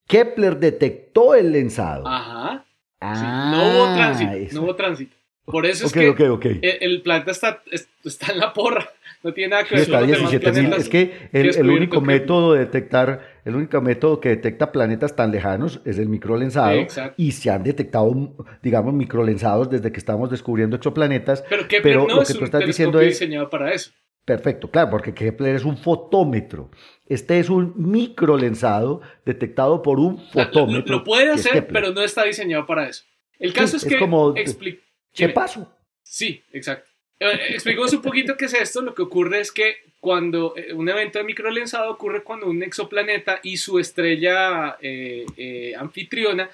Kepler 0.07 0.59
detectó 0.59 1.35
el 1.35 1.53
lensado. 1.53 2.07
Ajá. 2.07 2.65
Ah, 3.01 3.51
no 3.53 3.69
hubo 3.69 3.95
tránsito, 3.95 4.55
no 4.55 4.63
hubo 4.63 4.77
tránsito. 4.77 5.17
Por 5.45 5.67
eso 5.67 5.87
es 5.87 5.93
que 5.93 6.79
El, 6.81 7.03
planeta 7.03 7.33
está, 7.33 7.63
está 8.05 8.33
en 8.33 8.39
la 8.39 8.53
porra. 8.53 8.89
No 9.25 9.33
tiene 9.33 9.51
nada 9.51 9.65
que 9.65 9.75
ver 9.75 9.89
con 9.89 10.09
los 10.09 10.31
demás 10.31 10.79
Es 10.79 10.89
que 10.89 11.29
el, 11.33 11.69
único 11.69 12.01
método 12.01 12.55
de 12.55 12.61
detectar, 12.61 13.41
el 13.45 13.57
único 13.57 13.81
método 13.81 14.21
que 14.21 14.31
detecta 14.31 14.71
planetas 14.71 15.17
tan 15.17 15.33
lejanos 15.33 15.81
es 15.85 15.99
el 15.99 16.09
microlensado. 16.09 16.87
Y 17.17 17.33
se 17.33 17.51
han 17.51 17.65
detectado, 17.65 18.35
digamos, 18.63 18.95
microlensados 18.95 19.69
desde 19.69 19.91
que 19.91 19.99
estamos 19.99 20.31
descubriendo 20.31 20.77
exoplanetas. 20.77 21.45
Pero 21.49 21.67
Kepler 21.67 21.97
no 21.97 22.07
lo 22.07 22.17
que 22.19 22.33
es 22.33 22.39
tú 22.39 22.45
estás 22.45 22.65
diciendo 22.65 23.01
es 23.01 23.09
diseñado 23.09 23.51
para 23.51 23.73
eso. 23.73 23.91
Perfecto, 24.25 24.71
claro, 24.71 24.91
porque 24.91 25.13
Kepler 25.15 25.57
es 25.57 25.65
un 25.65 25.77
fotómetro. 25.77 26.71
Este 27.09 27.41
es 27.41 27.51
un 27.51 27.75
microlensado 27.77 29.01
detectado 29.25 29.83
por 29.83 29.99
un 29.99 30.19
fotómetro. 30.19 30.99
lo, 30.99 31.05
puede 31.05 31.33
hacer, 31.33 31.67
pero 31.67 31.91
no 31.91 32.03
está 32.03 32.25
diseñado 32.25 32.65
para 32.65 32.89
eso. 32.89 33.05
El 33.39 33.53
caso 33.53 33.77
es, 33.77 33.85
que. 33.85 33.99
Como, 33.99 34.35
¿Qué 35.13 35.29
pasó? 35.29 35.77
Sí, 36.03 36.43
exacto. 36.53 36.89
Eh, 37.19 37.41
explicamos 37.51 37.93
un 37.93 38.03
poquito 38.03 38.37
qué 38.37 38.45
es 38.45 38.55
esto. 38.55 38.81
Lo 38.81 38.95
que 38.95 39.03
ocurre 39.03 39.41
es 39.41 39.51
que 39.51 39.77
cuando 39.99 40.55
eh, 40.57 40.73
un 40.73 40.89
evento 40.89 41.19
de 41.19 41.25
microlensado 41.25 41.91
ocurre 41.91 42.23
cuando 42.23 42.47
un 42.47 42.63
exoplaneta 42.63 43.41
y 43.43 43.57
su 43.57 43.79
estrella 43.79 44.77
eh, 44.81 45.75
anfitriona 45.77 46.49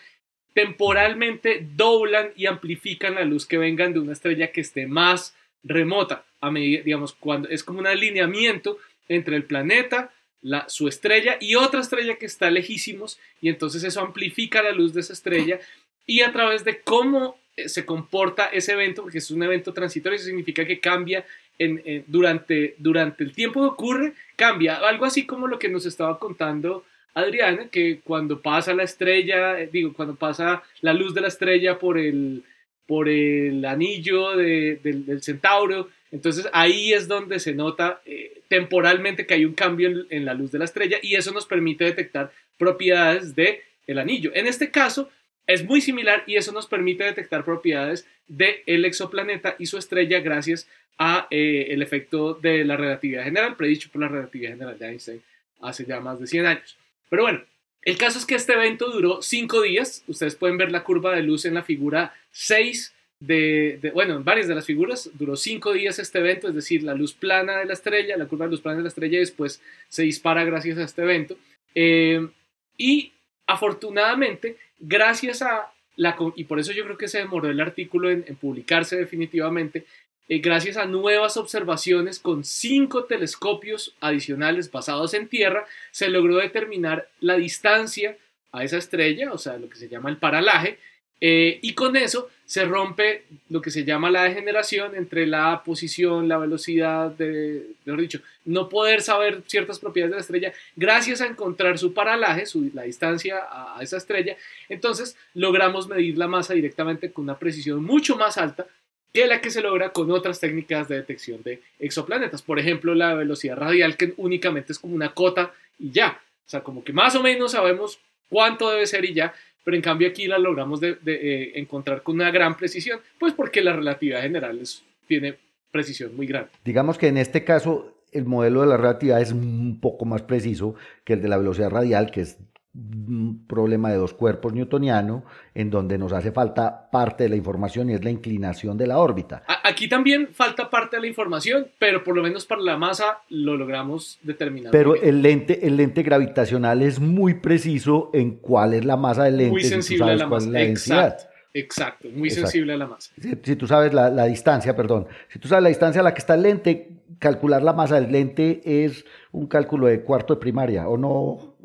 temporalmente 0.54 1.66
doblan 1.76 2.32
y 2.34 2.46
amplifican 2.46 3.14
la 3.14 3.24
luz 3.24 3.46
que 3.46 3.58
vengan 3.58 3.92
de 3.92 4.00
una 4.00 4.12
estrella 4.12 4.50
que 4.50 4.62
esté 4.62 4.86
más 4.86 5.36
remota, 5.62 6.24
a 6.40 6.50
medida, 6.50 6.82
digamos, 6.82 7.12
cuando 7.12 7.48
es 7.48 7.64
como 7.64 7.80
un 7.80 7.86
alineamiento 7.86 8.78
entre 9.08 9.36
el 9.36 9.44
planeta, 9.44 10.12
la, 10.40 10.68
su 10.68 10.86
estrella 10.88 11.36
y 11.40 11.56
otra 11.56 11.80
estrella 11.80 12.16
que 12.16 12.26
está 12.26 12.50
lejísimos, 12.50 13.18
y 13.40 13.48
entonces 13.48 13.82
eso 13.84 14.00
amplifica 14.00 14.62
la 14.62 14.72
luz 14.72 14.94
de 14.94 15.00
esa 15.00 15.12
estrella, 15.12 15.60
y 16.06 16.20
a 16.22 16.32
través 16.32 16.64
de 16.64 16.80
cómo 16.80 17.38
eh, 17.56 17.68
se 17.68 17.84
comporta 17.84 18.46
ese 18.46 18.72
evento, 18.72 19.02
porque 19.02 19.18
es 19.18 19.30
un 19.30 19.42
evento 19.42 19.72
transitorio, 19.72 20.18
significa 20.18 20.64
que 20.64 20.80
cambia 20.80 21.24
en, 21.58 22.04
durante, 22.06 22.76
durante 22.78 23.24
el 23.24 23.32
tiempo 23.32 23.60
que 23.60 23.66
ocurre, 23.66 24.12
cambia, 24.36 24.76
algo 24.76 25.04
así 25.04 25.26
como 25.26 25.48
lo 25.48 25.58
que 25.58 25.68
nos 25.68 25.86
estaba 25.86 26.18
contando 26.18 26.84
Adriana, 27.14 27.68
que 27.68 28.00
cuando 28.02 28.40
pasa 28.40 28.74
la 28.74 28.84
estrella, 28.84 29.60
eh, 29.60 29.68
digo, 29.72 29.92
cuando 29.92 30.14
pasa 30.14 30.62
la 30.80 30.92
luz 30.92 31.14
de 31.14 31.20
la 31.20 31.28
estrella 31.28 31.78
por 31.78 31.98
el, 31.98 32.44
por 32.88 33.08
el 33.08 33.64
anillo 33.66 34.34
del, 34.34 35.20
centauro. 35.22 35.90
Entonces 36.10 36.48
ahí 36.54 36.94
es 36.94 37.06
donde 37.06 37.38
se 37.38 37.52
nota 37.52 38.00
eh, 38.06 38.40
temporalmente 38.48 39.26
que 39.26 39.34
hay 39.34 39.44
un 39.44 39.52
cambio 39.52 40.06
en, 40.08 40.24
la 40.24 40.32
luz 40.32 40.50
de 40.50 40.58
la 40.58 40.64
estrella 40.64 40.96
y 41.02 41.14
eso 41.14 41.30
nos 41.32 41.44
permite 41.44 41.84
detectar 41.84 42.32
propiedades 42.56 43.36
del 43.36 43.58
el 43.86 43.98
anillo. 43.98 44.30
En 44.34 44.46
este 44.46 44.70
caso 44.70 45.10
es 45.46 45.64
muy 45.64 45.82
similar 45.82 46.24
y 46.26 46.36
eso 46.36 46.50
nos 46.50 46.66
permite 46.66 47.04
detectar 47.04 47.44
propiedades 47.44 48.06
del 48.26 48.84
exoplaneta 48.86 49.54
y 49.58 49.66
su 49.66 49.76
estrella 49.76 50.20
gracias 50.20 50.66
a 50.96 51.26
eh, 51.30 51.66
el 51.70 51.82
efecto 51.82 52.34
de 52.34 52.64
la 52.64 52.76
relatividad 52.78 53.24
general 53.24 53.54
predicho 53.56 53.90
por 53.92 54.00
la 54.00 54.08
relatividad 54.08 54.52
general 54.52 54.78
de 54.78 54.88
Einstein 54.88 55.22
hace 55.60 55.84
ya 55.84 56.00
más 56.00 56.18
de 56.20 56.26
100 56.26 56.46
años. 56.46 56.76
Pero 57.10 57.22
bueno, 57.22 57.42
el 57.82 57.96
caso 57.96 58.18
es 58.18 58.26
que 58.26 58.34
este 58.34 58.52
evento 58.52 58.90
duró 58.90 59.22
cinco 59.22 59.62
días. 59.62 60.02
Ustedes 60.06 60.34
pueden 60.34 60.58
ver 60.58 60.70
la 60.70 60.84
curva 60.84 61.14
de 61.14 61.22
luz 61.22 61.44
en 61.44 61.54
la 61.54 61.62
figura 61.62 62.14
6 62.32 62.94
de, 63.20 63.90
bueno, 63.94 64.16
en 64.16 64.24
varias 64.24 64.48
de 64.48 64.54
las 64.54 64.66
figuras. 64.66 65.10
Duró 65.14 65.36
cinco 65.36 65.72
días 65.72 65.98
este 65.98 66.18
evento, 66.18 66.48
es 66.48 66.54
decir, 66.54 66.82
la 66.82 66.94
luz 66.94 67.14
plana 67.14 67.58
de 67.58 67.64
la 67.64 67.72
estrella, 67.72 68.16
la 68.16 68.26
curva 68.26 68.46
de 68.46 68.52
luz 68.52 68.60
plana 68.60 68.78
de 68.78 68.82
la 68.82 68.88
estrella 68.88 69.18
después 69.18 69.62
se 69.88 70.02
dispara 70.02 70.44
gracias 70.44 70.78
a 70.78 70.84
este 70.84 71.02
evento. 71.02 71.36
Eh, 71.74 72.28
y 72.76 73.12
afortunadamente, 73.46 74.56
gracias 74.78 75.42
a 75.42 75.72
la... 75.96 76.16
Y 76.36 76.44
por 76.44 76.58
eso 76.58 76.72
yo 76.72 76.84
creo 76.84 76.98
que 76.98 77.08
se 77.08 77.18
demoró 77.18 77.48
el 77.48 77.60
artículo 77.60 78.10
en 78.10 78.36
publicarse 78.36 78.96
definitivamente, 78.96 79.84
eh, 80.28 80.38
gracias 80.38 80.76
a 80.76 80.86
nuevas 80.86 81.36
observaciones 81.36 82.18
con 82.18 82.44
cinco 82.44 83.04
telescopios 83.04 83.94
adicionales 84.00 84.70
basados 84.70 85.14
en 85.14 85.28
tierra, 85.28 85.66
se 85.90 86.08
logró 86.08 86.36
determinar 86.36 87.08
la 87.20 87.36
distancia 87.36 88.16
a 88.52 88.64
esa 88.64 88.76
estrella, 88.76 89.32
o 89.32 89.38
sea, 89.38 89.56
lo 89.56 89.68
que 89.68 89.76
se 89.76 89.88
llama 89.88 90.10
el 90.10 90.16
paralaje, 90.16 90.78
eh, 91.20 91.58
y 91.62 91.74
con 91.74 91.96
eso 91.96 92.28
se 92.44 92.64
rompe 92.64 93.24
lo 93.48 93.60
que 93.60 93.70
se 93.70 93.84
llama 93.84 94.10
la 94.10 94.22
degeneración 94.22 94.94
entre 94.94 95.26
la 95.26 95.62
posición, 95.64 96.28
la 96.28 96.38
velocidad, 96.38 97.10
de, 97.10 97.66
mejor 97.84 98.00
dicho, 98.00 98.20
no 98.44 98.68
poder 98.68 99.02
saber 99.02 99.42
ciertas 99.46 99.80
propiedades 99.80 100.12
de 100.12 100.16
la 100.16 100.20
estrella 100.20 100.52
gracias 100.76 101.20
a 101.20 101.26
encontrar 101.26 101.76
su 101.76 101.92
paralaje, 101.92 102.46
su, 102.46 102.70
la 102.72 102.82
distancia 102.82 103.40
a 103.50 103.82
esa 103.82 103.96
estrella. 103.96 104.36
Entonces 104.68 105.16
logramos 105.34 105.88
medir 105.88 106.16
la 106.16 106.28
masa 106.28 106.54
directamente 106.54 107.10
con 107.10 107.24
una 107.24 107.38
precisión 107.38 107.82
mucho 107.82 108.16
más 108.16 108.38
alta 108.38 108.66
que 109.12 109.26
la 109.26 109.40
que 109.40 109.50
se 109.50 109.62
logra 109.62 109.92
con 109.92 110.10
otras 110.10 110.40
técnicas 110.40 110.88
de 110.88 110.96
detección 110.96 111.42
de 111.42 111.62
exoplanetas. 111.78 112.42
Por 112.42 112.58
ejemplo, 112.58 112.94
la 112.94 113.14
velocidad 113.14 113.56
radial, 113.56 113.96
que 113.96 114.14
únicamente 114.16 114.72
es 114.72 114.78
como 114.78 114.94
una 114.94 115.14
cota 115.14 115.52
y 115.78 115.90
ya. 115.90 116.20
O 116.46 116.50
sea, 116.50 116.60
como 116.60 116.84
que 116.84 116.92
más 116.92 117.14
o 117.14 117.22
menos 117.22 117.52
sabemos 117.52 118.00
cuánto 118.28 118.70
debe 118.70 118.86
ser 118.86 119.04
y 119.04 119.14
ya, 119.14 119.34
pero 119.64 119.76
en 119.76 119.82
cambio 119.82 120.08
aquí 120.08 120.26
la 120.26 120.38
logramos 120.38 120.80
de, 120.80 120.98
eh, 121.04 121.52
encontrar 121.56 122.02
con 122.02 122.14
una 122.16 122.30
gran 122.30 122.56
precisión, 122.56 123.00
pues 123.18 123.34
porque 123.34 123.60
la 123.60 123.74
relatividad 123.74 124.22
general 124.22 124.60
tiene 125.06 125.36
precisión 125.70 126.16
muy 126.16 126.26
grande. 126.26 126.50
Digamos 126.64 126.96
que 126.96 127.08
en 127.08 127.18
este 127.18 127.44
caso 127.44 127.94
el 128.12 128.24
modelo 128.24 128.62
de 128.62 128.68
la 128.68 128.76
relatividad 128.76 129.20
es 129.20 129.32
un 129.32 129.78
poco 129.80 130.04
más 130.04 130.22
preciso 130.22 130.74
que 131.04 131.14
el 131.14 131.22
de 131.22 131.28
la 131.28 131.36
velocidad 131.36 131.70
radial, 131.70 132.10
que 132.10 132.22
es 132.22 132.38
un 132.78 133.44
problema 133.46 133.90
de 133.90 133.96
dos 133.96 134.14
cuerpos 134.14 134.52
newtoniano 134.52 135.24
en 135.54 135.70
donde 135.70 135.98
nos 135.98 136.12
hace 136.12 136.30
falta 136.30 136.90
parte 136.90 137.24
de 137.24 137.30
la 137.30 137.36
información 137.36 137.90
y 137.90 137.94
es 137.94 138.04
la 138.04 138.10
inclinación 138.10 138.78
de 138.78 138.86
la 138.86 138.98
órbita. 138.98 139.42
Aquí 139.64 139.88
también 139.88 140.28
falta 140.32 140.70
parte 140.70 140.96
de 140.96 141.02
la 141.02 141.08
información, 141.08 141.68
pero 141.78 142.04
por 142.04 142.14
lo 142.14 142.22
menos 142.22 142.46
para 142.46 142.60
la 142.60 142.76
masa 142.76 143.18
lo 143.30 143.56
logramos 143.56 144.18
determinar. 144.22 144.70
Pero 144.70 144.94
el 144.94 145.22
lente, 145.22 145.66
el 145.66 145.76
lente 145.76 146.02
gravitacional 146.02 146.82
es 146.82 147.00
muy 147.00 147.34
preciso 147.34 148.10
en 148.12 148.36
cuál 148.36 148.74
es 148.74 148.84
la 148.84 148.96
masa 148.96 149.24
del 149.24 149.38
lente. 149.38 149.52
Muy 149.52 149.64
sensible 149.64 150.12
a 150.12 150.16
la 150.16 150.26
masa. 150.26 150.60
Exacto. 150.60 151.24
Exacto, 151.54 152.08
muy 152.14 152.30
sensible 152.30 152.74
a 152.74 152.76
la 152.76 152.86
masa. 152.86 153.10
Si, 153.42 153.56
tú 153.56 153.66
sabes 153.66 153.92
la, 153.92 154.10
la, 154.10 154.26
distancia, 154.26 154.76
perdón, 154.76 155.08
si 155.28 155.38
tú 155.38 155.48
sabes 155.48 155.62
la 155.62 155.70
distancia 155.70 156.02
a 156.02 156.04
la 156.04 156.12
que 156.12 156.20
está 156.20 156.34
el 156.34 156.42
lente, 156.42 156.90
calcular 157.18 157.62
la 157.62 157.72
masa 157.72 158.00
del 158.00 158.12
lente 158.12 158.84
es 158.84 159.04
un 159.32 159.46
cálculo 159.46 159.86
de 159.86 160.02
cuarto 160.02 160.34
de 160.34 160.40
primaria, 160.40 160.88
¿o 160.88 160.96
no, 160.96 161.56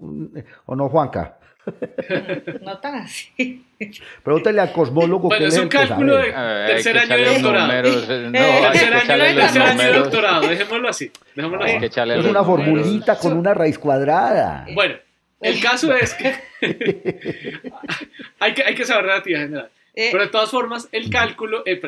o 0.65 0.75
no 0.75 0.89
Juanca? 0.89 1.37
No 2.61 2.77
tan 2.79 2.95
así. 2.95 3.63
Pregúntale 4.21 4.59
al 4.59 4.73
cosmólogo 4.73 5.29
bueno, 5.29 5.47
es 5.47 5.57
un 5.57 5.69
cálculo 5.69 6.17
de 6.17 6.33
tercer 6.67 6.97
año 6.97 7.17
de 7.17 7.25
doctorado. 7.25 7.81
tercer 8.73 9.61
año 9.61 9.83
de 9.83 9.93
doctorado, 9.93 10.47
dejémoslo 10.47 10.89
así. 10.89 11.11
Dejémoslo 11.35 11.65
así. 11.65 11.85
Es 11.85 12.25
una 12.25 12.43
formulita 12.43 13.17
con 13.17 13.37
una 13.37 13.53
raíz 13.53 13.79
cuadrada. 13.79 14.65
Bueno, 14.73 14.95
el 15.43 15.61
caso 15.61 15.93
es 15.93 16.13
que 16.15 16.33
hay, 18.39 18.53
que 18.53 18.63
hay 18.63 18.75
que 18.75 18.85
saber 18.85 19.05
relatividad 19.05 19.41
general. 19.41 19.69
Eh, 19.95 20.09
pero 20.11 20.23
de 20.23 20.31
todas 20.31 20.49
formas, 20.49 20.89
el 20.91 21.11
cálculo, 21.11 21.61
eh, 21.67 21.79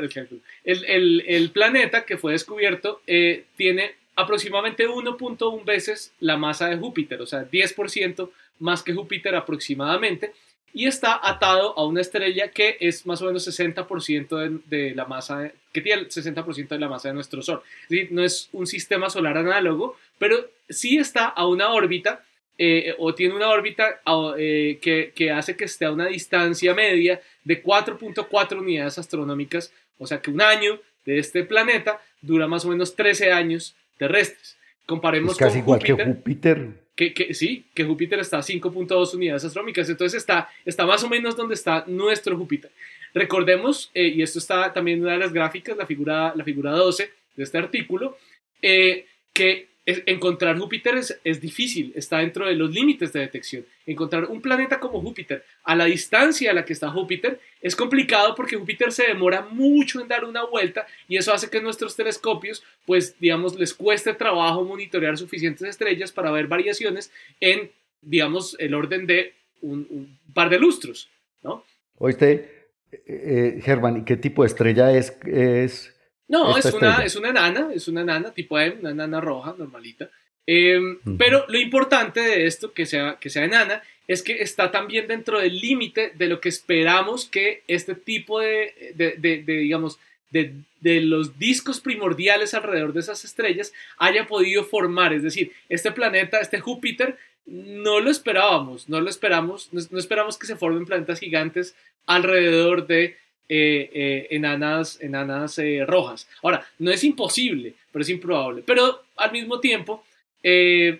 el, 0.63 0.86
el, 0.86 1.24
el, 1.28 1.49
planeta 1.49 2.05
que 2.05 2.18
fue 2.18 2.34
descubierto 2.34 3.01
eh, 3.07 3.45
tiene 3.55 3.95
aproximadamente 4.16 4.88
1.1 4.88 5.66
veces 5.66 6.13
la 6.20 6.38
masa 6.38 6.68
de 6.68 6.78
Júpiter, 6.78 7.22
o 7.22 7.26
sea, 7.26 7.49
10% 7.49 8.30
más 8.59 8.84
que 8.84 8.93
Júpiter 8.93 9.36
aproximadamente, 9.36 10.34
y 10.74 10.88
está 10.88 11.20
atado 11.24 11.78
a 11.78 11.86
una 11.86 12.01
estrella 12.01 12.51
que 12.51 12.78
es 12.82 13.05
más 13.05 13.22
o 13.22 13.26
menos 13.28 13.47
60% 13.47 14.61
de, 14.66 14.93
la 14.93 15.05
masa, 15.05 15.51
que 15.72 15.82
tiene 15.82 16.01
el 16.01 16.09
60% 16.09 16.68
de 16.68 16.80
la 16.80 16.89
masa 16.89 17.07
de 17.07 17.13
nuestro 17.13 17.41
Sol. 17.41 17.61
Es 17.84 17.89
decir, 17.89 18.11
no 18.11 18.22
es 18.22 18.49
un 18.51 18.68
sistema 18.68 19.09
solar 19.09 19.38
análogo, 19.38 19.95
pero 20.18 20.49
sí 20.68 20.97
está 20.97 21.28
a 21.28 21.47
una 21.47 21.70
órbita 21.70 22.26
eh, 22.57 22.95
o 22.99 23.13
tiene 23.13 23.36
una 23.36 23.49
órbita 23.49 24.01
eh, 24.38 24.80
que, 24.82 25.32
hace 25.32 25.55
que 25.55 25.66
esté 25.66 25.86
a 25.86 25.91
una 25.91 26.07
distancia 26.07 26.74
media 26.74 27.22
de 27.43 27.63
4.4 27.63 28.59
unidades 28.59 28.97
astronómicas, 28.97 29.74
o 29.97 30.05
sea 30.07 30.22
que 30.22 30.32
un 30.32 30.41
año 30.41 30.80
de 31.05 31.20
este 31.20 31.43
planeta 31.43 32.01
dura 32.22 32.47
más 32.47 32.66
o 32.66 32.70
menos 32.70 32.95
13 32.95 33.32
años 33.32 33.76
terrestres. 33.97 34.57
Comparemos 34.85 35.33
es 35.33 35.37
casi 35.37 35.59
igual 35.59 35.81
que 35.81 35.93
Júpiter. 35.93 36.85
Que, 36.95 37.33
sí, 37.33 37.65
que 37.73 37.83
Júpiter 37.83 38.19
está 38.19 38.37
a 38.37 38.41
5.2 38.41 39.15
unidades 39.15 39.43
astronómicas, 39.43 39.89
entonces 39.89 40.17
está, 40.17 40.49
está 40.63 40.85
más 40.85 41.03
o 41.03 41.09
menos 41.09 41.35
donde 41.35 41.53
está 41.53 41.83
nuestro 41.87 42.37
Júpiter. 42.37 42.71
Recordemos, 43.13 43.91
eh, 43.93 44.07
y 44.07 44.21
esto 44.21 44.39
está 44.39 44.71
también 44.71 44.99
en 44.99 45.03
una 45.03 45.13
de 45.13 45.19
las 45.19 45.33
gráficas, 45.33 45.75
la 45.75 45.85
figura, 45.85 46.33
la 46.35 46.43
figura 46.43 46.71
12 46.71 47.11
de 47.35 47.43
este 47.43 47.57
artículo, 47.57 48.17
que 48.61 49.67
encontrar 49.86 50.57
Júpiter 50.57 50.95
es, 50.95 51.41
difícil, 51.41 51.93
está 51.95 52.17
dentro 52.17 52.47
de 52.47 52.55
los 52.55 52.73
límites 52.73 53.13
de 53.13 53.19
detección. 53.19 53.65
Encontrar 53.86 54.25
un 54.25 54.41
planeta 54.41 54.79
como 54.79 54.99
Júpiter 54.99 55.43
a 55.63 55.75
la 55.75 55.86
distancia 55.86 56.51
a 56.51 56.53
la 56.53 56.65
que 56.65 56.73
está 56.73 56.89
Júpiter 56.89 57.39
es 57.61 57.75
complicado 57.75 58.33
porque 58.33 58.55
Júpiter 58.55 58.91
se 58.91 59.07
demora 59.07 59.41
mucho 59.41 60.01
en 60.01 60.07
dar 60.07 60.25
una 60.25 60.43
vuelta 60.43 60.88
y 61.07 61.17
eso 61.17 61.33
hace 61.33 61.49
que 61.49 61.61
nuestros 61.61 61.95
telescopios, 61.95 62.63
pues 62.86 63.15
digamos, 63.19 63.59
les 63.59 63.73
cueste 63.73 64.13
trabajo 64.13 64.63
monitorear 64.63 65.17
suficientes 65.17 65.67
estrellas 65.67 66.11
para 66.11 66.31
ver 66.31 66.47
variaciones 66.47 67.11
en, 67.39 67.69
digamos, 68.01 68.55
el 68.59 68.73
orden 68.73 69.05
de 69.05 69.33
un, 69.61 70.17
par 70.33 70.49
de 70.49 70.59
lustros, 70.59 71.09
¿no? 71.43 71.63
Oíste, 71.97 72.67
eh, 72.91 73.03
eh, 73.07 73.61
Germán, 73.63 74.03
¿qué 74.03 74.17
tipo 74.17 74.41
de 74.43 74.47
estrella 74.47 74.91
es, 74.91 75.17
es 75.25 75.94
no, 76.28 76.57
es 76.57 76.65
una, 76.65 77.03
es 77.05 77.15
una 77.15 77.30
enana, 77.30 77.69
es 77.73 77.88
una 77.88 78.01
enana 78.01 78.34
tipo 78.34 78.57
M, 78.59 78.78
una 78.80 78.91
enana 78.91 79.21
roja, 79.21 79.55
normalita. 79.57 80.09
Em, 80.47 80.99
pero 81.17 81.45
lo 81.47 81.59
importante 81.59 82.19
de 82.19 82.45
esto, 82.45 82.71
que 82.73 82.86
sea, 82.86 83.17
que 83.19 83.30
sea 83.30 83.45
enana, 83.45 83.82
es 84.07 84.21
que 84.21 84.41
está 84.41 84.71
también 84.71 85.07
dentro 85.07 85.39
del 85.39 85.59
límite 85.59 86.11
de 86.15 86.28
lo 86.28 86.39
que 86.39 86.49
esperamos 86.49 87.26
que 87.26 87.63
este 87.67 87.95
tipo 87.95 88.39
de, 88.39 88.93
de, 88.95 89.43
digamos, 89.43 89.99
de, 90.30 90.53
de, 90.82 91.01
los 91.01 91.39
discos 91.39 91.80
primordiales 91.80 92.53
alrededor 92.53 92.93
de 92.93 92.99
esas 92.99 93.26
estrellas 93.26 93.73
haya 93.97 94.28
podido 94.28 94.63
formar. 94.63 95.13
Es 95.13 95.23
decir, 95.23 95.51
este 95.69 95.91
planeta, 95.91 96.39
este 96.39 96.59
Júpiter, 96.59 97.17
no 97.45 97.99
lo 97.99 98.11
esperábamos, 98.11 98.89
no 98.89 99.01
lo 99.01 99.09
esperamos, 99.09 99.69
no 99.71 99.99
esperamos 99.99 100.38
que 100.38 100.47
se 100.47 100.55
formen 100.55 100.86
planetas 100.86 101.19
gigantes 101.19 101.76
alrededor 102.05 102.86
de 102.88 103.17
eh, 103.47 103.91
eh, 103.93 104.27
enanas, 104.31 104.99
enanas 104.99 105.59
eh, 105.59 105.85
rojas. 105.87 106.27
Ahora, 106.41 106.65
no 106.79 106.89
es 106.89 107.03
imposible, 107.03 107.75
pero 107.91 108.01
es 108.01 108.09
improbable. 108.09 108.63
Pero 108.65 109.03
al 109.17 109.31
mismo 109.31 109.59
tiempo, 109.59 110.03
este, 110.41 110.99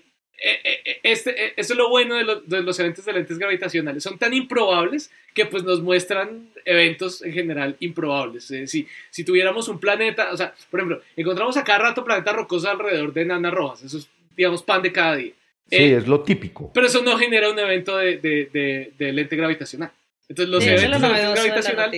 eso 1.59 1.73
es 1.73 1.75
lo 1.75 1.89
bueno 1.89 2.15
de, 2.15 2.61
los 2.61 2.79
eventos 2.79 3.03
de 3.03 3.13
lentes 3.13 3.39
gravitacionales. 3.39 4.03
Son 4.03 4.19
tan 4.19 4.33
improbables 4.33 5.09
que 5.33 5.47
pues 5.47 5.63
nos 5.63 5.81
muestran 5.81 6.49
eventos 6.65 7.23
en 7.23 7.33
general 7.33 7.77
improbables. 7.79 8.45
si, 8.67 8.87
si 9.09 9.23
tuviéramos 9.23 9.67
un 9.67 9.79
planeta, 9.79 10.31
o 10.31 10.37
sea, 10.37 10.53
por 10.69 10.79
ejemplo, 10.79 11.01
encontramos 11.15 11.57
a 11.57 11.63
cada 11.63 11.79
rato 11.79 12.05
planetas 12.05 12.35
rocosos 12.35 12.69
alrededor 12.69 13.11
de 13.11 13.23
enanas 13.23 13.53
rojas. 13.53 13.83
Eso 13.83 13.97
es, 13.97 14.07
digamos, 14.37 14.61
pan 14.61 14.83
de 14.83 14.91
cada 14.91 15.15
día. 15.15 15.33
Sí, 15.67 15.77
es 15.77 16.07
lo 16.07 16.21
típico. 16.21 16.71
Pero 16.73 16.85
eso 16.85 17.01
no 17.01 17.17
genera 17.17 17.49
un 17.49 17.57
evento 17.57 17.97
de, 17.97 18.19
de 18.19 19.13
lente 19.13 19.35
gravitacional. 19.35 19.91
Entonces 20.28 20.49
los 20.49 20.63
eventos 20.65 21.01
de 21.01 21.07
lente 21.09 21.41
gravitacional 21.41 21.91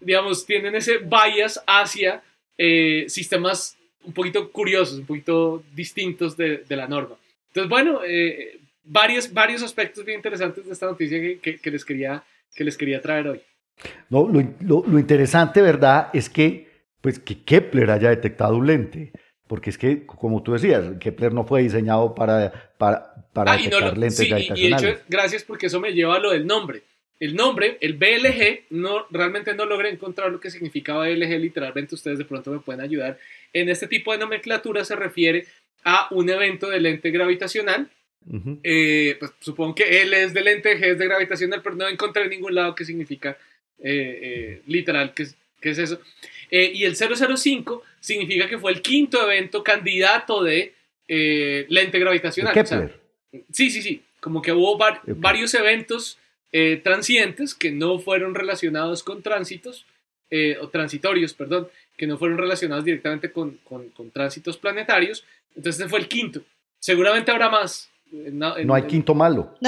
digamos, 0.00 0.44
tienen 0.46 0.74
ese 0.74 0.98
bias 0.98 1.62
hacia 1.66 2.22
eh, 2.56 3.06
sistemas 3.08 3.76
un 4.04 4.12
poquito 4.12 4.50
curiosos, 4.50 4.98
un 4.98 5.06
poquito 5.06 5.62
distintos 5.74 6.36
de, 6.36 6.58
de 6.58 6.76
la 6.76 6.86
norma. 6.86 7.16
Entonces, 7.48 7.68
bueno, 7.68 8.00
eh, 8.06 8.60
varios, 8.84 9.32
varios 9.32 9.62
aspectos 9.62 10.04
bien 10.04 10.18
interesantes 10.18 10.64
de 10.64 10.72
esta 10.72 10.86
noticia 10.86 11.18
que, 11.40 11.58
que, 11.58 11.70
les, 11.70 11.84
quería, 11.84 12.22
que 12.54 12.64
les 12.64 12.76
quería 12.76 13.00
traer 13.00 13.28
hoy. 13.28 13.40
No, 14.08 14.28
lo, 14.28 14.84
lo, 14.86 14.98
interesante, 14.98 15.60
¿verdad?, 15.60 16.08
es 16.12 16.30
que, 16.30 16.68
pues, 17.00 17.18
que 17.18 17.42
Kepler 17.42 17.90
haya 17.90 18.10
detectado 18.10 18.56
un 18.56 18.66
lente. 18.66 19.12
Porque 19.46 19.70
es 19.70 19.78
que, 19.78 20.04
como 20.06 20.42
tú 20.42 20.54
decías, 20.54 20.84
Kepler 20.98 21.32
no 21.32 21.44
fue 21.44 21.62
diseñado 21.62 22.14
para, 22.16 22.72
para, 22.78 23.14
para 23.32 23.52
ah, 23.52 23.56
detectar 23.56 23.96
lentes 23.96 24.16
sí, 24.16 24.28
gravitacionales. 24.28 24.82
Y, 24.82 24.86
de 24.86 24.92
hecho, 24.92 25.02
gracias 25.08 25.44
porque 25.44 25.66
eso 25.66 25.78
me 25.78 25.92
lleva 25.92 26.16
a 26.16 26.18
lo 26.18 26.32
del 26.32 26.46
nombre 26.46 26.82
el 27.18 27.34
nombre, 27.34 27.78
el 27.80 27.94
BLG, 27.94 28.64
no, 28.70 29.06
realmente 29.10 29.54
no 29.54 29.64
logré 29.64 29.90
encontrar 29.90 30.30
lo 30.30 30.40
que 30.40 30.50
significaba 30.50 31.08
BLG 31.08 31.40
literalmente, 31.40 31.94
ustedes 31.94 32.18
de 32.18 32.24
pronto 32.24 32.50
me 32.50 32.58
pueden 32.58 32.82
ayudar. 32.82 33.18
En 33.52 33.68
este 33.68 33.86
tipo 33.86 34.12
de 34.12 34.18
nomenclatura 34.18 34.84
se 34.84 34.96
refiere 34.96 35.46
a 35.84 36.08
un 36.10 36.28
evento 36.28 36.68
de 36.68 36.80
lente 36.80 37.10
gravitacional. 37.10 37.88
Eh, 38.64 39.16
pues, 39.20 39.32
supongo 39.38 39.76
que 39.76 40.02
L 40.02 40.20
es 40.20 40.34
de 40.34 40.42
lente, 40.42 40.76
G 40.78 40.92
es 40.92 40.98
de 40.98 41.06
gravitacional, 41.06 41.62
pero 41.62 41.76
no 41.76 41.88
encontré 41.88 42.24
en 42.24 42.30
ningún 42.30 42.54
lado 42.54 42.74
qué 42.74 42.84
significa 42.84 43.38
eh, 43.78 44.18
eh, 44.22 44.62
literal, 44.66 45.14
qué, 45.14 45.22
es 45.22 45.78
eso. 45.78 46.00
y 46.50 46.84
el 46.84 46.96
005 46.96 47.82
significa 48.00 48.48
que 48.48 48.58
fue 48.58 48.72
el 48.72 48.82
quinto 48.82 49.22
evento 49.22 49.62
candidato 49.62 50.42
de 50.42 50.74
lente 51.08 51.98
gravitacional. 51.98 52.52
sí, 53.52 53.70
sí, 53.70 53.80
sí, 53.80 54.02
como 54.20 54.42
que 54.42 54.52
hubo 54.52 54.76
varios 55.06 55.54
eventos 55.54 56.18
eh, 56.58 56.80
transientes 56.82 57.54
que 57.54 57.70
no 57.70 57.98
fueron 57.98 58.34
relacionados 58.34 59.02
con 59.02 59.20
tránsitos, 59.22 59.84
eh, 60.30 60.56
o 60.58 60.68
transitorios, 60.70 61.34
perdón, 61.34 61.68
que 61.98 62.06
no 62.06 62.16
fueron 62.16 62.38
relacionados 62.38 62.82
directamente 62.82 63.30
con, 63.30 63.58
con, 63.62 64.10
tránsitos 64.10 64.56
planetarios. 64.56 65.22
Entonces 65.50 65.80
este 65.80 65.90
fue 65.90 65.98
el 65.98 66.08
quinto. 66.08 66.40
Seguramente 66.78 67.30
habrá 67.30 67.50
más. 67.50 67.90
no 68.10 68.72
hay 68.72 68.82
quinto 68.84 69.14
malo. 69.14 69.54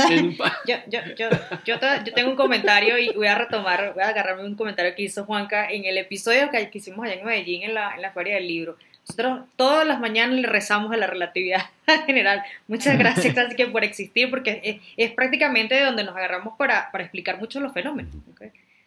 yo, 0.66 0.76
yo, 0.88 1.00
yo, 1.14 1.28
yo, 1.66 1.78
tengo 2.14 2.30
un 2.30 2.36
comentario 2.36 2.96
y 2.96 3.10
voy 3.10 3.26
a 3.26 3.36
retomar, 3.36 3.92
voy 3.92 4.04
a 4.04 4.08
agarrarme 4.08 4.46
un 4.46 4.56
comentario 4.56 4.94
que 4.94 5.02
hizo 5.02 5.26
Juanca 5.26 5.70
en 5.70 5.84
el 5.84 5.98
episodio 5.98 6.48
que, 6.50 6.70
hicimos 6.72 7.04
allá 7.04 7.20
en 7.20 7.26
Medellín 7.26 7.64
en 7.64 7.74
la, 7.74 7.96
en 7.96 8.00
la 8.00 8.12
Feria 8.12 8.36
del 8.36 8.48
Libro. 8.48 8.78
Nosotros 9.08 9.48
todas 9.56 9.86
las 9.86 10.00
mañanas 10.00 10.38
le 10.38 10.46
rezamos 10.46 10.92
a 10.92 10.96
la 10.96 11.06
relatividad 11.06 11.62
general. 12.06 12.42
Muchas 12.66 12.98
gracias, 12.98 13.34
que 13.54 13.66
por 13.66 13.82
existir, 13.82 14.28
porque 14.28 14.80
es, 14.96 15.10
prácticamente 15.12 15.74
de 15.74 15.84
donde 15.84 16.04
nos 16.04 16.14
agarramos 16.14 16.54
para, 16.58 16.90
para 16.92 17.04
explicar 17.04 17.38
muchos 17.38 17.62
los 17.62 17.72
fenómenos. 17.72 18.14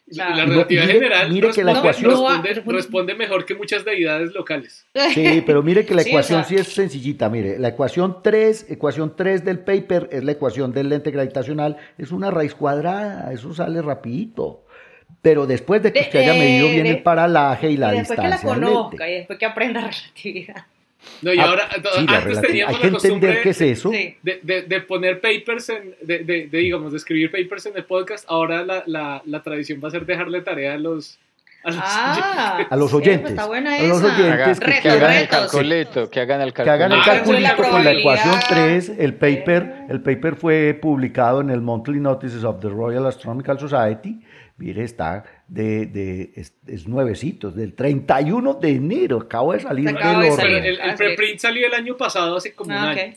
la 0.08 0.46
relatividad 0.46 0.88
general 0.88 1.32
responde, 2.66 3.16
mejor 3.16 3.46
que 3.46 3.56
muchas 3.56 3.84
deidades 3.84 4.34
locales. 4.34 4.86
Sí, 5.14 5.44
pero 5.44 5.64
mire 5.64 5.86
que 5.86 5.96
la 5.96 6.04
ecuación 6.04 6.46
sí 6.46 6.56
es 6.56 6.68
sencillita. 6.68 7.28
Mire, 7.28 7.58
la 7.58 7.70
ecuación 7.70 8.18
3, 8.22 8.68
ecuación 8.70 9.16
3 9.16 9.44
del 9.44 9.60
paper 9.60 10.08
es 10.12 10.24
la 10.24 10.34
ecuación 10.34 10.72
del 10.72 10.90
lente 10.90 11.10
gravitacional, 11.10 11.78
es 11.98 12.12
una 12.12 12.30
raíz 12.30 12.54
cuadrada, 12.54 13.34
eso 13.34 13.54
sale 13.56 13.82
rapidito 13.82 14.66
pero 15.22 15.46
después 15.46 15.84
de 15.84 15.94
que 15.94 16.02
usted 16.02 16.20
haya 16.20 16.34
medido 16.34 16.70
bien 16.70 16.88
el 16.88 17.04
paralaje 17.04 17.72
y 17.72 17.78
la 17.78 17.92
distancia. 17.92 18.30
Después 18.30 18.42
que 18.42 18.50
la 18.50 18.56
conozca 18.56 19.10
y 19.10 19.14
después 19.14 19.40
que 19.40 19.46
aprenda 19.46 19.82
relatividad. 19.82 20.66
No, 21.22 21.34
y 21.34 21.40
ah, 21.40 21.46
ahora, 21.46 21.70
antes 21.98 22.42
teníamos 22.42 22.76
Hay 22.76 22.82
que 22.82 22.88
entender 22.88 23.42
qué 23.42 23.50
es 23.50 23.62
eso. 23.62 23.90
De, 23.90 24.18
de, 24.22 24.62
de, 24.64 24.82
poner 24.82 25.20
papers, 25.20 25.70
en, 25.70 25.96
de, 26.02 26.20
de, 26.20 26.48
digamos, 26.48 26.92
de 26.92 26.98
escribir 26.98 27.32
papers 27.32 27.66
en 27.68 27.78
el 27.78 27.86
podcast. 27.86 28.26
Ahora 28.28 28.64
la, 28.64 28.84
la, 28.86 29.22
la 29.26 29.44
tradición 29.44 29.80
va 29.84 29.88
a 29.88 29.92
ser 29.92 30.06
dejarle 30.06 30.42
tarea 30.42 30.74
a 30.74 30.78
los, 30.78 31.20
a 31.64 31.72
los, 31.72 31.80
ah, 31.82 32.68
a 32.70 32.76
los 32.76 32.94
oyentes. 32.94 33.32
Está 33.32 33.48
buena 33.48 33.76
a 33.76 33.84
los 33.84 34.04
oyentes 34.04 34.60
que, 34.60 34.80
que, 34.80 34.90
hagan 34.90 35.14
el 35.14 35.28
calculito, 35.28 36.10
que 36.10 36.20
hagan 36.20 36.42
el 36.42 36.54
calculito. 36.54 36.64
Que 36.64 36.84
hagan 36.84 36.92
el 36.92 37.04
calculito 37.04 37.70
con 37.70 37.84
la 37.84 37.92
ecuación 37.92 38.36
3. 38.50 38.90
El 39.00 39.14
paper, 39.16 39.86
el 39.90 40.02
paper 40.02 40.36
fue 40.36 40.78
publicado 40.80 41.42
en 41.42 41.50
el 41.50 41.62
Monthly 41.62 42.00
Notices 42.00 42.44
of 42.44 42.60
the 42.62 42.70
Royal 42.70 43.06
Astronomical 43.08 43.60
Society 43.60 44.20
Mire, 44.62 44.84
está 44.84 45.24
de, 45.48 45.88
de 45.88 46.34
es, 46.36 46.88
nuevecito, 46.88 47.50
del 47.50 47.74
31 47.74 48.54
de 48.54 48.70
enero, 48.70 49.22
acabo 49.22 49.54
de 49.54 49.60
salir 49.60 49.88
del 49.88 49.98
El, 49.98 50.80
el, 50.80 50.96
preprint 50.96 51.40
salió 51.40 51.66
el 51.66 51.74
año 51.74 51.98
pasado, 51.98 52.38
hace 52.38 52.54
como 52.54 52.70
un 52.70 52.78
ah, 52.78 52.92
año. 52.92 53.14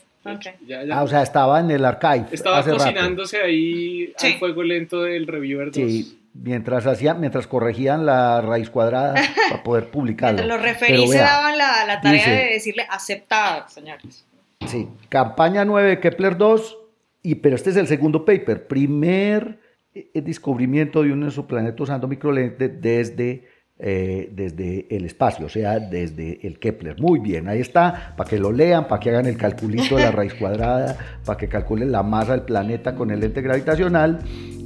Ah, 0.91 1.03
o 1.03 1.07
sea, 1.07 1.21
estaba 1.21 1.59
en 1.59 1.69
el 1.69 1.85
archive. 1.85 2.25
Estaba 2.31 2.63
cocinándose 2.63 3.41
ahí 3.43 4.11
al 4.19 4.33
fuego 4.39 4.63
lento 4.63 5.03
del 5.03 5.27
Reviewer 5.27 5.67
2. 5.67 5.75
Sí, 5.75 6.19
mientras, 6.33 6.87
hacía, 6.87 7.13
mientras 7.13 7.45
corregían 7.45 8.07
la 8.07 8.41
raíz 8.41 8.71
cuadrada 8.71 9.13
para 9.51 9.61
poder 9.61 9.91
publicarlo. 9.91 10.43
los 10.47 10.59
referí 10.59 11.07
se 11.07 11.19
daban 11.19 11.59
la, 11.59 11.85
la 11.85 12.01
tarea 12.01 12.27
de 12.27 12.53
decirle 12.53 12.87
aceptado, 12.89 13.69
señores. 13.69 14.25
Sí, 14.65 14.87
campaña 15.09 15.63
9 15.63 15.99
Kepler 15.99 16.37
2 16.37 16.77
y, 17.21 17.35
pero 17.35 17.55
este 17.55 17.69
es 17.69 17.75
el 17.75 17.85
segundo 17.85 18.25
paper. 18.25 18.65
Primer 18.65 19.59
eh, 19.95 20.21
descubrimiento 20.21 21.01
de 21.03 21.13
un 21.13 21.23
exoplaneta 21.23 21.81
usando 21.83 22.07
microlente 22.07 22.67
desde 22.69 23.55
eh, 23.77 24.29
desde 24.31 24.87
el 24.89 25.03
espacio, 25.03 25.47
o 25.47 25.49
sea, 25.49 25.79
desde 25.79 26.47
el 26.47 26.59
Kepler. 26.59 26.97
Muy 27.01 27.19
bien, 27.19 27.49
ahí 27.49 27.59
está, 27.59 28.13
para 28.15 28.29
que 28.29 28.39
lo 28.39 28.49
lean, 28.49 28.87
para 28.87 29.01
que 29.01 29.09
hagan 29.09 29.25
el 29.25 29.35
calculito 29.35 29.97
de 29.97 30.03
la 30.03 30.11
raíz 30.13 30.33
cuadrada, 30.33 30.97
para 31.25 31.37
que 31.37 31.49
calculen 31.49 31.91
la 31.91 32.01
masa 32.01 32.31
del 32.31 32.43
planeta 32.43 32.95
con 32.95 33.11
el 33.11 33.19
lente 33.19 33.41
gravitacional. 33.41 34.19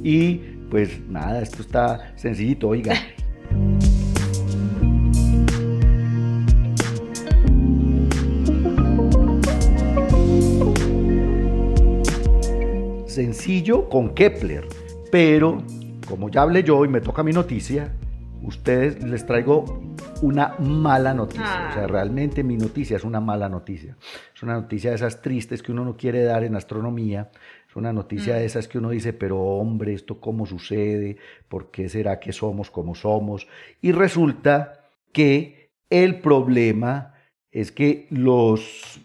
Y 0.04 0.34
pues 0.70 1.00
nada, 1.08 1.42
esto 1.42 1.62
está 1.62 2.12
sencillito, 2.16 2.68
oiga. 2.68 2.94
Sencillo 13.06 13.88
con 13.88 14.14
Kepler, 14.14 14.68
pero 15.10 15.62
como 16.08 16.28
ya 16.28 16.42
hablé 16.42 16.62
yo 16.62 16.84
y 16.84 16.88
me 16.88 17.00
toca 17.00 17.22
mi 17.22 17.32
noticia, 17.32 17.92
ustedes 18.42 19.02
les 19.02 19.26
traigo 19.26 19.64
una 20.22 20.56
mala 20.58 21.14
noticia. 21.14 21.68
O 21.70 21.72
sea, 21.72 21.84
ah. 21.84 21.86
realmente 21.86 22.42
mi 22.42 22.56
noticia 22.56 22.96
es 22.96 23.04
una 23.04 23.20
mala 23.20 23.48
noticia. 23.48 23.96
Es 24.34 24.42
una 24.42 24.54
noticia 24.54 24.90
de 24.90 24.96
esas 24.96 25.22
tristes 25.22 25.62
que 25.62 25.72
uno 25.72 25.84
no 25.84 25.96
quiere 25.96 26.24
dar 26.24 26.44
en 26.44 26.56
astronomía. 26.56 27.30
Es 27.68 27.76
una 27.76 27.92
noticia 27.92 28.34
de 28.34 28.42
mm. 28.42 28.46
esas 28.46 28.68
que 28.68 28.78
uno 28.78 28.90
dice, 28.90 29.12
pero 29.12 29.40
hombre, 29.40 29.94
¿esto 29.94 30.20
cómo 30.20 30.46
sucede? 30.46 31.16
¿Por 31.48 31.70
qué 31.70 31.88
será 31.88 32.18
que 32.18 32.32
somos 32.32 32.70
como 32.70 32.94
somos? 32.94 33.46
Y 33.80 33.92
resulta 33.92 34.80
que 35.12 35.70
el 35.88 36.20
problema 36.20 37.14
es 37.50 37.72
que 37.72 38.06
los, 38.10 39.00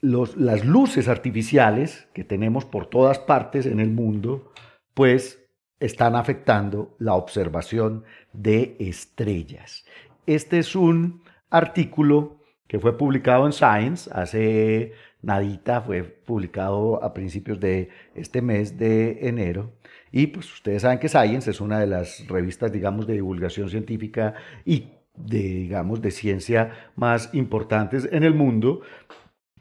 los, 0.00 0.36
las 0.36 0.64
luces 0.64 1.08
artificiales 1.08 2.08
que 2.12 2.24
tenemos 2.24 2.64
por 2.64 2.86
todas 2.86 3.18
partes 3.18 3.66
en 3.66 3.80
el 3.80 3.90
mundo, 3.90 4.52
pues 4.94 5.42
están 5.80 6.14
afectando 6.14 6.94
la 6.98 7.14
observación 7.14 8.04
de 8.32 8.76
estrellas. 8.78 9.84
Este 10.26 10.58
es 10.58 10.76
un 10.76 11.22
artículo 11.50 12.38
que 12.68 12.78
fue 12.78 12.96
publicado 12.96 13.44
en 13.46 13.52
Science 13.52 14.08
hace 14.12 14.92
nadita, 15.20 15.80
fue 15.80 16.02
publicado 16.02 17.02
a 17.02 17.12
principios 17.12 17.58
de 17.60 17.90
este 18.14 18.40
mes 18.40 18.78
de 18.78 19.28
enero. 19.28 19.72
Y 20.10 20.28
pues 20.28 20.52
ustedes 20.52 20.82
saben 20.82 20.98
que 20.98 21.08
Science 21.08 21.50
es 21.50 21.60
una 21.60 21.80
de 21.80 21.86
las 21.86 22.26
revistas, 22.28 22.72
digamos, 22.72 23.06
de 23.06 23.14
divulgación 23.14 23.68
científica 23.68 24.34
y 24.64 24.88
de, 25.16 25.38
digamos, 25.38 26.00
de 26.00 26.10
ciencia 26.10 26.90
más 26.96 27.30
importantes 27.34 28.08
en 28.10 28.22
el 28.22 28.34
mundo. 28.34 28.82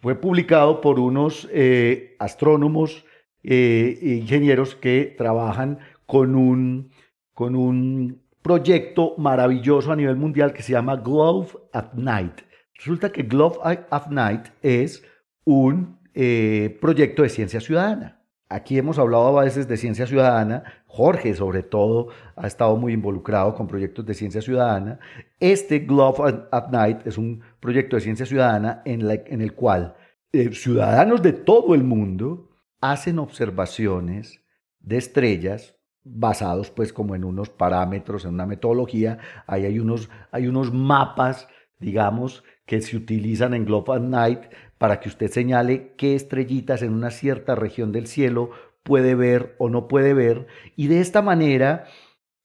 Fue 0.02 0.16
publicado 0.16 0.82
por 0.82 1.00
unos 1.00 1.48
eh, 1.52 2.16
astrónomos 2.20 3.06
e 3.44 4.18
ingenieros 4.22 4.76
que 4.76 5.16
trabajan 5.18 5.80
con 6.06 6.36
un, 6.36 6.92
con 7.34 7.56
un 7.56 8.22
proyecto 8.42 9.16
maravilloso 9.18 9.92
a 9.92 9.96
nivel 9.96 10.16
mundial 10.16 10.54
que 10.54 10.64
se 10.64 10.74
llama 10.74 10.98
Glove 10.98 11.50
at 11.74 11.94
Night. 11.94 12.42
Resulta 12.76 13.12
que 13.12 13.24
Glove 13.24 13.60
at 13.64 14.08
Night 14.08 14.48
es 14.62 15.04
un 15.46 16.00
eh, 16.14 16.78
proyecto 16.82 17.24
de 17.24 17.30
ciencia 17.30 17.62
ciudadana. 17.62 18.20
Aquí 18.50 18.78
hemos 18.78 19.00
hablado 19.00 19.40
a 19.40 19.46
veces 19.46 19.70
de 19.70 19.78
ciencia 19.78 20.06
ciudadana, 20.06 20.64
Jorge 20.86 21.34
sobre 21.36 21.64
todo 21.64 22.10
ha 22.36 22.48
estado 22.48 22.76
muy 22.76 22.92
involucrado 22.92 23.56
con 23.56 23.66
proyectos 23.66 24.06
de 24.06 24.14
ciencia 24.14 24.42
ciudadana. 24.42 25.00
Este 25.40 25.80
Glove 25.80 26.48
at 26.52 26.68
Night 26.70 27.08
es 27.08 27.18
un 27.18 27.42
proyecto 27.62 27.96
de 27.96 28.02
ciencia 28.02 28.26
ciudadana 28.26 28.82
en, 28.84 29.10
en 29.10 29.42
el 29.42 29.54
cual 29.54 29.96
eh, 30.34 30.52
ciudadanos 30.52 31.22
de 31.22 31.32
todo 31.32 31.74
el 31.76 31.84
mundo 31.86 32.51
hacen 32.82 33.20
observaciones 33.20 34.42
de 34.80 34.98
estrellas 34.98 35.78
basados 36.04 36.72
pues 36.72 36.92
como 36.92 37.16
en 37.16 37.24
unos 37.24 37.50
parámetros, 37.50 38.26
en 38.26 38.34
una 38.34 38.46
metodología. 38.46 39.20
Ahí 39.48 39.66
hay 39.66 39.80
unos, 39.80 40.10
hay 40.32 40.48
unos 40.48 40.74
mapas, 40.74 41.48
digamos, 41.80 42.44
que 42.66 42.82
se 42.82 42.98
utilizan 42.98 43.54
en 43.54 43.66
Globe 43.66 43.94
at 43.94 44.02
Night 44.02 44.42
para 44.78 45.00
que 45.00 45.10
usted 45.10 45.30
señale 45.30 45.94
qué 45.96 46.16
estrellitas 46.16 46.82
en 46.82 46.94
una 46.94 47.12
cierta 47.12 47.56
región 47.56 47.92
del 47.92 48.08
cielo 48.08 48.50
puede 48.84 49.14
ver 49.14 49.56
o 49.60 49.70
no 49.70 49.88
puede 49.88 50.14
ver. 50.14 50.48
Y 50.76 50.88
de 50.88 51.02
esta 51.02 51.22
manera 51.22 51.86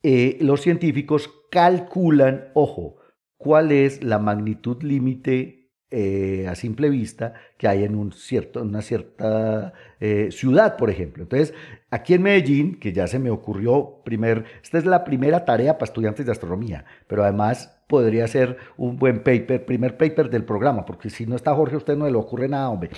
eh, 0.03 0.37
los 0.41 0.61
científicos 0.61 1.31
calculan, 1.51 2.51
ojo, 2.55 2.97
cuál 3.37 3.73
es 3.73 4.03
la 4.03 4.19
magnitud 4.19 4.83
límite 4.83 5.66
eh, 5.91 6.47
a 6.49 6.57
simple 6.57 6.91
vista 6.91 7.35
que 7.57 7.69
hay 7.69 7.85
en 7.85 7.95
un 7.95 8.13
cierto, 8.13 8.61
una 8.61 8.83
cierta 8.83 9.73
eh, 10.01 10.31
ciudad, 10.33 10.77
por 10.77 10.91
ejemplo. 10.91 11.23
Entonces, 11.23 11.55
aquí 11.91 12.15
en 12.15 12.23
Medellín, 12.23 12.81
que 12.81 12.93
ya 12.93 13.07
se 13.07 13.21
me 13.21 13.31
ocurrió, 13.31 14.03
primer, 14.05 14.45
esta 14.65 14.79
es 14.79 14.85
la 14.85 15.05
primera 15.05 15.45
tarea 15.45 15.79
para 15.79 15.89
estudiantes 15.89 16.27
de 16.27 16.33
astronomía, 16.33 16.85
pero 17.07 17.23
además 17.23 17.73
podría 17.87 18.27
ser 18.27 18.57
un 18.77 18.99
buen 18.99 19.23
paper, 19.23 19.65
primer 19.65 19.97
paper 19.97 20.29
del 20.29 20.45
programa, 20.45 20.85
porque 20.85 21.09
si 21.09 21.25
no 21.25 21.37
está 21.37 21.55
Jorge, 21.55 21.77
a 21.77 21.79
usted 21.79 21.97
no 21.97 22.11
le 22.11 22.17
ocurre 22.17 22.49
nada, 22.49 22.69
hombre. 22.69 22.91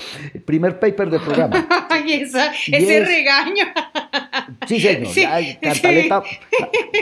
primer 0.47 0.80
paper 0.80 1.11
del 1.11 1.20
programa. 1.20 1.68
Ay, 1.91 2.22
ese 2.22 3.05
regaño. 3.05 3.64
Sí, 4.66 4.80
señor. 4.80 5.12
cantaleta, 5.61 6.22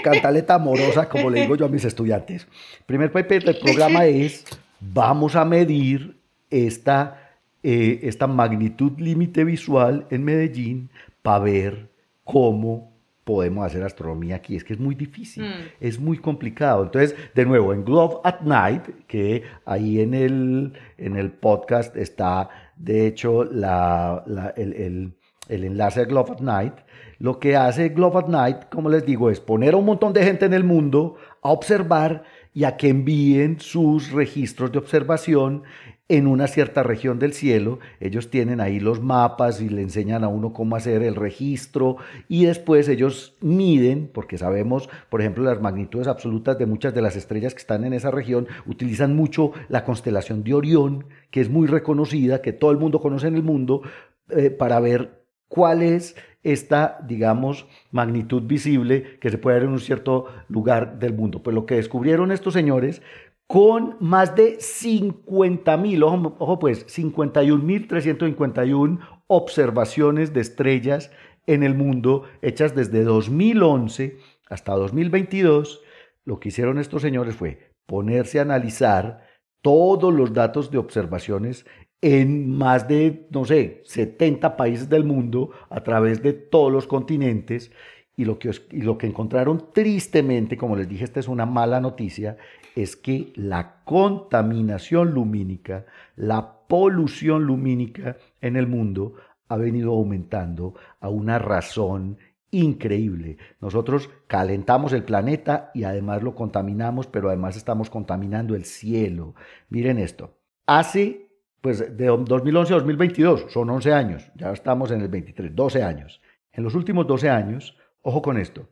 cantaleta 0.02 0.54
amorosa, 0.54 1.08
como 1.08 1.30
le 1.30 1.42
digo 1.42 1.54
yo 1.54 1.66
a 1.66 1.68
mis 1.68 1.84
estudiantes. 1.84 2.48
Primer 2.86 3.12
paper 3.12 3.44
del 3.44 3.58
programa 3.58 4.04
es 4.06 4.44
vamos 4.80 5.36
a 5.36 5.44
medir 5.44 6.18
esta, 6.50 7.38
eh, 7.62 8.00
esta 8.02 8.26
magnitud 8.26 8.92
límite 8.98 9.44
visual 9.44 10.06
en 10.10 10.24
Medellín 10.24 10.90
para 11.22 11.40
ver 11.40 11.90
cómo 12.24 12.96
podemos 13.26 13.66
hacer 13.66 13.82
astronomía 13.82 14.36
aquí. 14.36 14.54
Es 14.54 14.62
que 14.62 14.74
es 14.74 14.78
muy 14.78 14.94
difícil, 14.94 15.42
mm. 15.42 15.62
es 15.80 15.98
muy 15.98 16.18
complicado. 16.18 16.84
Entonces, 16.84 17.16
de 17.34 17.44
nuevo, 17.44 17.72
en 17.72 17.84
Glove 17.84 18.20
at 18.22 18.42
Night, 18.42 18.82
que 19.08 19.42
ahí 19.64 20.00
en 20.00 20.14
el, 20.14 20.72
en 20.96 21.16
el 21.16 21.32
podcast 21.32 21.96
está, 21.96 22.48
de 22.76 23.08
hecho, 23.08 23.42
la, 23.42 24.22
el, 24.56 24.72
el, 24.74 25.12
el, 25.48 25.64
enlace 25.64 26.00
de 26.00 26.06
Glove 26.06 26.34
at 26.34 26.40
Night, 26.40 26.74
lo 27.18 27.40
que 27.40 27.56
hace 27.56 27.88
Glove 27.88 28.18
at 28.18 28.28
Night, 28.28 28.56
como 28.70 28.88
les 28.90 29.04
digo, 29.04 29.28
es 29.28 29.40
poner 29.40 29.74
a 29.74 29.78
un 29.78 29.86
montón 29.86 30.12
de 30.12 30.22
gente 30.22 30.46
en 30.46 30.54
el 30.54 30.62
mundo 30.62 31.16
a 31.42 31.50
observar 31.50 32.22
y 32.56 32.64
a 32.64 32.78
que 32.78 32.88
envíen 32.88 33.60
sus 33.60 34.12
registros 34.12 34.72
de 34.72 34.78
observación 34.78 35.64
en 36.08 36.26
una 36.26 36.46
cierta 36.46 36.82
región 36.82 37.18
del 37.18 37.34
cielo. 37.34 37.80
Ellos 38.00 38.30
tienen 38.30 38.62
ahí 38.62 38.80
los 38.80 39.02
mapas 39.02 39.60
y 39.60 39.68
le 39.68 39.82
enseñan 39.82 40.24
a 40.24 40.28
uno 40.28 40.54
cómo 40.54 40.74
hacer 40.74 41.02
el 41.02 41.16
registro 41.16 41.98
y 42.28 42.46
después 42.46 42.88
ellos 42.88 43.36
miden, 43.42 44.10
porque 44.10 44.38
sabemos, 44.38 44.88
por 45.10 45.20
ejemplo, 45.20 45.44
las 45.44 45.60
magnitudes 45.60 46.06
absolutas 46.06 46.58
de 46.58 46.64
muchas 46.64 46.94
de 46.94 47.02
las 47.02 47.14
estrellas 47.14 47.52
que 47.52 47.60
están 47.60 47.84
en 47.84 47.92
esa 47.92 48.10
región, 48.10 48.48
utilizan 48.64 49.14
mucho 49.14 49.52
la 49.68 49.84
constelación 49.84 50.42
de 50.42 50.54
Orión, 50.54 51.04
que 51.30 51.42
es 51.42 51.50
muy 51.50 51.66
reconocida, 51.66 52.40
que 52.40 52.54
todo 52.54 52.70
el 52.70 52.78
mundo 52.78 53.00
conoce 53.00 53.26
en 53.26 53.34
el 53.34 53.42
mundo, 53.42 53.82
eh, 54.30 54.48
para 54.48 54.80
ver 54.80 55.26
cuál 55.48 55.82
es 55.82 56.16
esta, 56.46 56.98
digamos, 57.06 57.66
magnitud 57.90 58.42
visible 58.42 59.18
que 59.20 59.30
se 59.30 59.38
puede 59.38 59.56
ver 59.56 59.64
en 59.64 59.72
un 59.72 59.80
cierto 59.80 60.26
lugar 60.48 60.98
del 61.00 61.12
mundo. 61.12 61.42
Pues 61.42 61.54
lo 61.54 61.66
que 61.66 61.74
descubrieron 61.74 62.30
estos 62.30 62.54
señores 62.54 63.02
con 63.48 63.96
más 64.00 64.36
de 64.36 64.60
50 64.60 65.76
mil, 65.76 66.02
ojo, 66.04 66.36
ojo 66.38 66.58
pues, 66.58 66.84
51 66.86 67.62
mil 67.62 67.88
351 67.88 69.00
observaciones 69.26 70.32
de 70.32 70.40
estrellas 70.40 71.10
en 71.46 71.64
el 71.64 71.74
mundo 71.74 72.24
hechas 72.42 72.74
desde 72.74 73.02
2011 73.02 74.18
hasta 74.48 74.72
2022, 74.74 75.82
lo 76.24 76.38
que 76.38 76.50
hicieron 76.50 76.78
estos 76.78 77.02
señores 77.02 77.34
fue 77.34 77.72
ponerse 77.86 78.38
a 78.38 78.42
analizar 78.42 79.26
todos 79.62 80.14
los 80.14 80.32
datos 80.32 80.70
de 80.70 80.78
observaciones 80.78 81.66
en 82.00 82.50
más 82.50 82.88
de, 82.88 83.26
no 83.30 83.44
sé, 83.44 83.82
70 83.84 84.56
países 84.56 84.88
del 84.88 85.04
mundo 85.04 85.50
a 85.70 85.82
través 85.82 86.22
de 86.22 86.32
todos 86.32 86.72
los 86.72 86.86
continentes. 86.86 87.70
Y 88.18 88.24
lo, 88.24 88.38
que, 88.38 88.50
y 88.70 88.80
lo 88.80 88.96
que 88.96 89.06
encontraron 89.06 89.72
tristemente, 89.74 90.56
como 90.56 90.74
les 90.76 90.88
dije, 90.88 91.04
esta 91.04 91.20
es 91.20 91.28
una 91.28 91.44
mala 91.44 91.80
noticia, 91.80 92.38
es 92.74 92.96
que 92.96 93.32
la 93.34 93.82
contaminación 93.84 95.12
lumínica, 95.12 95.84
la 96.16 96.60
polución 96.66 97.44
lumínica 97.44 98.16
en 98.40 98.56
el 98.56 98.66
mundo 98.66 99.14
ha 99.48 99.56
venido 99.56 99.92
aumentando 99.92 100.74
a 101.00 101.08
una 101.08 101.38
razón 101.38 102.18
increíble. 102.50 103.38
Nosotros 103.60 104.10
calentamos 104.26 104.92
el 104.92 105.04
planeta 105.04 105.70
y 105.74 105.84
además 105.84 106.22
lo 106.22 106.34
contaminamos, 106.34 107.06
pero 107.06 107.28
además 107.28 107.56
estamos 107.56 107.90
contaminando 107.90 108.54
el 108.54 108.64
cielo. 108.64 109.34
Miren 109.68 109.98
esto. 109.98 110.38
Hace 110.66 111.25
pues 111.66 111.96
de 111.96 112.06
2011 112.06 112.74
a 112.74 112.76
2022, 112.76 113.46
son 113.48 113.68
11 113.68 113.92
años, 113.92 114.30
ya 114.36 114.52
estamos 114.52 114.92
en 114.92 115.00
el 115.00 115.08
23, 115.08 115.52
12 115.52 115.82
años. 115.82 116.20
En 116.52 116.62
los 116.62 116.76
últimos 116.76 117.08
12 117.08 117.28
años, 117.28 117.76
ojo 118.02 118.22
con 118.22 118.38
esto, 118.38 118.68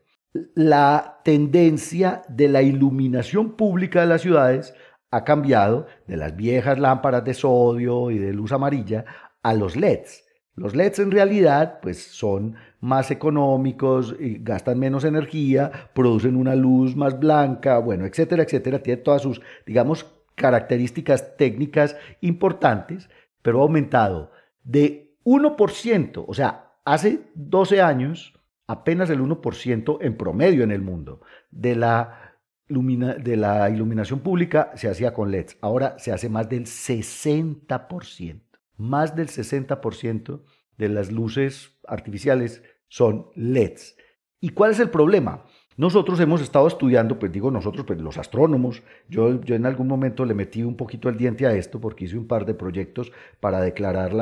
la 0.53 1.19
tendencia 1.25 2.21
de 2.29 2.47
la 2.47 2.61
iluminación 2.61 3.57
pública 3.57 3.99
de 3.99 4.07
las 4.07 4.21
ciudades 4.21 4.73
ha 5.11 5.25
cambiado 5.25 5.87
de 6.07 6.15
las 6.15 6.37
viejas 6.37 6.79
lámparas 6.79 7.25
de 7.25 7.33
sodio 7.33 8.11
y 8.11 8.17
de 8.17 8.31
luz 8.31 8.53
amarilla 8.53 9.03
a 9.43 9.53
los 9.53 9.75
LEDs. 9.75 10.23
Los 10.55 10.73
LEDs 10.73 10.99
en 10.99 11.11
realidad 11.11 11.79
pues 11.81 12.01
son 12.01 12.55
más 12.79 13.11
económicos, 13.11 14.15
gastan 14.39 14.79
menos 14.79 15.03
energía, 15.03 15.89
producen 15.93 16.37
una 16.37 16.55
luz 16.55 16.95
más 16.95 17.19
blanca, 17.19 17.77
bueno, 17.79 18.05
etcétera, 18.05 18.43
etcétera. 18.43 18.79
Tiene 18.79 19.01
todas 19.01 19.21
sus, 19.21 19.41
digamos, 19.65 20.14
características 20.35 21.37
técnicas 21.37 21.95
importantes, 22.21 23.09
pero 23.41 23.59
ha 23.59 23.63
aumentado 23.63 24.31
de 24.63 25.17
1%, 25.23 26.25
o 26.27 26.33
sea, 26.33 26.73
hace 26.85 27.31
12 27.35 27.81
años 27.81 28.33
apenas 28.67 29.09
el 29.09 29.21
1% 29.21 29.97
en 30.01 30.17
promedio 30.17 30.63
en 30.63 30.71
el 30.71 30.81
mundo 30.81 31.21
de 31.51 31.75
la, 31.75 32.35
de 32.67 33.37
la 33.37 33.69
iluminación 33.69 34.19
pública 34.19 34.71
se 34.75 34.89
hacía 34.89 35.13
con 35.13 35.31
LEDs. 35.31 35.57
Ahora 35.61 35.97
se 35.99 36.11
hace 36.11 36.29
más 36.29 36.49
del 36.49 36.65
60%. 36.65 38.41
Más 38.77 39.15
del 39.15 39.29
60% 39.29 40.41
de 40.77 40.89
las 40.89 41.11
luces 41.11 41.77
artificiales 41.87 42.63
son 42.87 43.29
LEDs. 43.35 43.95
¿Y 44.39 44.49
cuál 44.49 44.71
es 44.71 44.79
el 44.79 44.89
problema? 44.89 45.45
Nosotros 45.77 46.21
hemos 46.21 46.41
estado 46.41 46.67
estudiando, 46.67 47.19
pues 47.19 47.33
digo 47.33 47.51
nosotros, 47.51 47.85
pues 47.85 47.99
los 47.99 48.17
astrónomos, 48.17 48.81
yo, 49.09 49.41
yo 49.41 49.55
en 49.55 49.65
algún 49.65 49.89
momento 49.89 50.23
le 50.23 50.33
metí 50.33 50.63
un 50.63 50.77
poquito 50.77 51.09
el 51.09 51.17
diente 51.17 51.45
a 51.45 51.53
esto 51.53 51.81
porque 51.81 52.05
hice 52.05 52.17
un 52.17 52.27
par 52.27 52.45
de 52.45 52.53
proyectos 52.53 53.11
para 53.41 53.59
declarar 53.59 54.13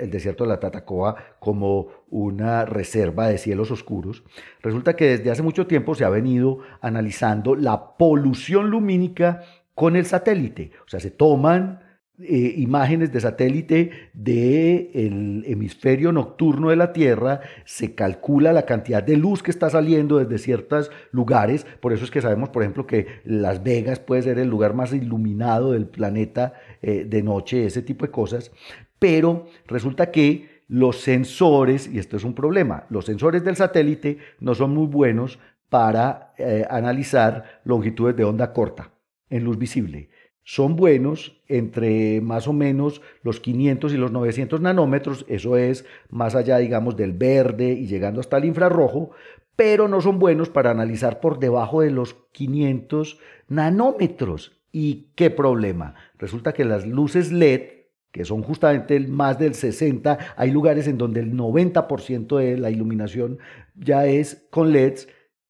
el 0.00 0.10
desierto 0.10 0.44
de 0.44 0.50
la 0.50 0.60
Tatacoa 0.60 1.16
como 1.38 1.88
una 2.10 2.66
reserva 2.66 3.28
de 3.28 3.38
cielos 3.38 3.70
oscuros. 3.70 4.22
Resulta 4.60 4.96
que 4.96 5.16
desde 5.16 5.30
hace 5.30 5.42
mucho 5.42 5.66
tiempo 5.66 5.94
se 5.94 6.04
ha 6.04 6.10
venido 6.10 6.58
analizando 6.82 7.54
la 7.54 7.96
polución 7.96 8.68
lumínica 8.68 9.40
con 9.74 9.96
el 9.96 10.04
satélite. 10.04 10.72
O 10.84 10.90
sea, 10.90 11.00
se 11.00 11.10
toman 11.10 11.87
eh, 12.20 12.54
imágenes 12.56 13.12
de 13.12 13.20
satélite 13.20 14.10
del 14.12 15.44
hemisferio 15.46 16.10
nocturno 16.10 16.70
de 16.70 16.76
la 16.76 16.92
Tierra, 16.92 17.42
se 17.64 17.94
calcula 17.94 18.52
la 18.52 18.66
cantidad 18.66 19.04
de 19.04 19.16
luz 19.16 19.40
que 19.40 19.52
está 19.52 19.70
saliendo 19.70 20.18
desde 20.18 20.38
ciertos 20.38 20.90
lugares, 21.12 21.64
por 21.80 21.92
eso 21.92 22.04
es 22.04 22.10
que 22.10 22.20
sabemos, 22.20 22.48
por 22.48 22.62
ejemplo, 22.62 22.88
que 22.88 23.06
Las 23.24 23.62
Vegas 23.62 24.00
puede 24.00 24.22
ser 24.22 24.40
el 24.40 24.48
lugar 24.48 24.74
más 24.74 24.92
iluminado 24.92 25.70
del 25.70 25.86
planeta 25.86 26.54
eh, 26.82 27.04
de 27.08 27.22
noche, 27.22 27.66
ese 27.66 27.82
tipo 27.82 28.04
de 28.04 28.10
cosas, 28.10 28.50
pero 28.98 29.46
resulta 29.68 30.10
que 30.10 30.64
los 30.66 31.00
sensores, 31.00 31.86
y 31.86 32.00
esto 32.00 32.16
es 32.16 32.24
un 32.24 32.34
problema, 32.34 32.84
los 32.90 33.04
sensores 33.04 33.44
del 33.44 33.54
satélite 33.54 34.18
no 34.40 34.56
son 34.56 34.74
muy 34.74 34.88
buenos 34.88 35.38
para 35.68 36.34
eh, 36.36 36.66
analizar 36.68 37.60
longitudes 37.62 38.16
de 38.16 38.24
onda 38.24 38.52
corta 38.52 38.90
en 39.30 39.44
luz 39.44 39.56
visible 39.56 40.08
son 40.48 40.76
buenos 40.76 41.38
entre 41.46 42.22
más 42.22 42.48
o 42.48 42.54
menos 42.54 43.02
los 43.22 43.38
500 43.38 43.92
y 43.92 43.98
los 43.98 44.12
900 44.12 44.62
nanómetros, 44.62 45.26
eso 45.28 45.58
es 45.58 45.84
más 46.08 46.34
allá, 46.34 46.56
digamos, 46.56 46.96
del 46.96 47.12
verde 47.12 47.72
y 47.72 47.86
llegando 47.86 48.20
hasta 48.20 48.38
el 48.38 48.46
infrarrojo, 48.46 49.10
pero 49.56 49.88
no 49.88 50.00
son 50.00 50.18
buenos 50.18 50.48
para 50.48 50.70
analizar 50.70 51.20
por 51.20 51.38
debajo 51.38 51.82
de 51.82 51.90
los 51.90 52.14
500 52.32 53.18
nanómetros. 53.48 54.58
¿Y 54.72 55.10
qué 55.16 55.28
problema? 55.28 55.96
Resulta 56.16 56.54
que 56.54 56.64
las 56.64 56.86
luces 56.86 57.30
LED, 57.30 57.68
que 58.10 58.24
son 58.24 58.42
justamente 58.42 59.00
más 59.00 59.38
del 59.38 59.52
60, 59.52 60.16
hay 60.34 60.50
lugares 60.50 60.88
en 60.88 60.96
donde 60.96 61.20
el 61.20 61.34
90% 61.34 62.38
de 62.38 62.56
la 62.56 62.70
iluminación 62.70 63.38
ya 63.74 64.06
es 64.06 64.46
con 64.48 64.72
LEDs, 64.72 65.08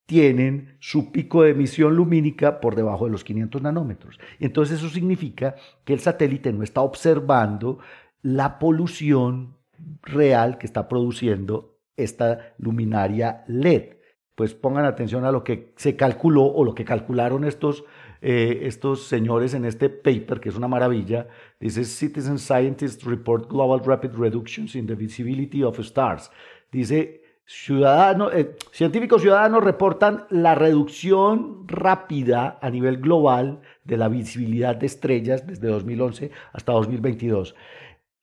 tienen 0.09 0.79
su 0.81 1.13
pico 1.13 1.43
de 1.43 1.51
emisión 1.51 1.95
lumínica 1.95 2.61
por 2.61 2.75
debajo 2.75 3.05
de 3.05 3.11
los 3.11 3.25
500 3.25 3.61
nanómetros. 3.61 4.19
Entonces 4.41 4.79
eso 4.79 4.89
significa 4.89 5.55
que 5.85 5.93
el 5.93 6.01
satélite 6.01 6.51
no 6.51 6.65
está 6.65 6.81
observando 6.81 7.79
la 8.23 8.59
polución 8.59 9.59
real 10.01 10.57
que 10.57 10.65
está 10.65 10.89
produciendo 10.89 11.77
esta 11.99 12.55
luminaria 12.57 13.45
LED. 13.49 13.97
Pues 14.35 14.55
pongan 14.55 14.87
atención 14.87 15.27
a 15.27 15.31
lo 15.31 15.45
que 15.45 15.75
se 15.77 15.95
calculó 15.95 16.47
o 16.47 16.65
lo 16.65 16.75
que 16.75 16.87
calcularon 16.87 17.45
estos, 17.45 17.85
eh, 18.23 18.61
estos 18.63 19.09
señores 19.09 19.53
en 19.53 19.67
este 19.67 19.91
paper, 19.91 20.41
que 20.41 20.49
es 20.49 20.57
una 20.57 20.69
maravilla. 20.69 21.29
Dice 21.61 21.85
Citizen 21.85 22.39
Scientists 22.39 23.05
Report 23.05 23.47
Global 23.47 23.85
Rapid 23.85 24.13
Reductions 24.13 24.75
in 24.75 24.87
the 24.87 24.95
Visibility 24.95 25.63
of 25.63 25.79
Stars. 25.81 26.31
Dice 26.73 27.28
Ciudadanos, 27.51 28.35
eh, 28.35 28.57
científicos 28.73 29.23
ciudadanos 29.23 29.65
reportan 29.65 30.27
la 30.29 30.55
reducción 30.55 31.67
rápida 31.67 32.59
a 32.61 32.69
nivel 32.69 32.99
global 32.99 33.63
de 33.85 33.97
la 33.97 34.09
visibilidad 34.09 34.77
de 34.77 34.85
estrellas 34.85 35.47
desde 35.47 35.69
2011 35.69 36.31
hasta 36.53 36.73
2022. 36.73 37.55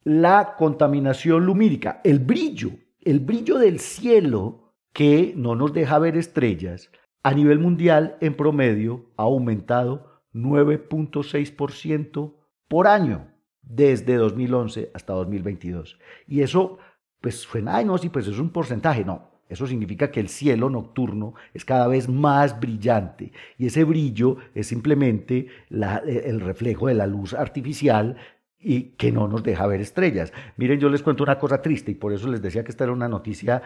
La 0.04 0.54
contaminación 0.56 1.44
lumínica, 1.44 2.02
el 2.04 2.20
brillo, 2.20 2.70
el 3.02 3.20
brillo 3.20 3.58
del 3.58 3.80
cielo 3.80 4.76
que 4.94 5.34
no 5.36 5.56
nos 5.56 5.74
deja 5.74 5.98
ver 5.98 6.18
estrellas, 6.18 6.92
a 7.24 7.34
nivel 7.34 7.58
mundial 7.58 8.18
en 8.22 8.36
promedio 8.36 9.08
ha 9.18 9.24
aumentado 9.24 10.22
9.6% 10.36 12.36
por 12.68 12.88
año 12.88 13.32
desde 13.64 14.18
2011 14.18 14.92
hasta 14.94 15.14
2022. 15.14 15.98
Y 16.28 16.42
eso 16.42 16.78
pues 17.22 17.40
suena, 17.40 17.78
ay 17.78 17.86
no, 17.86 17.98
sí, 17.98 18.10
pues 18.10 18.28
es 18.28 18.40
un 18.40 18.50
porcentaje, 18.50 19.04
no. 19.04 19.36
Eso 19.48 19.68
significa 19.68 20.10
que 20.10 20.20
el 20.20 20.28
cielo 20.28 20.72
nocturno 20.72 21.36
es 21.54 21.66
cada 21.66 21.88
vez 21.88 22.10
más 22.10 22.60
brillante 22.60 23.32
y 23.60 23.68
ese 23.68 23.84
brillo 23.84 24.38
es 24.56 24.68
simplemente 24.68 25.50
el 25.70 26.42
reflejo 26.42 26.88
de 26.88 26.96
la 26.96 27.06
luz 27.06 27.36
artificial 27.36 28.18
y 28.58 28.96
que 28.96 29.12
no 29.12 29.28
nos 29.28 29.44
deja 29.44 29.68
ver 29.68 29.82
estrellas. 29.82 30.34
Miren, 30.58 30.80
yo 30.80 30.90
les 30.90 31.04
cuento 31.04 31.22
una 31.22 31.38
cosa 31.38 31.62
triste 31.62 31.92
y 31.92 31.96
por 31.96 32.12
eso 32.12 32.28
les 32.28 32.42
decía 32.42 32.64
que 32.64 32.72
esta 32.72 32.86
era 32.86 32.94
una 32.94 33.08
noticia 33.08 33.62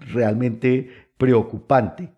realmente 0.00 1.10
preocupante. 1.16 2.12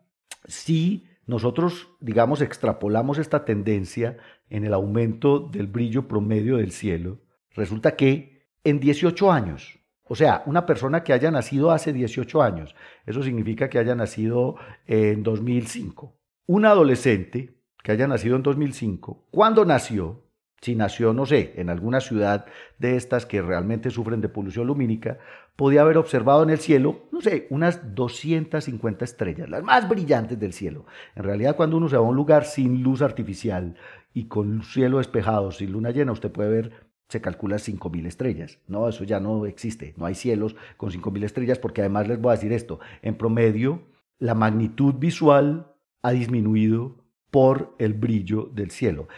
Si 0.47 1.07
nosotros, 1.27 1.91
digamos, 2.01 2.41
extrapolamos 2.41 3.19
esta 3.19 3.45
tendencia 3.45 4.17
en 4.49 4.65
el 4.65 4.73
aumento 4.73 5.41
del 5.41 5.67
brillo 5.67 6.09
promedio 6.09 6.57
del 6.57 6.73
cielo, 6.73 7.21
resulta 7.51 7.97
que 7.97 8.47
en 8.65 8.81
18 8.81 9.31
años, 9.31 9.79
o 10.07 10.15
sea, 10.15 10.43
una 10.47 10.67
persona 10.67 11.03
que 11.03 11.13
haya 11.13 11.31
nacido 11.31 11.71
hace 11.71 11.93
18 11.93 12.43
años, 12.43 12.75
eso 13.07 13.23
significa 13.23 13.71
que 13.71 13.79
haya 13.79 13.95
nacido 13.95 14.57
en 14.87 15.23
2005. 15.23 16.15
Un 16.47 16.67
adolescente 16.67 17.55
que 17.83 17.93
haya 17.93 18.07
nacido 18.07 18.37
en 18.37 18.43
2005, 18.43 19.29
¿cuándo 19.31 19.65
nació? 19.65 20.23
Si 20.61 20.75
nació, 20.75 21.13
no 21.13 21.27
sé, 21.27 21.53
en 21.57 21.69
alguna 21.69 22.01
ciudad 22.01 22.47
de 22.79 22.97
estas 22.97 23.27
que 23.27 23.43
realmente 23.43 23.91
sufren 23.91 24.23
de 24.23 24.31
polución 24.31 24.67
lumínica, 24.67 25.19
podía 25.57 25.83
haber 25.83 25.99
observado 25.99 26.43
en 26.43 26.51
el 26.51 26.59
cielo, 26.59 27.03
no 27.13 27.21
sé, 27.21 27.47
unas 27.51 27.95
250 27.95 29.05
estrellas, 29.05 29.49
las 29.49 29.63
más 29.63 29.89
brillantes 29.89 30.39
del 30.39 30.53
cielo. 30.53 30.87
En 31.15 31.25
realidad, 31.25 31.57
cuando 31.57 31.77
uno 31.77 31.89
se 31.89 31.97
va 31.97 32.03
a 32.03 32.09
un 32.09 32.17
lugar 32.17 32.45
sin 32.47 32.83
luz 32.83 33.03
artificial 33.03 33.77
y 34.15 34.25
con 34.25 34.63
cielo 34.63 34.99
despejado, 34.99 35.51
sin 35.51 35.73
luna 35.73 35.91
llena, 35.91 36.13
usted 36.13 36.33
puede 36.33 36.49
ver 36.49 36.84
se 37.09 37.21
calcula 37.21 37.57
5.000 37.57 38.07
estrellas. 38.07 38.59
No, 38.67 38.89
eso 38.89 39.05
ya 39.05 39.21
no 39.21 39.47
existe. 39.47 39.95
No 39.97 40.07
hay 40.07 40.15
cielos 40.15 40.57
con 40.77 40.91
5.000 40.91 41.25
estrellas 41.25 41.59
porque 41.59 41.81
además 41.81 42.09
les 42.09 42.21
voy 42.21 42.31
a 42.31 42.37
decir 42.37 42.53
esto. 42.53 42.81
En 43.03 43.17
promedio, 43.17 43.83
la 44.19 44.35
magnitud 44.35 44.95
visual 44.95 45.73
ha 46.03 46.13
disminuido 46.13 47.05
por 47.31 47.75
el 47.79 47.95
brillo 47.95 48.51
del 48.53 48.71
cielo. 48.71 49.09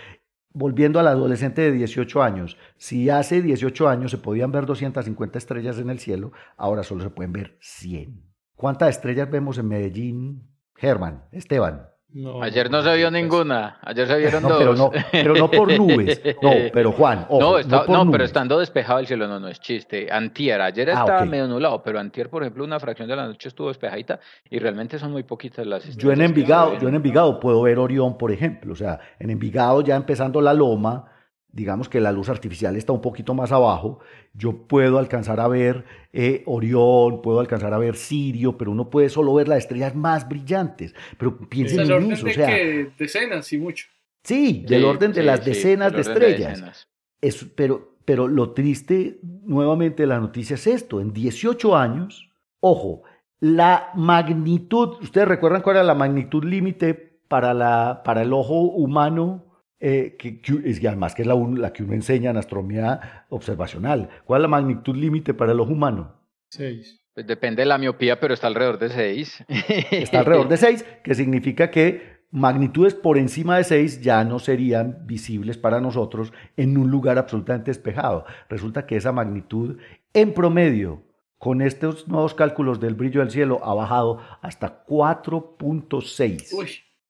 Volviendo 0.53 0.99
al 0.99 1.09
adolescente 1.09 1.61
de 1.63 1.73
18 1.73 2.23
años, 2.23 2.57
si 2.79 3.11
hace 3.11 3.43
18 3.43 3.89
años 3.89 4.11
se 4.11 4.19
podían 4.19 4.53
ver 4.53 4.65
250 4.65 5.39
estrellas 5.39 5.79
en 5.79 5.91
el 5.91 5.99
cielo, 5.99 6.33
ahora 6.57 6.83
solo 6.83 7.05
se 7.05 7.11
pueden 7.11 7.33
ver 7.33 7.59
100. 7.61 8.23
¿Cuántas 8.55 8.91
estrellas 8.97 9.31
vemos 9.31 9.59
en 9.59 9.69
Medellín? 9.69 10.49
Germán, 10.75 11.27
Esteban. 11.31 11.96
Ayer 12.41 12.71
no 12.71 12.83
se 12.83 12.97
vio 12.97 13.11
ninguna, 13.11 13.79
ayer 13.83 14.07
se 14.07 14.17
vieron 14.17 14.43
dos. 14.43 14.57
Pero 14.59 14.75
no, 14.75 14.91
pero 15.13 15.35
no 15.35 15.51
por 15.51 15.71
nubes, 15.79 16.21
no, 16.43 16.51
pero 16.73 16.93
Juan, 16.93 17.27
no, 17.29 17.61
no, 17.63 18.11
pero 18.11 18.25
estando 18.25 18.59
despejado 18.59 19.01
el 19.01 19.07
cielo, 19.07 19.29
no, 19.29 19.39
no 19.39 19.49
es 19.49 19.61
chiste. 19.61 20.09
Antier, 20.11 20.61
ayer 20.63 20.89
ah, 20.91 21.01
estaba 21.01 21.25
medio 21.27 21.47
nublado, 21.47 21.83
pero 21.83 21.99
antier, 21.99 22.31
por 22.31 22.43
ejemplo, 22.43 22.65
una 22.65 22.81
fracción 22.81 23.09
de 23.09 23.17
la 23.17 23.27
noche 23.27 23.49
estuvo 23.49 23.69
despejadita 23.69 24.19
y 24.49 24.59
realmente 24.59 24.99
son 24.99 25.13
muy 25.13 25.25
poquitas 25.25 25.67
las 25.67 25.97
Yo 25.97 26.11
en 26.11 26.23
Envigado, 26.23 26.79
yo 26.79 26.89
en 26.89 26.95
Envigado 26.95 27.39
puedo 27.39 27.61
ver 27.63 27.79
Orión, 27.79 28.17
por 28.17 28.33
ejemplo, 28.33 28.73
o 28.73 28.77
sea, 28.77 28.99
en 29.19 29.31
Envigado 29.31 29.83
ya 29.83 29.97
empezando 29.97 30.41
la 30.41 30.55
loma, 30.55 31.13
digamos 31.57 31.89
que 31.89 32.01
la 32.01 32.13
luz 32.13 32.29
artificial 32.29 32.77
está 32.77 32.93
un 32.93 33.01
poquito 33.01 33.33
más 33.33 33.51
abajo, 33.51 33.99
yo 34.35 34.67
puedo 34.69 34.99
alcanzar 34.99 35.41
a 35.41 35.49
ver 35.49 35.87
eh, 36.13 36.43
Orión, 36.45 37.23
puedo 37.23 37.41
alcanzar 37.41 37.73
a 37.73 37.79
ver 37.79 37.97
Sirio, 37.97 38.59
pero 38.59 38.71
uno 38.71 38.91
puede 38.91 39.09
solo 39.09 39.33
ver 39.33 39.49
las 39.49 39.59
estrellas 39.59 39.95
más 39.95 40.29
brillantes. 40.29 40.95
Pero 41.19 41.39
piensen 41.49 41.91
en 41.91 42.13
eso, 42.13 42.27
o 42.27 42.31
sea... 42.31 42.55
decenas 42.99 43.51
y 43.55 43.59
mucho. 43.59 43.87
Sí, 44.23 44.67
del 44.69 44.85
orden 44.85 45.13
de 45.13 45.23
las 45.23 45.45
decenas 45.45 45.93
de 45.95 46.03
estrellas. 46.03 46.89
Es, 47.23 47.47
pero, 47.55 47.97
pero 48.05 48.29
lo 48.29 48.53
triste 48.53 49.19
nuevamente 49.23 50.03
de 50.03 50.09
la 50.09 50.21
noticia 50.21 50.55
es 50.55 50.67
esto, 50.67 51.01
en 51.01 51.15
18 51.15 51.75
años, 51.75 52.31
ojo, 52.61 53.03
la 53.41 53.93
magnitud, 53.95 54.99
¿ustedes 55.01 55.27
recuerdan 55.27 55.63
cuál 55.63 55.77
era 55.77 55.85
la 55.85 55.95
magnitud 55.95 56.45
límite 56.45 57.21
para, 57.29 57.55
la, 57.55 58.03
para 58.05 58.23
el 58.23 58.35
ojo 58.35 58.61
humano 58.61 59.46
eh, 59.79 60.17
que, 60.19 60.41
es, 60.65 60.83
y 60.83 60.87
además 60.87 61.15
que 61.15 61.23
es 61.23 61.29
la, 61.29 61.35
la, 61.35 61.73
que 61.73 61.83
uno 61.83 61.93
enseña 61.93 62.31
en 62.31 62.37
astronomía 62.37 63.27
observacional. 63.29 64.09
¿Cuál 64.25 64.41
es 64.41 64.43
la 64.43 64.49
magnitud 64.49 64.97
límite 64.97 65.35
para 65.35 65.53
el 65.53 65.61
ojo 65.61 65.73
humano? 65.73 66.15
6. 66.51 67.03
Pues 67.15 67.27
depende 67.27 67.63
de 67.63 67.67
la 67.67 67.79
miopía, 67.79 68.21
pero 68.21 68.35
está 68.35 68.47
alrededor 68.47 68.79
de 68.79 68.91
6. 68.91 69.45
Está 69.91 70.19
alrededor 70.21 70.49
de 70.49 70.57
6, 70.59 70.85
que 71.03 71.15
significa 71.15 71.71
que 71.71 72.17
magnitudes 72.31 72.95
por 72.95 73.17
encima 73.17 73.57
de 73.57 73.65
6 73.65 74.03
ya 74.03 74.23
no 74.25 74.39
serían 74.39 75.07
visibles 75.07 75.57
para 75.57 75.81
nosotros 75.81 76.33
en 76.59 76.77
un 76.77 76.91
lugar 76.91 77.17
absolutamente 77.17 77.71
despejado. 77.71 78.27
Resulta 78.51 78.87
que 78.87 78.97
esa 78.97 79.13
magnitud 79.13 79.79
en 80.13 80.35
promedio 80.35 81.05
con 81.39 81.63
estos 81.63 82.09
nuevos 82.09 82.35
cálculos 82.35 82.81
del 82.81 82.95
brillo 82.95 83.21
del 83.21 83.31
cielo 83.31 83.61
ha 83.65 83.75
bajado 83.75 84.21
hasta 84.43 84.85
4.6. 84.87 86.53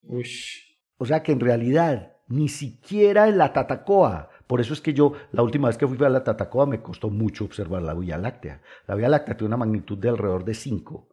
Uy. 0.03 0.29
O 0.99 1.05
sea 1.05 1.23
que 1.23 1.33
en 1.33 1.41
realidad 1.41 2.16
ni 2.29 2.49
siquiera 2.49 3.29
en 3.29 3.39
la 3.39 3.53
Tatacoa, 3.53 4.31
por 4.47 4.61
eso 4.61 4.73
es 4.73 4.81
que 4.81 4.95
yo, 4.95 5.13
la 5.33 5.43
última 5.43 5.69
vez 5.69 5.77
que 5.77 5.87
fui 5.87 6.05
a 6.05 6.09
la 6.09 6.23
Tatacoa, 6.23 6.67
me 6.67 6.81
costó 6.81 7.11
mucho 7.11 7.45
observar 7.45 7.83
la 7.83 7.95
Vía 7.95 8.17
Láctea. 8.17 8.63
La 8.87 8.95
Vía 8.95 9.09
Láctea 9.09 9.37
tiene 9.37 9.49
una 9.49 9.57
magnitud 9.57 9.99
de 9.99 10.09
alrededor 10.09 10.45
de 10.45 10.55
5. 10.55 11.09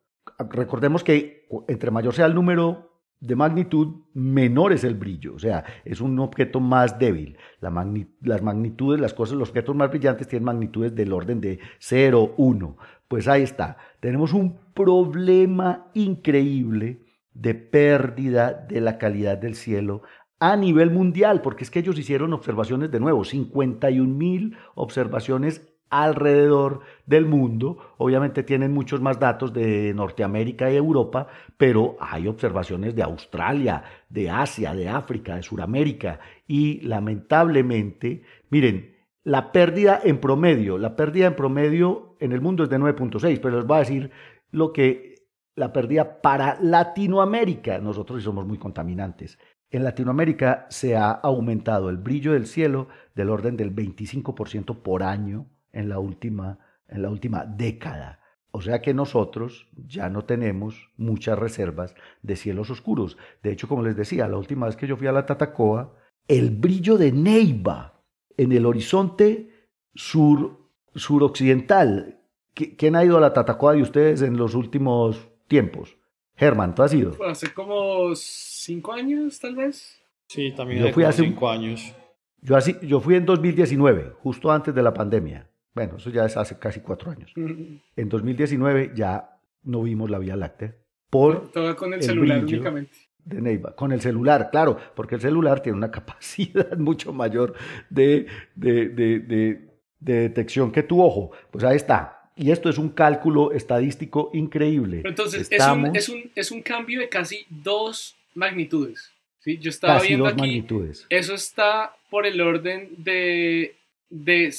Recordemos 0.50 1.04
que 1.04 1.48
entre 1.68 1.92
mayor 1.92 2.14
sea 2.14 2.28
el 2.28 2.36
número 2.36 2.92
de 3.20 3.36
magnitud, 3.36 4.02
menor 4.14 4.74
es 4.74 4.84
el 4.84 4.96
brillo. 4.96 5.34
O 5.36 5.40
sea, 5.40 5.64
es 5.86 6.02
un 6.02 6.20
objeto 6.20 6.60
más 6.60 7.00
débil. 7.00 7.38
las 7.60 8.42
magnitudes, 8.44 9.00
las 9.00 9.14
cosas, 9.14 9.38
los 9.38 9.50
objetos 9.50 9.76
más 9.76 9.90
brillantes 9.90 10.28
tienen 10.28 10.46
magnitudes 10.46 10.94
del 10.94 11.14
orden 11.14 11.42
de 11.42 11.60
0, 11.80 12.36
1. 12.38 12.78
Pues 13.08 13.28
ahí 13.28 13.42
está. 13.42 13.78
Tenemos 14.00 14.34
un 14.34 14.60
problema 14.74 15.88
increíble 15.94 17.00
de 17.34 17.56
pérdida 17.56 18.54
de 18.54 18.82
la 18.82 18.98
calidad 18.98 19.38
del 19.38 19.56
cielo 19.56 20.04
a 20.44 20.58
nivel 20.58 20.92
mundial, 20.92 21.42
porque 21.42 21.64
es 21.64 21.72
que 21.72 21.80
ellos 21.80 21.98
hicieron 21.98 22.34
observaciones 22.34 22.92
de 22.92 23.00
nuevo, 23.00 23.24
51 23.24 24.14
mil 24.14 24.58
observaciones 24.76 25.74
alrededor 25.90 26.82
del 27.06 27.26
mundo. 27.26 27.78
Obviamente 27.98 28.44
tienen 28.44 28.74
muchos 28.74 29.00
más 29.00 29.22
datos 29.22 29.54
de 29.54 29.94
Norteamérica 29.94 30.70
y 30.70 30.76
Europa, 30.76 31.28
pero 31.56 31.96
hay 31.98 32.28
observaciones 32.28 32.94
de 32.94 33.04
Australia, 33.04 33.86
de 34.10 34.30
Asia, 34.30 34.74
de 34.74 34.90
África, 34.90 35.38
de 35.38 35.44
Sudamérica 35.44 36.20
y 36.46 36.82
lamentablemente, 36.82 38.24
miren, 38.50 38.98
la 39.24 39.54
pérdida 39.54 40.02
en 40.04 40.20
promedio, 40.20 40.78
la 40.78 40.98
pérdida 40.98 41.28
en 41.28 41.38
promedio 41.38 42.18
en 42.20 42.34
el 42.34 42.42
mundo 42.42 42.66
es 42.66 42.70
de 42.70 42.80
9.6, 42.80 43.40
pero 43.42 43.60
les 43.60 43.66
voy 43.66 43.78
a 43.78 43.80
decir 43.80 44.12
lo 44.52 44.74
que 44.74 45.14
la 45.56 45.72
pérdida 45.72 46.22
para 46.22 46.58
Latinoamérica, 46.60 47.78
nosotros 47.78 48.24
somos 48.24 48.46
muy 48.46 48.58
contaminantes. 48.58 49.38
En 49.74 49.84
Latinoamérica 49.84 50.68
se 50.70 50.96
ha 50.96 51.10
aumentado 51.10 51.90
el 51.90 51.98
brillo 51.98 52.34
del 52.34 52.46
cielo 52.46 52.90
del 53.16 53.32
orden 53.32 53.58
del 53.58 53.76
25% 53.76 54.84
por 54.84 55.02
año 55.02 55.48
en 55.72 55.90
la, 55.90 55.98
última, 55.98 56.60
en 56.88 57.02
la 57.02 57.10
última 57.10 57.44
década. 57.44 58.20
O 58.52 58.62
sea 58.62 58.84
que 58.84 58.94
nosotros 58.94 59.68
ya 59.76 60.10
no 60.10 60.26
tenemos 60.26 60.92
muchas 60.96 61.40
reservas 61.40 61.96
de 62.22 62.36
cielos 62.36 62.70
oscuros. 62.70 63.18
De 63.42 63.52
hecho, 63.52 63.68
como 63.68 63.82
les 63.82 63.96
decía, 63.96 64.28
la 64.28 64.38
última 64.38 64.68
vez 64.68 64.76
que 64.76 64.86
yo 64.86 64.96
fui 64.96 65.08
a 65.08 65.12
la 65.12 65.26
Tatacoa, 65.26 65.96
el 66.28 66.52
brillo 66.52 67.00
de 67.00 67.12
Neiva 67.12 68.00
en 68.38 68.52
el 68.52 68.68
horizonte 68.68 69.50
sur, 69.96 70.70
suroccidental. 70.94 72.20
¿Quién 72.54 72.96
ha 72.96 73.04
ido 73.04 73.18
a 73.18 73.22
la 73.22 73.34
Tatacoa 73.34 73.74
de 73.74 73.82
ustedes 73.82 74.22
en 74.22 74.38
los 74.38 74.54
últimos 74.54 75.32
tiempos? 75.48 75.98
Germán, 76.36 76.74
¿tú 76.74 76.84
has 76.84 76.94
ido? 76.94 77.16
Hace 77.26 77.54
como 77.54 78.16
cinco 78.16 78.94
años, 78.94 79.40
tal 79.40 79.56
vez. 79.56 80.02
Sí, 80.28 80.52
también 80.52 80.84
yo 80.84 80.94
fui 80.94 81.04
hace 81.04 81.24
cinco 81.24 81.50
años. 81.50 81.94
Yo, 82.42 82.56
así, 82.56 82.76
yo 82.82 83.00
fui 83.00 83.16
en 83.16 83.26
2019, 83.26 84.14
justo 84.20 84.52
antes 84.52 84.74
de 84.74 84.82
la 84.82 84.94
pandemia. 84.94 85.48
Bueno, 85.74 85.98
eso 85.98 86.10
ya 86.10 86.26
es 86.26 86.36
hace 86.36 86.58
casi 86.60 86.82
cuatro 86.82 87.12
años. 87.12 87.32
En 87.36 88.10
2019 88.10 88.92
ya 88.96 89.40
no 89.64 89.84
vimos 89.84 90.10
la 90.10 90.20
Vía 90.20 90.36
Láctea. 90.36 90.76
Por 91.10 91.52
Todo 91.52 91.76
con 91.76 91.94
el, 91.94 92.02
celular 92.02 92.44
únicamente. 92.44 92.92
De 93.24 93.40
Neiva. 93.40 93.76
Con 93.76 93.92
el 93.92 94.02
celular, 94.02 94.50
claro, 94.52 94.78
porque 94.96 95.16
el 95.16 95.22
celular 95.22 95.62
tiene 95.62 95.78
una 95.78 95.92
capacidad 95.92 96.78
mucho 96.78 97.14
mayor 97.14 97.54
de, 97.90 98.28
de, 98.56 98.90
de, 98.90 99.20
de 99.20 100.14
detección 100.14 100.72
que 100.72 100.84
tu 100.84 101.02
ojo. 101.02 101.32
Pues 101.52 101.64
ahí 101.64 101.76
está 101.76 102.23
y 102.36 102.52
esto 102.52 102.70
es 102.70 102.78
un 102.78 102.90
cálculo 102.90 103.52
estadístico 103.52 104.32
increíble. 104.34 105.02
entonces, 105.06 105.48
es, 105.52 105.68
un, 105.68 105.96
es, 105.96 106.10
un, 106.10 106.32
es, 106.36 106.52
un, 106.52 106.62
cambio 106.62 107.00
de 107.00 107.10
casi 107.10 107.46
dos 107.50 108.16
magnitudes. 108.34 109.12
¿sí? 109.40 109.58
Yo 109.60 109.70
estaba 109.70 110.02
viendo 110.02 110.28
aquí. 110.28 110.42
Magnitudes. 110.42 111.06
Eso 111.10 111.36
está 111.36 111.96
por 112.10 112.26
el 112.26 112.42
orden 112.42 112.90
de, 112.98 113.76
de 114.10 114.54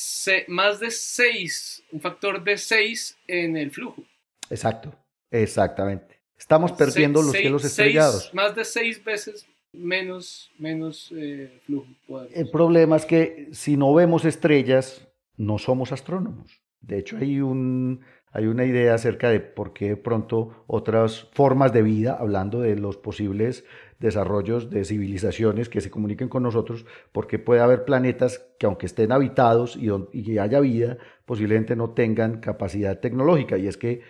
más 0.49 0.81
de 0.81 0.91
seis, 0.91 1.83
un 1.91 2.01
factor 2.01 2.43
de 2.43 2.59
seis 2.59 3.17
en 3.27 3.57
el 3.57 3.71
flujo. 3.71 4.03
Exacto, 4.51 4.95
exactamente. 5.31 6.21
Estamos 6.37 6.73
perdiendo 6.73 7.23
los 7.23 7.33
cielos 7.33 7.65
estrellados. 7.65 8.33
más 8.35 8.55
de 8.55 8.65
seis 8.65 9.03
veces 9.03 9.47
menos, 9.73 10.51
menos 10.59 11.13
eh, 11.17 11.61
flujo. 11.65 11.89
El 12.33 12.51
problema 12.51 12.97
es 12.97 13.05
que 13.05 13.49
si 13.53 13.77
no 13.77 13.93
vemos 13.95 14.25
estrellas, 14.25 15.07
no 15.37 15.59
somos 15.59 15.91
astrónomos. 15.93 16.64
De 16.87 16.99
hecho, 16.99 17.17
hay, 17.17 17.41
un, 17.41 18.01
hay 18.33 18.47
una 18.47 18.65
idea 18.65 18.95
acerca 18.95 19.31
de 19.31 19.41
por 19.41 19.73
qué 19.73 19.97
pronto 19.97 20.65
otras 20.67 21.29
formas 21.33 21.73
de 21.73 21.83
vida, 21.83 22.17
hablando 22.19 22.61
de 22.61 22.77
los 22.77 22.97
posibles 22.97 23.65
desarrollos 23.99 24.71
de 24.71 24.85
civilizaciones 24.85 25.69
que 25.69 25.81
se 25.81 25.91
comuniquen 25.91 26.29
con 26.29 26.43
nosotros, 26.43 26.85
porque 27.13 27.39
puede 27.39 27.61
haber 27.61 27.85
planetas 27.85 28.47
que 28.59 28.67
aunque 28.67 28.87
estén 28.87 29.13
habitados 29.13 29.77
y, 29.77 29.89
y 30.13 30.39
haya 30.39 30.61
vida, 30.61 30.99
posiblemente 31.25 31.75
no 31.77 31.91
tengan 31.91 32.41
capacidad 32.41 33.01
tecnológica. 33.01 33.57
Y 33.57 33.67
es 33.67 33.77
que 33.77 34.03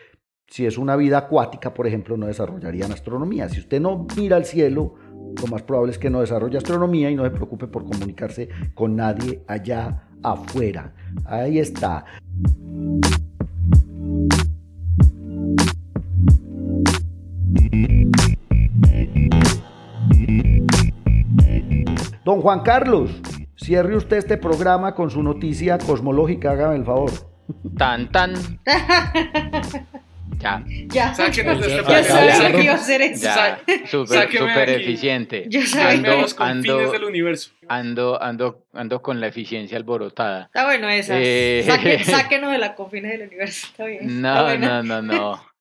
si 0.49 0.67
es 0.67 0.79
una 0.79 0.97
vida 0.97 1.19
acuática, 1.19 1.73
por 1.73 1.87
ejemplo, 1.87 2.17
no 2.17 2.27
desarrollarían 2.27 2.93
astronomía. 2.93 3.49
Si 3.49 3.61
usted 3.61 3.81
no 3.81 4.07
mira 4.17 4.37
al 4.37 4.45
cielo, 4.45 4.95
lo 5.41 5.47
más 5.49 5.63
probable 5.63 5.93
es 5.93 5.99
que 5.99 6.11
no 6.11 6.21
desarrolle 6.21 6.59
astronomía 6.59 7.11
y 7.11 7.17
no 7.17 7.25
se 7.25 7.31
preocupe 7.31 7.67
por 7.67 7.85
comunicarse 7.85 8.49
con 8.75 8.97
nadie 8.97 9.43
allá 9.47 10.09
afuera. 10.23 10.95
Ahí 11.25 11.59
está. 11.59 12.05
Don 22.25 22.41
Juan 22.41 22.61
Carlos, 22.61 23.11
cierre 23.57 23.97
usted 23.97 24.17
este 24.17 24.39
programa 24.39 24.95
con 24.95 25.11
su 25.11 25.23
noticia 25.23 25.79
cosmológica, 25.79 26.53
hágame 26.53 26.77
el 26.77 26.85
favor. 26.85 27.11
Tan, 27.77 28.11
tan. 28.11 28.33
Ya. 30.39 30.65
Ya. 30.89 31.15
Sáquenos 31.15 31.61
de 31.61 31.77
este 31.77 31.93
Yo 31.93 32.05
sabía 32.05 32.53
que 32.53 32.63
iba 32.63 32.73
a 32.73 32.77
hacer 32.77 33.03
eso. 33.03 33.29
Súper 33.87 34.71
eficiente. 34.71 35.47
Yo 35.49 35.63
sabía 35.63 36.17
los 36.17 36.35
confines 36.35 36.93
del 36.93 37.05
universo. 37.05 37.53
Ando, 37.69 38.23
ando, 38.23 38.67
ando 38.73 39.01
con 39.03 39.21
la 39.21 39.29
eficiencia 39.29 39.77
alborotada. 39.77 40.47
Está 40.47 40.65
bueno 40.67 40.89
esa. 40.89 41.15
Eh... 41.19 41.65
sáquenos 42.05 42.53
de 42.53 42.59
la 42.59 42.75
confines 42.75 43.13
del 43.13 43.29
universo. 43.29 43.67
Está 43.69 43.87
bien. 43.87 44.21
No, 44.21 44.57
no, 44.59 44.83
no, 44.83 45.03
no. 45.03 45.55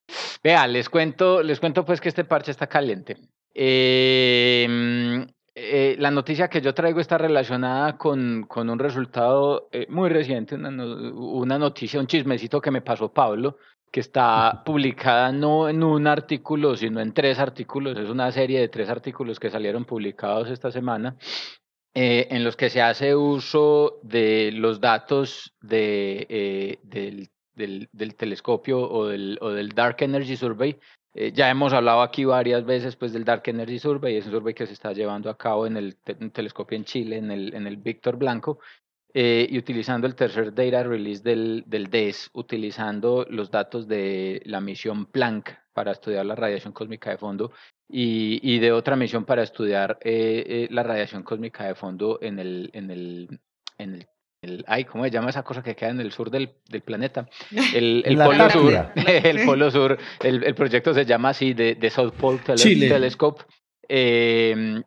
Vea, 0.44 0.68
les 0.68 0.90
cuento, 0.90 1.42
les 1.42 1.60
cuento 1.60 1.86
pues 1.86 2.02
que 2.02 2.10
este 2.10 2.26
parche 2.26 2.52
está 2.52 2.68
caliente. 2.68 3.18
Eh, 3.56 5.26
eh, 5.56 5.96
la 6.00 6.10
noticia 6.10 6.50
que 6.50 6.62
yo 6.62 6.74
traigo 6.74 7.00
está 7.00 7.20
relacionada 7.20 7.96
con, 7.98 8.46
con 8.48 8.72
un 8.72 8.80
resultado 8.80 9.70
eh, 9.72 9.86
muy 9.88 10.10
reciente, 10.10 10.56
una, 10.56 10.70
una, 10.70 11.60
noticia, 11.60 12.00
un 12.00 12.08
chismecito 12.08 12.60
que 12.60 12.72
me 12.72 12.82
pasó 12.82 13.14
Pablo, 13.14 13.58
que 13.92 14.00
está 14.00 14.64
publicada 14.66 15.32
no 15.32 15.70
en 15.70 15.84
un 15.84 16.08
artículo, 16.08 16.76
sino 16.76 17.02
en 17.02 17.14
tres 17.14 17.38
artículos. 17.38 17.98
Es 18.00 18.10
una 18.10 18.32
serie 18.32 18.60
de 18.60 18.68
tres 18.68 18.90
artículos 18.90 19.40
que 19.40 19.52
salieron 19.52 19.86
publicados 19.86 20.50
esta 20.50 20.72
semana, 20.72 21.18
eh, 21.94 22.28
en 22.32 22.44
los 22.44 22.56
que 22.56 22.72
se 22.72 22.82
hace 22.82 23.16
uso 23.16 24.00
de 24.02 24.52
los 24.54 24.80
datos 24.82 25.54
de, 25.62 26.80
del, 26.82 27.30
del, 27.54 27.90
del, 27.92 28.16
telescopio 28.16 28.80
o 28.90 29.06
del, 29.06 29.38
o 29.40 29.52
del 29.52 29.70
Dark 29.70 29.98
Energy 30.00 30.36
Survey. 30.36 30.80
Eh, 31.16 31.32
ya 31.32 31.50
hemos 31.50 31.74
hablado 31.74 32.02
aquí 32.02 32.26
varias 32.26 32.66
veces 32.66 32.96
pues, 32.96 33.14
del 33.14 33.24
Dark 33.24 33.44
Energy 33.46 33.80
Survey, 33.80 34.18
es 34.18 34.26
un 34.26 34.32
survey 34.32 34.54
que 34.54 34.66
se 34.66 34.74
está 34.74 34.94
llevando 34.94 35.30
a 35.30 35.38
cabo 35.38 35.68
en 35.68 35.78
el 35.78 35.96
telescopio 36.32 36.76
en 36.76 36.86
Chile, 36.86 37.18
en 37.18 37.32
el, 37.32 37.54
en 37.54 37.68
el 37.68 37.78
Víctor 37.78 38.18
Blanco, 38.18 38.60
eh, 39.16 39.48
y 39.48 39.60
utilizando 39.60 40.08
el 40.08 40.16
tercer 40.16 40.56
data 40.56 40.82
release 40.82 41.22
del, 41.22 41.64
del 41.68 41.92
DES, 41.92 42.32
utilizando 42.34 43.28
los 43.30 43.52
datos 43.52 43.88
de 43.88 44.42
la 44.46 44.60
misión 44.60 45.06
Planck 45.06 45.56
para 45.72 45.92
estudiar 45.92 46.26
la 46.26 46.36
radiación 46.36 46.74
cósmica 46.74 47.12
de 47.12 47.20
fondo 47.20 47.52
y, 47.88 48.40
y 48.42 48.58
de 48.58 48.72
otra 48.72 48.96
misión 48.96 49.24
para 49.24 49.44
estudiar 49.44 50.00
eh, 50.02 50.44
eh, 50.48 50.68
la 50.72 50.82
radiación 50.82 51.22
cósmica 51.22 51.66
de 51.66 51.76
fondo 51.76 52.18
en 52.24 52.40
el, 52.40 52.72
en 52.74 52.90
el, 52.90 53.40
en 53.78 53.94
el 53.96 54.08
el, 54.44 54.64
ay, 54.68 54.84
¿cómo 54.86 55.04
se 55.04 55.12
llama 55.12 55.30
esa 55.30 55.44
cosa 55.44 55.64
que 55.64 55.76
queda 55.76 55.90
en 55.90 56.02
el 56.02 56.12
sur 56.12 56.30
del, 56.30 56.54
del 56.70 56.82
planeta? 56.82 57.28
El, 57.74 58.04
el 58.06 58.18
polo 58.18 58.50
sur, 58.50 58.92
el 58.96 59.46
polo 59.46 59.72
sur, 59.72 59.98
el, 60.22 60.44
el, 60.44 60.56
proyecto 60.56 60.94
se 60.94 61.06
llama 61.06 61.30
así, 61.30 61.54
de, 61.54 61.76
de 61.76 61.90
South 61.90 62.14
Pole 62.14 62.40
Telescope. 62.40 63.44
Eh, 63.88 64.82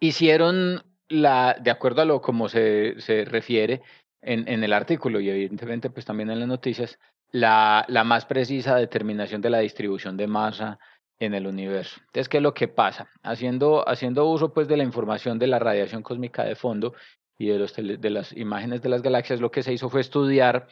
hicieron 0.00 0.82
la, 1.08 1.56
de 1.60 1.70
acuerdo 1.70 2.02
a 2.02 2.04
lo 2.04 2.20
como 2.22 2.48
se, 2.48 3.00
se 3.00 3.24
refiere 3.24 3.82
en, 4.22 4.48
en 4.48 4.64
el 4.64 4.72
artículo 4.72 5.20
y 5.20 5.28
evidentemente 5.30 5.90
pues 5.90 6.06
también 6.06 6.30
en 6.30 6.40
las 6.40 6.48
noticias, 6.48 6.98
la, 7.32 7.84
la 7.88 8.04
más 8.04 8.24
precisa 8.26 8.76
determinación 8.76 9.40
de 9.40 9.50
la 9.50 9.58
distribución 9.58 10.16
de 10.16 10.26
masa 10.26 10.78
en 11.18 11.34
el 11.34 11.46
universo. 11.46 12.00
Entonces, 12.06 12.28
¿qué 12.28 12.38
es 12.38 12.42
lo 12.42 12.54
que 12.54 12.66
pasa? 12.66 13.08
Haciendo, 13.22 13.86
haciendo 13.86 14.26
uso 14.26 14.54
pues 14.54 14.68
de 14.68 14.76
la 14.76 14.84
información 14.84 15.38
de 15.38 15.46
la 15.46 15.58
radiación 15.58 16.02
cósmica 16.02 16.44
de 16.44 16.56
fondo 16.56 16.94
y 17.40 17.46
de, 17.46 18.10
las 18.10 18.36
imágenes 18.36 18.82
de 18.82 18.90
las 18.90 19.00
galaxias, 19.00 19.40
lo 19.40 19.50
que 19.50 19.62
se 19.62 19.72
hizo 19.72 19.88
fue 19.88 20.02
estudiar 20.02 20.68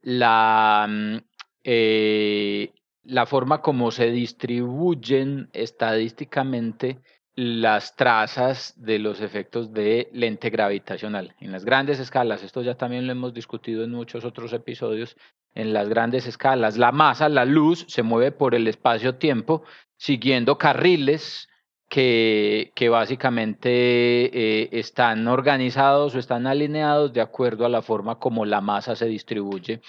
la, 0.00 0.86
mm, 0.88 1.16
eh, 1.62 2.72
la 3.02 3.26
forma 3.26 3.60
como 3.60 3.90
se 3.90 4.10
distribuyen 4.10 5.50
estadísticamente 5.52 7.02
las 7.34 7.96
trazas 7.96 8.72
de 8.82 8.98
los 8.98 9.20
efectos 9.20 9.74
de 9.74 10.08
lente 10.14 10.48
gravitacional. 10.48 11.34
En 11.38 11.52
las 11.52 11.66
grandes 11.66 12.00
escalas, 12.00 12.42
esto 12.42 12.62
ya 12.62 12.76
también 12.76 13.06
lo 13.06 13.12
hemos 13.12 13.34
discutido 13.34 13.84
en 13.84 13.90
muchos 13.90 14.24
otros 14.24 14.54
episodios, 14.54 15.18
en 15.54 15.74
las 15.74 15.86
grandes 15.90 16.26
escalas, 16.26 16.78
la 16.78 16.92
masa, 16.92 17.28
la 17.28 17.44
luz, 17.44 17.84
se 17.88 18.02
mueve 18.02 18.32
por 18.32 18.54
el 18.54 18.66
espacio-tiempo 18.68 19.64
siguiendo 19.98 20.56
carriles 20.56 21.50
que, 21.88 22.88
básicamente 22.90 23.70
eh, 23.70 24.68
están 24.72 25.26
organizados 25.28 26.14
o 26.14 26.18
están 26.18 26.46
alineados 26.46 27.12
de 27.12 27.20
acuerdo 27.20 27.64
a 27.64 27.68
la 27.68 27.82
forma 27.82 28.18
como 28.18 28.44
la 28.44 28.60
masa 28.60 28.96
se 28.96 29.06
distribuye 29.06 29.80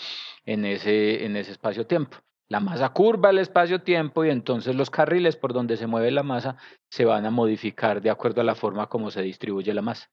en 0.46 0.66
ese, 0.66 1.26
en 1.26 1.36
ese 1.36 1.52
espacio-tiempo. 1.52 2.18
La 2.50 2.62
masa 2.62 2.90
curva 2.90 3.32
el 3.32 3.40
espacio-tiempo 3.40 4.24
y 4.24 4.30
entonces 4.30 4.76
los 4.76 4.90
carriles 4.90 5.36
por 5.36 5.54
donde 5.54 5.76
se 5.76 5.88
mueve 5.88 6.12
la 6.12 6.24
masa 6.24 6.56
se 6.90 7.04
van 7.04 7.26
a 7.26 7.32
modificar 7.32 8.02
de 8.02 8.10
acuerdo 8.10 8.42
a 8.42 8.46
la 8.46 8.56
forma 8.56 8.88
como 8.88 9.12
se 9.12 9.22
distribuye 9.22 9.74
la 9.74 9.82
masa. 9.82 10.10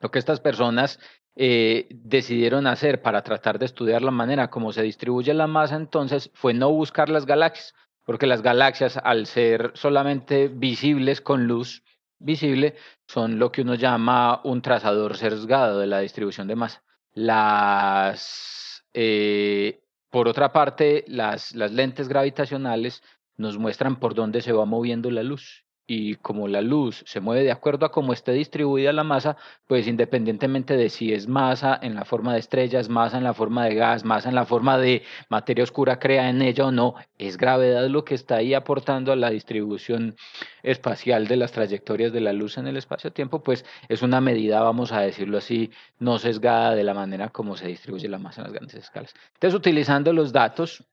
Lo 0.00 0.10
que 0.10 0.18
estas 0.18 0.40
personas 0.40 0.98
eh, 1.34 1.86
decidieron 1.90 2.66
hacer 2.66 3.02
para 3.02 3.22
tratar 3.22 3.58
de 3.58 3.66
estudiar 3.66 4.00
la 4.00 4.10
manera 4.10 4.48
como 4.48 4.72
se 4.72 4.82
distribuye 4.82 5.34
la 5.34 5.46
masa 5.46 5.76
entonces 5.76 6.30
fue 6.32 6.54
no 6.54 6.70
buscar 6.70 7.10
las 7.10 7.26
galaxias, 7.26 7.74
porque 8.06 8.26
las 8.26 8.40
galaxias 8.40 8.98
al 9.02 9.26
ser 9.26 9.72
solamente 9.74 10.48
visibles 10.48 11.20
con 11.20 11.46
luz 11.46 11.82
visible 12.18 12.76
son 13.06 13.38
lo 13.38 13.52
que 13.52 13.60
uno 13.60 13.74
llama 13.74 14.40
un 14.44 14.62
trazador 14.62 15.18
sesgado 15.18 15.80
de 15.80 15.88
la 15.88 15.98
distribución 15.98 16.48
de 16.48 16.56
masa. 16.56 16.82
Las 17.12 18.84
eh, 18.94 19.82
por 20.08 20.28
otra 20.28 20.52
parte, 20.52 21.04
las, 21.08 21.54
las 21.54 21.72
lentes 21.72 22.08
gravitacionales 22.08 23.02
nos 23.36 23.58
muestran 23.58 23.96
por 23.96 24.14
dónde 24.14 24.40
se 24.40 24.52
va 24.52 24.64
moviendo 24.64 25.10
la 25.10 25.22
luz 25.22 25.65
y 25.86 26.16
como 26.16 26.48
la 26.48 26.62
luz 26.62 27.04
se 27.06 27.20
mueve 27.20 27.44
de 27.44 27.52
acuerdo 27.52 27.86
a 27.86 27.92
cómo 27.92 28.12
esté 28.12 28.32
distribuida 28.32 28.92
la 28.92 29.04
masa, 29.04 29.36
pues 29.66 29.86
independientemente 29.86 30.76
de 30.76 30.88
si 30.88 31.12
es 31.12 31.28
masa 31.28 31.78
en 31.80 31.94
la 31.94 32.04
forma 32.04 32.32
de 32.32 32.40
estrellas, 32.40 32.88
masa 32.88 33.18
en 33.18 33.24
la 33.24 33.34
forma 33.34 33.64
de 33.66 33.74
gas, 33.74 34.04
masa 34.04 34.28
en 34.28 34.34
la 34.34 34.44
forma 34.44 34.78
de 34.78 35.02
materia 35.28 35.62
oscura 35.62 35.98
crea 35.98 36.28
en 36.28 36.42
ella 36.42 36.66
o 36.66 36.72
no, 36.72 36.94
es 37.18 37.36
gravedad 37.36 37.88
lo 37.88 38.04
que 38.04 38.14
está 38.14 38.36
ahí 38.36 38.54
aportando 38.54 39.12
a 39.12 39.16
la 39.16 39.30
distribución 39.30 40.16
espacial 40.62 41.28
de 41.28 41.36
las 41.36 41.52
trayectorias 41.52 42.12
de 42.12 42.20
la 42.20 42.32
luz 42.32 42.58
en 42.58 42.66
el 42.66 42.76
espacio-tiempo, 42.76 43.42
pues 43.42 43.64
es 43.88 44.02
una 44.02 44.20
medida, 44.20 44.60
vamos 44.62 44.90
a 44.90 45.00
decirlo 45.00 45.38
así, 45.38 45.70
no 46.00 46.18
sesgada 46.18 46.74
de 46.74 46.82
la 46.82 46.94
manera 46.94 47.28
como 47.28 47.56
se 47.56 47.68
distribuye 47.68 48.08
la 48.08 48.18
masa 48.18 48.40
en 48.40 48.44
las 48.44 48.52
grandes 48.52 48.74
escalas. 48.74 49.14
Entonces, 49.34 49.56
utilizando 49.56 50.12
los 50.12 50.32
datos 50.32 50.84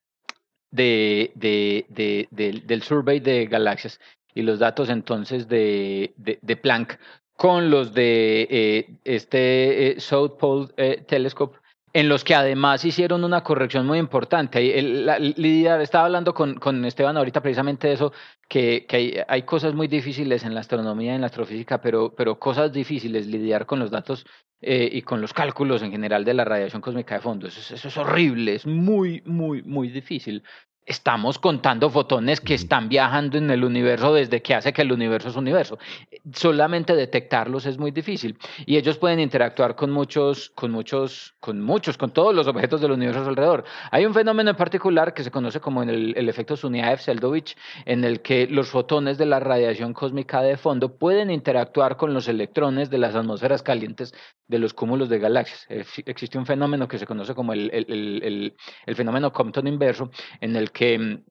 de, 0.69 1.31
de, 1.35 1.85
de, 1.89 2.61
del 2.65 2.81
survey 2.83 3.19
de 3.19 3.45
galaxias 3.45 3.99
y 4.35 4.41
los 4.41 4.59
datos 4.59 4.89
entonces 4.89 5.47
de, 5.47 6.13
de, 6.17 6.57
Planck 6.57 6.97
con 7.35 7.69
los 7.69 7.93
de 7.93 8.47
eh, 8.49 8.89
este 9.03 9.91
eh, 9.91 9.99
South 9.99 10.37
Pole 10.39 10.67
eh, 10.77 11.03
Telescope, 11.07 11.57
en 11.91 12.09
los 12.09 12.23
que 12.23 12.33
además 12.33 12.83
hicieron 12.85 13.23
una 13.23 13.43
corrección 13.43 13.85
muy 13.85 13.99
importante. 13.99 14.59
Lidia 14.81 15.79
estaba 15.81 16.05
hablando 16.05 16.33
con, 16.33 16.55
con, 16.55 16.83
Esteban 16.85 17.17
ahorita 17.17 17.41
precisamente 17.41 17.87
de 17.87 17.93
eso, 17.93 18.13
que, 18.47 18.85
que 18.87 18.95
hay, 18.95 19.17
hay, 19.27 19.43
cosas 19.43 19.75
muy 19.75 19.87
difíciles 19.87 20.43
en 20.43 20.55
la 20.55 20.61
astronomía 20.61 21.13
en 21.13 21.21
la 21.21 21.27
astrofísica, 21.27 21.81
pero, 21.81 22.13
pero 22.15 22.39
cosas 22.39 22.71
difíciles 22.71 23.27
lidiar 23.27 23.67
con 23.67 23.79
los 23.79 23.91
datos 23.91 24.25
y 24.65 25.01
con 25.01 25.19
los 25.19 25.33
cálculos 25.33 25.81
en 25.83 25.91
general 25.91 26.23
de 26.23 26.33
la 26.33 26.45
radiación 26.45 26.81
cósmica 26.81 27.15
de 27.15 27.21
fondo. 27.21 27.47
Eso, 27.47 27.75
es 27.75 27.97
horrible, 27.97 28.55
es 28.55 28.65
muy, 28.65 29.21
muy, 29.25 29.61
muy 29.61 29.89
difícil 29.89 30.41
estamos 30.85 31.39
contando 31.39 31.89
fotones 31.89 32.41
que 32.41 32.53
están 32.53 32.89
viajando 32.89 33.37
en 33.37 33.49
el 33.49 33.63
universo 33.63 34.13
desde 34.13 34.41
que 34.41 34.53
hace 34.53 34.73
que 34.73 34.81
el 34.81 34.91
universo 34.91 35.29
es 35.29 35.35
universo. 35.35 35.77
Solamente 36.33 36.95
detectarlos 36.95 37.65
es 37.65 37.77
muy 37.77 37.91
difícil 37.91 38.37
y 38.65 38.77
ellos 38.77 38.97
pueden 38.97 39.19
interactuar 39.19 39.75
con 39.75 39.91
muchos, 39.91 40.49
con 40.49 40.71
muchos, 40.71 41.35
con 41.39 41.61
muchos, 41.61 41.97
con 41.97 42.11
todos 42.11 42.35
los 42.35 42.47
objetos 42.47 42.81
del 42.81 42.91
universo 42.91 43.27
alrededor. 43.27 43.63
Hay 43.91 44.05
un 44.05 44.13
fenómeno 44.13 44.49
en 44.49 44.57
particular 44.57 45.13
que 45.13 45.23
se 45.23 45.31
conoce 45.31 45.59
como 45.59 45.83
el, 45.83 46.13
el 46.17 46.29
efecto 46.29 46.55
Sunyaev-Seldovich, 46.55 47.55
en 47.85 48.03
el 48.03 48.21
que 48.21 48.47
los 48.47 48.69
fotones 48.69 49.17
de 49.17 49.25
la 49.25 49.39
radiación 49.39 49.93
cósmica 49.93 50.41
de 50.41 50.57
fondo 50.57 50.97
pueden 50.97 51.31
interactuar 51.31 51.97
con 51.97 52.13
los 52.13 52.27
electrones 52.27 52.89
de 52.89 52.97
las 52.97 53.15
atmósferas 53.15 53.63
calientes 53.63 54.13
de 54.47 54.59
los 54.59 54.73
cúmulos 54.73 55.09
de 55.09 55.19
galaxias. 55.19 55.65
Existe 56.05 56.37
un 56.37 56.45
fenómeno 56.45 56.87
que 56.87 56.97
se 56.97 57.05
conoce 57.05 57.33
como 57.33 57.53
el, 57.53 57.71
el, 57.71 58.53
el 58.85 58.95
fenómeno 58.95 59.31
Compton 59.31 59.67
inverso, 59.67 60.11
en 60.41 60.55
el 60.55 60.72
que 60.73 60.99
mm, 60.99 61.23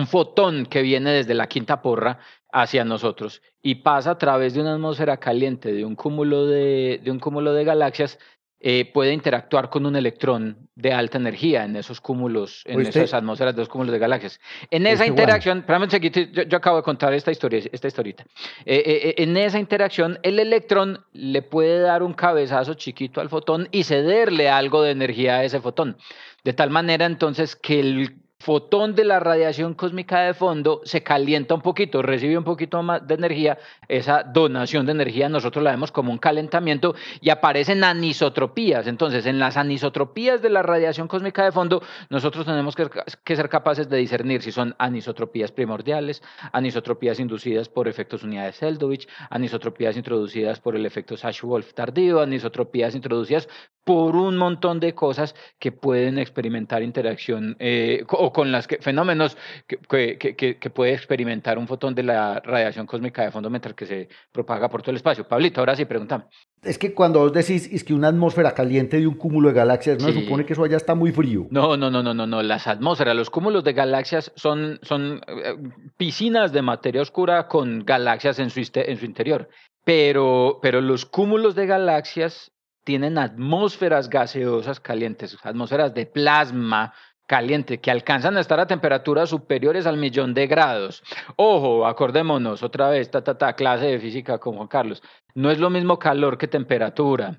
un 0.00 0.06
fotón 0.06 0.66
que 0.66 0.82
viene 0.82 1.10
desde 1.10 1.34
la 1.34 1.48
quinta 1.48 1.82
porra 1.82 2.18
hacia 2.52 2.84
nosotros 2.84 3.42
y 3.62 3.76
pasa 3.76 4.12
a 4.12 4.18
través 4.18 4.54
de 4.54 4.60
una 4.60 4.74
atmósfera 4.74 5.18
caliente 5.18 5.72
de 5.72 5.84
un 5.84 5.94
cúmulo 5.94 6.46
de, 6.46 7.00
de 7.02 7.10
un 7.10 7.18
cúmulo 7.18 7.52
de 7.52 7.64
galaxias, 7.64 8.18
eh, 8.62 8.90
puede 8.92 9.14
interactuar 9.14 9.70
con 9.70 9.86
un 9.86 9.96
electrón 9.96 10.68
de 10.74 10.92
alta 10.92 11.16
energía 11.16 11.64
en 11.64 11.76
esos 11.76 11.98
cúmulos, 11.98 12.62
en 12.66 12.82
esas 12.82 13.14
atmósferas 13.14 13.56
de 13.56 13.62
los 13.62 13.70
cúmulos 13.70 13.90
de 13.90 13.98
galaxias. 13.98 14.38
En 14.70 14.86
esa 14.86 15.06
interacción, 15.06 15.60
espérame 15.60 15.84
un 15.84 16.46
yo, 16.46 16.56
acabo 16.58 16.76
de 16.76 16.82
contar 16.82 17.14
esta 17.14 17.30
historia, 17.30 17.62
esta 17.72 17.88
historita. 17.88 18.22
Eh, 18.66 18.82
eh, 18.84 19.14
en 19.16 19.34
esa 19.38 19.58
interacción, 19.58 20.18
el 20.22 20.38
electrón 20.38 21.02
le 21.14 21.40
puede 21.40 21.80
dar 21.80 22.02
un 22.02 22.12
cabezazo 22.12 22.74
chiquito 22.74 23.22
al 23.22 23.30
fotón 23.30 23.66
y 23.72 23.84
cederle 23.84 24.50
algo 24.50 24.82
de 24.82 24.90
energía 24.90 25.36
a 25.36 25.44
ese 25.44 25.60
fotón. 25.60 25.96
De 26.44 26.52
tal 26.52 26.68
manera 26.68 27.06
entonces 27.06 27.56
que 27.56 27.80
el 27.80 28.20
fotón 28.40 28.94
de 28.94 29.04
la 29.04 29.20
radiación 29.20 29.74
cósmica 29.74 30.22
de 30.22 30.32
fondo 30.32 30.80
se 30.84 31.02
calienta 31.02 31.54
un 31.54 31.60
poquito, 31.60 32.00
recibe 32.00 32.38
un 32.38 32.44
poquito 32.44 32.82
más 32.82 33.06
de 33.06 33.14
energía, 33.14 33.58
esa 33.86 34.22
donación 34.22 34.86
de 34.86 34.92
energía 34.92 35.28
nosotros 35.28 35.62
la 35.62 35.72
vemos 35.72 35.92
como 35.92 36.10
un 36.10 36.16
calentamiento 36.16 36.94
y 37.20 37.28
aparecen 37.28 37.84
anisotropías. 37.84 38.86
Entonces, 38.86 39.26
en 39.26 39.38
las 39.38 39.58
anisotropías 39.58 40.40
de 40.40 40.48
la 40.48 40.62
radiación 40.62 41.06
cósmica 41.06 41.44
de 41.44 41.52
fondo, 41.52 41.82
nosotros 42.08 42.46
tenemos 42.46 42.74
que, 42.74 43.36
ser 43.36 43.48
capaces 43.50 43.90
de 43.90 43.98
discernir 43.98 44.40
si 44.40 44.52
son 44.52 44.74
anisotropías 44.78 45.52
primordiales, 45.52 46.22
anisotropías 46.52 47.20
inducidas 47.20 47.68
por 47.68 47.88
efectos 47.88 48.22
unidades 48.22 48.56
Seldovich, 48.56 49.06
anisotropías 49.28 49.98
introducidas 49.98 50.60
por 50.60 50.76
el 50.76 50.86
efecto 50.86 51.14
Sash-Wolf 51.14 51.74
tardío, 51.74 52.20
anisotropías 52.20 52.94
introducidas 52.94 53.48
por 53.84 54.14
un 54.14 54.36
montón 54.36 54.78
de 54.78 54.94
cosas 54.94 55.34
que 55.58 55.72
pueden 55.72 56.18
experimentar 56.18 56.82
interacción 56.82 57.56
eh, 57.58 58.04
o 58.08 58.29
con 58.32 58.52
que, 58.68 58.78
fenómenos 58.78 59.36
que, 59.66 60.18
que, 60.18 60.34
que, 60.34 60.70
puede 60.70 60.94
experimentar 60.94 61.58
un 61.58 61.66
fotón 61.66 61.94
de 61.94 62.02
la 62.02 62.40
radiación 62.40 62.86
cósmica 62.86 63.22
de 63.22 63.30
fondo 63.30 63.50
mientras 63.50 63.74
que 63.74 63.86
se 63.86 64.08
propaga 64.32 64.68
por 64.68 64.82
todo 64.82 64.90
el 64.90 64.96
espacio. 64.96 65.26
Pablito, 65.26 65.60
ahora 65.60 65.76
sí, 65.76 65.84
pregúntame. 65.84 66.24
Es 66.62 66.78
que 66.78 66.92
cuando 66.94 67.20
vos 67.20 67.32
decís 67.32 67.68
es 67.72 67.84
que 67.84 67.94
una 67.94 68.08
atmósfera 68.08 68.52
caliente 68.52 68.98
de 68.98 69.06
un 69.06 69.14
cúmulo 69.14 69.48
de 69.48 69.54
galaxias, 69.54 70.02
¿no 70.02 70.08
se 70.08 70.20
supone 70.20 70.44
que 70.44 70.52
eso 70.52 70.64
allá 70.64 70.76
está 70.76 70.94
muy 70.94 71.12
frío? 71.12 71.46
No, 71.50 71.76
no, 71.76 71.90
no, 71.90 72.02
no, 72.02 72.12
no, 72.12 72.26
no. 72.26 72.42
Las 72.42 72.66
atmósferas, 72.66 73.16
los 73.16 73.30
cúmulos 73.30 73.64
de 73.64 73.72
galaxias 73.72 74.32
son, 74.36 74.78
son 74.82 75.20
eh, 75.26 75.56
piscinas 75.96 76.52
de 76.52 76.62
materia 76.62 77.02
oscura 77.02 77.48
con 77.48 77.84
galaxias 77.84 78.38
en 78.38 78.50
su, 78.50 78.60
en 78.74 78.96
su 78.98 79.04
interior. 79.04 79.48
Pero, 79.84 80.58
pero 80.60 80.80
los 80.80 81.06
cúmulos 81.06 81.54
de 81.54 81.66
galaxias 81.66 82.52
tienen 82.84 83.18
atmósferas 83.18 84.08
gaseosas 84.08 84.80
calientes, 84.80 85.36
atmósferas 85.42 85.94
de 85.94 86.06
plasma 86.06 86.92
caliente 87.30 87.78
que 87.78 87.92
alcanzan 87.92 88.36
a 88.36 88.40
estar 88.40 88.58
a 88.58 88.66
temperaturas 88.66 89.30
superiores 89.30 89.86
al 89.86 89.96
millón 89.96 90.34
de 90.34 90.48
grados. 90.48 91.00
Ojo, 91.36 91.86
acordémonos 91.86 92.64
otra 92.64 92.90
vez, 92.90 93.08
ta, 93.08 93.22
ta, 93.22 93.38
ta, 93.38 93.52
clase 93.52 93.86
de 93.86 94.00
física 94.00 94.38
con 94.38 94.56
Juan 94.56 94.66
Carlos. 94.66 95.00
No 95.36 95.52
es 95.52 95.60
lo 95.60 95.70
mismo 95.70 95.96
calor 95.96 96.36
que 96.36 96.48
temperatura. 96.48 97.38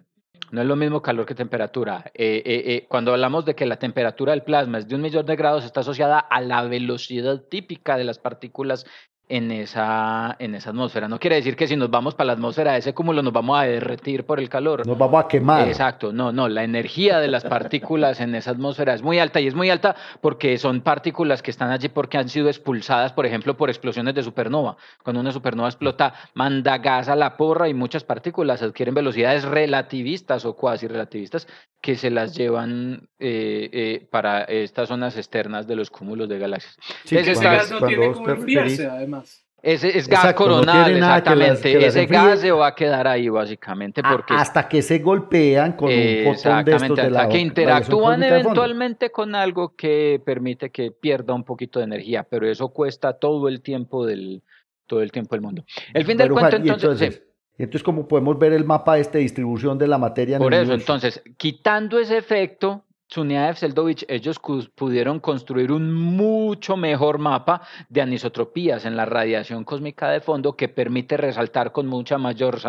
No 0.52 0.62
es 0.62 0.68
lo 0.68 0.78
mismo 0.78 1.02
calor 1.02 1.26
que 1.26 1.36
temperatura. 1.36 2.06
Eh, 2.14 2.42
eh, 2.46 2.64
eh, 2.68 2.86
cuando 2.88 3.12
hablamos 3.12 3.44
de 3.44 3.54
que 3.54 3.66
la 3.66 3.80
temperatura 3.80 4.32
del 4.32 4.44
plasma 4.44 4.78
es 4.78 4.88
de 4.88 4.96
un 4.96 5.02
millón 5.02 5.26
de 5.26 5.36
grados, 5.36 5.66
está 5.66 5.82
asociada 5.82 6.20
a 6.20 6.40
la 6.40 6.62
velocidad 6.64 7.42
típica 7.50 7.98
de 7.98 8.06
las 8.06 8.18
partículas 8.18 8.86
en 9.32 9.50
esa, 9.50 10.36
en 10.40 10.56
esa 10.56 10.72
atmósfera. 10.72 11.08
No 11.08 11.18
quiere 11.18 11.38
decir 11.38 11.56
que 11.56 11.66
si 11.66 11.78
nos 11.78 11.90
vamos 11.90 12.16
para 12.16 12.28
la 12.28 12.34
atmósfera 12.34 12.74
de 12.74 12.80
ese 12.80 12.94
cúmulo 12.94 13.24
nos 13.24 13.32
vamos 13.32 13.58
a 13.58 13.64
derretir 13.64 14.26
por 14.26 14.42
el 14.42 14.50
calor. 14.50 14.86
Nos 14.86 14.98
vamos 14.98 15.24
a 15.24 15.28
quemar. 15.30 15.70
Exacto, 15.70 16.12
no, 16.12 16.34
no, 16.34 16.50
la 16.50 16.66
energía 16.66 17.20
de 17.20 17.30
las 17.30 17.46
partículas 17.46 18.20
en 18.20 18.36
esa 18.36 18.52
atmósfera 18.52 18.94
es 18.94 19.02
muy 19.02 19.20
alta 19.20 19.40
y 19.40 19.48
es 19.48 19.56
muy 19.56 19.70
alta 19.70 19.96
porque 20.20 20.58
son 20.58 20.82
partículas 20.82 21.42
que 21.42 21.50
están 21.50 21.72
allí 21.72 21.88
porque 21.88 22.18
han 22.18 22.28
sido 22.28 22.50
expulsadas, 22.50 23.14
por 23.14 23.26
ejemplo, 23.26 23.56
por 23.56 23.70
explosiones 23.70 24.16
de 24.16 24.24
supernova. 24.24 24.76
Cuando 25.02 25.22
una 25.22 25.32
supernova 25.32 25.70
explota, 25.70 26.14
manda 26.34 26.78
gas 26.80 27.08
a 27.08 27.16
la 27.16 27.38
porra 27.38 27.70
y 27.70 27.74
muchas 27.74 28.04
partículas 28.04 28.62
adquieren 28.62 28.94
velocidades 28.94 29.46
relativistas 29.46 30.44
o 30.44 30.58
cuasi 30.58 30.88
relativistas 30.88 31.48
que 31.82 31.96
se 31.96 32.12
las 32.12 32.36
llevan 32.36 33.10
eh, 33.20 33.70
eh, 33.74 34.08
para 34.12 34.44
estas 34.44 34.88
zonas 34.88 35.18
externas 35.18 35.68
de 35.68 35.76
los 35.76 35.90
cúmulos 35.90 36.30
de 36.30 36.38
galaxias. 36.38 36.78
Sí, 37.06 37.18
Ese 37.18 37.34
gas 37.34 37.72
no 37.72 37.86
tiene 37.88 38.12
cómo 38.12 38.30
enfriarse, 38.30 38.86
además. 38.86 39.44
Ese 39.64 39.90
es 39.96 40.08
gas 40.08 40.22
Exacto, 40.22 40.44
coronal, 40.44 40.92
que 40.92 41.00
las- 41.00 41.10
exactamente. 41.10 41.62
que 41.78 41.86
Ese 41.86 42.06
gas 42.08 42.40
se 42.40 42.52
va 42.52 42.68
a 42.68 42.76
quedar 42.76 43.08
ahí 43.08 43.30
básicamente 43.30 44.02
A- 44.04 44.12
porque 44.12 44.34
hasta 44.36 44.68
que 44.68 44.82
se 44.82 45.00
golpean 45.00 45.74
con 45.74 45.90
un 45.90 45.94
fotón 45.94 46.04
de 46.04 46.22
estos 46.22 46.36
Exactamente, 46.36 47.02
de 47.04 47.10
la 47.12 47.20
hasta 47.22 47.30
que 47.32 47.38
interactúan 47.40 48.24
eventualmente 48.24 49.12
con 49.12 49.36
algo 49.36 49.76
que 49.76 50.20
permite 50.26 50.72
que 50.72 50.92
pierda 50.92 51.34
un 51.36 51.44
poquito 51.44 51.78
de 51.80 51.86
energía, 51.86 52.24
pero 52.24 52.48
eso 52.50 52.70
cuesta 52.70 53.14
todo 53.14 53.48
el 53.48 53.62
tiempo 53.62 54.06
del 54.06 54.42
todo 54.88 55.02
el 55.04 55.12
tiempo 55.12 55.36
del 55.36 55.42
mundo. 55.42 55.64
El 55.94 56.06
fin 56.06 56.18
del 56.18 56.32
cuento 56.32 56.58
Juan, 56.58 56.68
entonces, 56.68 57.24
entonces, 57.64 57.84
¿cómo 57.84 58.08
podemos 58.08 58.38
ver 58.40 58.54
el 58.54 58.66
mapa 58.66 58.96
de 58.96 59.02
esta 59.02 59.18
distribución 59.18 59.78
de 59.78 59.88
la 59.88 59.98
materia 59.98 60.38
en 60.38 60.42
por 60.42 60.54
el 60.54 60.62
eso 60.62 60.72
universo? 60.72 60.94
entonces, 60.94 61.24
quitando 61.38 62.00
ese 62.00 62.18
efecto, 62.18 62.84
Zuniaev 63.14 63.58
Seldovich, 63.58 64.06
ellos 64.08 64.40
pudieron 64.74 65.20
construir 65.20 65.72
un 65.72 65.92
mucho 65.94 66.78
mejor 66.78 67.20
mapa 67.20 67.62
de 67.90 68.02
anisotropías 68.02 68.86
en 68.86 68.96
la 68.96 69.06
radiación 69.06 69.66
cósmica 69.66 70.10
de 70.10 70.22
fondo 70.22 70.56
que 70.56 70.70
permite 70.70 71.18
resaltar 71.18 71.74
con 71.74 71.88
mucha 71.88 72.18
mayor, 72.18 72.60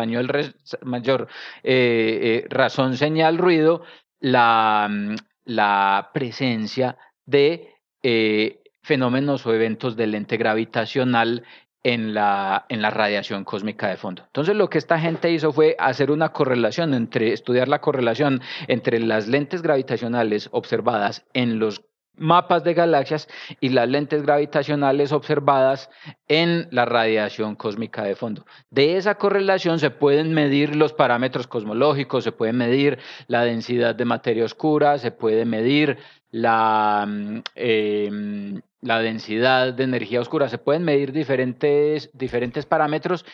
mayor 0.83 1.27
eh, 1.63 2.43
eh, 2.43 2.47
razón, 2.49 2.97
señal, 2.97 3.37
ruido, 3.37 3.83
la, 4.19 4.87
mm, 4.89 5.15
la 5.45 6.09
presencia 6.13 6.97
de 7.25 7.69
eh, 8.01 8.63
fenómenos 8.81 9.45
o 9.45 9.53
eventos 9.53 9.95
de 9.95 10.07
lente 10.07 10.35
gravitacional 10.35 11.43
en 11.83 12.13
la, 12.13 12.65
en 12.69 12.81
la 12.81 12.89
radiación 12.89 13.43
cósmica 13.43 13.89
de 13.89 13.97
fondo. 13.97 14.23
Entonces 14.25 14.55
lo 14.55 14.69
que 14.69 14.77
esta 14.77 14.99
gente 14.99 15.31
hizo 15.31 15.51
fue 15.51 15.75
hacer 15.77 16.11
una 16.11 16.29
correlación 16.29 16.93
entre, 16.93 17.33
estudiar 17.33 17.67
la 17.67 17.81
correlación 17.81 18.41
entre 18.67 18.99
las 18.99 19.27
lentes 19.27 19.61
gravitacionales 19.61 20.49
observadas 20.51 21.25
en 21.33 21.59
los 21.59 21.83
mapas 22.15 22.63
de 22.63 22.73
galaxias 22.73 23.27
y 23.59 23.69
las 23.69 23.89
lentes 23.89 24.23
gravitacionales 24.23 25.11
observadas 25.11 25.89
en 26.27 26.67
la 26.71 26.85
radiación 26.85 27.55
cósmica 27.55 28.03
de 28.03 28.15
fondo. 28.15 28.45
De 28.69 28.97
esa 28.97 29.15
correlación 29.15 29.79
se 29.79 29.89
pueden 29.89 30.33
medir 30.33 30.75
los 30.75 30.93
parámetros 30.93 31.47
cosmológicos, 31.47 32.23
se 32.23 32.31
puede 32.31 32.53
medir 32.53 32.99
la 33.27 33.43
densidad 33.43 33.95
de 33.95 34.05
materia 34.05 34.45
oscura, 34.45 34.99
se 34.99 35.11
puede 35.11 35.45
medir 35.45 35.97
la, 36.29 37.05
mm, 37.07 37.41
em, 37.55 38.61
la 38.83 38.99
densidad 38.99 39.73
de 39.73 39.83
energía 39.83 40.21
oscura, 40.21 40.49
se 40.49 40.57
pueden 40.57 40.83
medir 40.83 41.11
diferentes, 41.11 42.09
diferentes 42.13 42.65
parámetros 42.65 43.25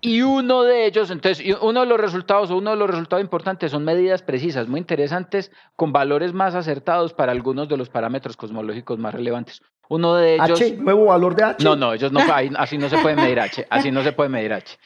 y 0.00 0.22
uno 0.22 0.62
de 0.62 0.86
ellos, 0.86 1.10
entonces, 1.10 1.44
uno 1.60 1.80
de 1.80 1.86
los 1.86 2.00
resultados, 2.00 2.50
o 2.50 2.56
uno 2.56 2.70
de 2.70 2.76
los 2.76 2.90
resultados 2.90 3.22
importantes 3.22 3.70
son 3.70 3.84
medidas 3.84 4.22
precisas, 4.22 4.66
muy 4.66 4.80
interesantes, 4.80 5.52
con 5.76 5.92
valores 5.92 6.32
más 6.32 6.54
acertados 6.54 7.12
para 7.12 7.32
algunos 7.32 7.68
de 7.68 7.76
los 7.76 7.88
parámetros 7.90 8.36
cosmológicos 8.36 8.98
más 8.98 9.14
relevantes. 9.14 9.62
Uno 9.88 10.14
de 10.14 10.36
ellos... 10.36 10.60
H, 10.60 10.76
nuevo 10.78 11.06
valor 11.06 11.34
de 11.34 11.44
H. 11.44 11.64
No, 11.64 11.76
no, 11.76 11.92
ellos 11.92 12.12
no, 12.12 12.20
así 12.56 12.78
no 12.78 12.88
se 12.88 12.98
puede 12.98 13.16
medir 13.16 13.40
H, 13.40 13.66
así 13.68 13.90
no 13.90 14.02
se 14.02 14.12
puede 14.12 14.30
medir 14.30 14.52
H. 14.52 14.78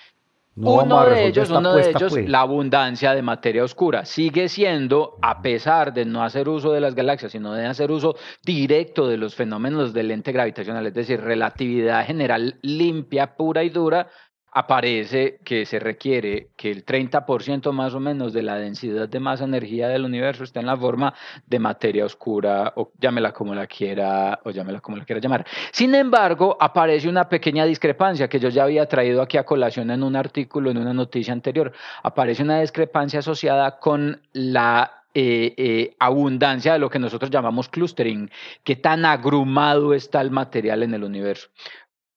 No 0.57 0.75
uno 0.75 1.05
de 1.07 1.27
ellos, 1.27 1.51
uno 1.51 1.75
de 1.75 1.91
ellos, 1.91 2.13
pues. 2.13 2.29
la 2.29 2.43
abundancia 2.43 3.13
de 3.13 3.23
materia 3.23 3.65
oscura. 3.65 4.05
Sigue 4.05 4.49
siendo, 4.49 5.19
a 5.21 5.43
pesar 5.43 5.93
de 5.93 6.05
no 6.05 6.23
hacer 6.23 6.49
uso 6.49 6.73
de 6.73 6.81
las 6.81 6.95
galaxias, 6.95 7.33
sino 7.33 7.53
de 7.53 7.67
hacer 7.67 7.91
uso 7.91 8.15
directo 8.45 9.09
de 9.09 9.17
los 9.17 9.35
fenómenos 9.35 9.93
del 9.93 10.09
lente 10.09 10.31
gravitacional, 10.31 10.87
es 10.87 10.95
decir, 10.95 11.21
relatividad 11.21 12.07
general 12.07 12.59
limpia, 12.63 13.35
pura 13.35 13.65
y 13.65 13.71
dura, 13.71 14.09
aparece 14.55 15.41
que 15.45 15.67
se 15.67 15.81
requiere 15.81 16.49
que 16.57 16.71
el 16.71 16.87
30% 16.87 17.73
más 17.73 17.93
o 17.93 18.01
menos 18.01 18.33
de 18.33 18.43
la 18.43 18.57
densidad 18.57 19.09
de 19.09 19.21
masa 19.21 19.45
energía 19.45 19.89
del 19.89 20.05
universo 20.05 20.45
esté 20.45 20.61
en 20.61 20.67
la 20.67 20.77
forma 20.77 21.13
de 21.45 21.59
materia 21.59 22.05
oscura, 22.05 22.73
o 22.77 22.93
llámela 22.99 23.33
como 23.33 23.53
la 23.53 23.67
quiera, 23.67 24.39
o 24.45 24.51
llámela 24.51 24.81
como 24.81 24.97
la 24.97 25.05
quiera 25.05 25.21
llamar. 25.21 25.45
Sin 25.73 25.95
embargo, 25.97 26.57
aparece 26.61 27.09
una 27.09 27.29
pequeña 27.29 27.65
discrepancia 27.65 28.29
que 28.29 28.39
yo 28.39 28.49
ya 28.49 28.63
había 28.63 28.87
traído 28.87 29.23
aquí 29.23 29.37
a 29.37 29.45
colación 29.45 29.91
en 29.91 30.05
un 30.05 30.15
artículo, 30.15 30.71
en 30.71 30.79
una 30.79 30.95
noticia 30.95 31.33
anterior. 31.33 31.73
Aparece 32.05 32.45
una 32.45 32.61
discrepancia 32.61 33.19
asociada 33.19 33.81
con 33.81 34.23
la 34.33 35.05
eh, 35.17 35.55
eh, 35.57 35.95
abundancia 36.01 36.73
de 36.73 36.81
lo 36.81 36.91
que 36.91 36.99
nosotros 36.99 37.31
llamamos 37.31 37.69
clustering, 37.69 38.29
que 38.65 38.75
tan 38.75 39.05
agrumado 39.05 39.95
está 39.95 40.21
el 40.21 40.33
material 40.33 40.83
en 40.83 40.93
el 40.93 41.05
universo. 41.05 41.51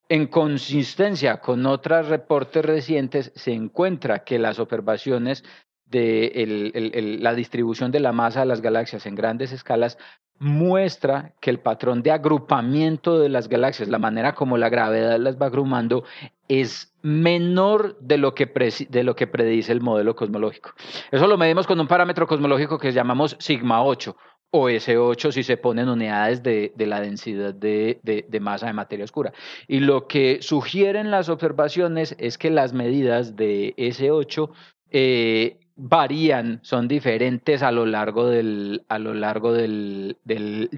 En 0.10 0.28
consistencia 0.28 1.42
con 1.42 1.66
otros 1.66 2.08
reportes 2.08 2.64
recientes, 2.64 3.32
se 3.36 3.54
encuentra 3.54 4.24
que 4.24 4.40
las 4.40 4.60
observaciones 4.60 5.44
de 5.86 7.18
la 7.22 7.34
distribución 7.34 7.92
de 7.92 8.00
la 8.00 8.12
masa 8.12 8.42
de 8.42 8.46
las 8.46 8.62
galaxias 8.62 9.06
en 9.06 9.16
grandes 9.16 9.52
escalas 9.52 9.98
muestra 10.40 11.34
que 11.42 11.50
el 11.50 11.60
patrón 11.60 12.04
de 12.04 12.12
agrupamiento 12.12 13.20
de 13.20 13.30
las 13.30 13.50
galaxias, 13.50 13.90
la 13.90 14.00
manera 14.00 14.36
como 14.36 14.58
la 14.58 14.70
gravedad 14.70 15.18
las 15.20 15.42
va 15.42 15.48
agrumando, 15.48 16.04
es 16.48 16.94
menor 17.02 17.98
de 18.00 18.18
lo 18.18 18.36
que, 18.36 18.46
de 18.90 19.04
lo 19.04 19.16
que 19.16 19.28
predice 19.28 19.72
el 19.72 19.82
modelo 19.82 20.16
cosmológico. 20.16 20.72
Eso 21.12 21.28
lo 21.28 21.38
medimos 21.38 21.68
con 21.68 21.80
un 21.80 21.88
parámetro 21.88 22.28
cosmológico 22.28 22.78
que 22.78 22.94
llamamos 22.94 23.36
sigma 23.40 23.84
8 23.84 24.16
o 24.52 24.70
S8 24.70 25.32
si 25.32 25.44
se 25.44 25.58
ponen 25.58 25.90
unidades 25.90 26.42
de, 26.44 26.72
de 26.76 26.86
la 26.88 27.02
densidad 27.02 27.54
de, 27.54 28.00
de- 28.04 28.40
masa 28.40 28.68
de 28.68 28.74
materia 28.74 29.04
oscura. 29.06 29.34
Y 29.68 29.80
lo 29.82 30.08
que 30.08 30.40
sugieren 30.42 31.12
las 31.12 31.28
observaciones 31.30 32.16
es 32.20 32.38
que 32.38 32.50
las 32.50 32.72
medidas 32.74 33.36
de 33.36 33.74
S8 33.78 34.50
eh, 34.92 35.58
varían, 35.76 36.60
son 36.64 36.88
diferentes 36.88 37.62
a 37.62 37.72
lo 37.72 37.86
largo 37.86 38.28
del, 38.28 38.84
a 38.90 39.00
lo 39.00 39.14
largo 39.14 39.52
del- 39.54 40.18
del- 40.24 40.70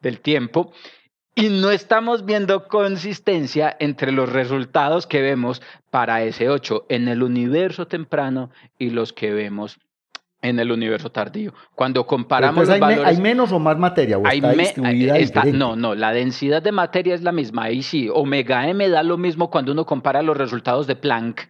del 0.00 0.20
tiempo. 0.20 0.72
Y 1.36 1.48
no 1.48 1.70
estamos 1.70 2.24
viendo 2.24 2.68
consistencia 2.68 3.76
entre 3.80 4.12
los 4.12 4.30
resultados 4.32 5.06
que 5.08 5.20
vemos 5.20 5.62
para 5.90 6.24
S8 6.24 6.84
en 6.88 7.08
el 7.08 7.22
universo 7.24 7.86
temprano 7.88 8.50
y 8.78 8.90
los 8.90 9.12
que 9.12 9.32
vemos 9.32 9.78
en 10.44 10.58
el 10.60 10.70
universo 10.70 11.10
tardío. 11.10 11.52
Cuando 11.74 12.06
comparamos 12.06 12.60
los 12.66 12.68
hay, 12.70 12.80
me- 12.80 12.86
valores... 12.86 13.06
hay 13.16 13.22
menos 13.22 13.50
o 13.52 13.58
más 13.58 13.78
materia, 13.78 14.18
o 14.18 14.26
Hay 14.26 14.38
está 14.38 14.48
me- 14.48 14.56
distribuida 14.62 15.16
está- 15.18 15.40
diferente. 15.40 15.58
no, 15.58 15.74
no, 15.74 15.94
la 15.94 16.12
densidad 16.12 16.62
de 16.62 16.70
materia 16.72 17.14
es 17.14 17.22
la 17.22 17.32
misma. 17.32 17.64
Ahí 17.64 17.82
sí, 17.82 18.08
omega 18.12 18.68
m 18.68 18.88
da 18.88 19.02
lo 19.02 19.16
mismo 19.16 19.50
cuando 19.50 19.72
uno 19.72 19.84
compara 19.86 20.22
los 20.22 20.36
resultados 20.36 20.86
de 20.86 20.96
Planck, 20.96 21.42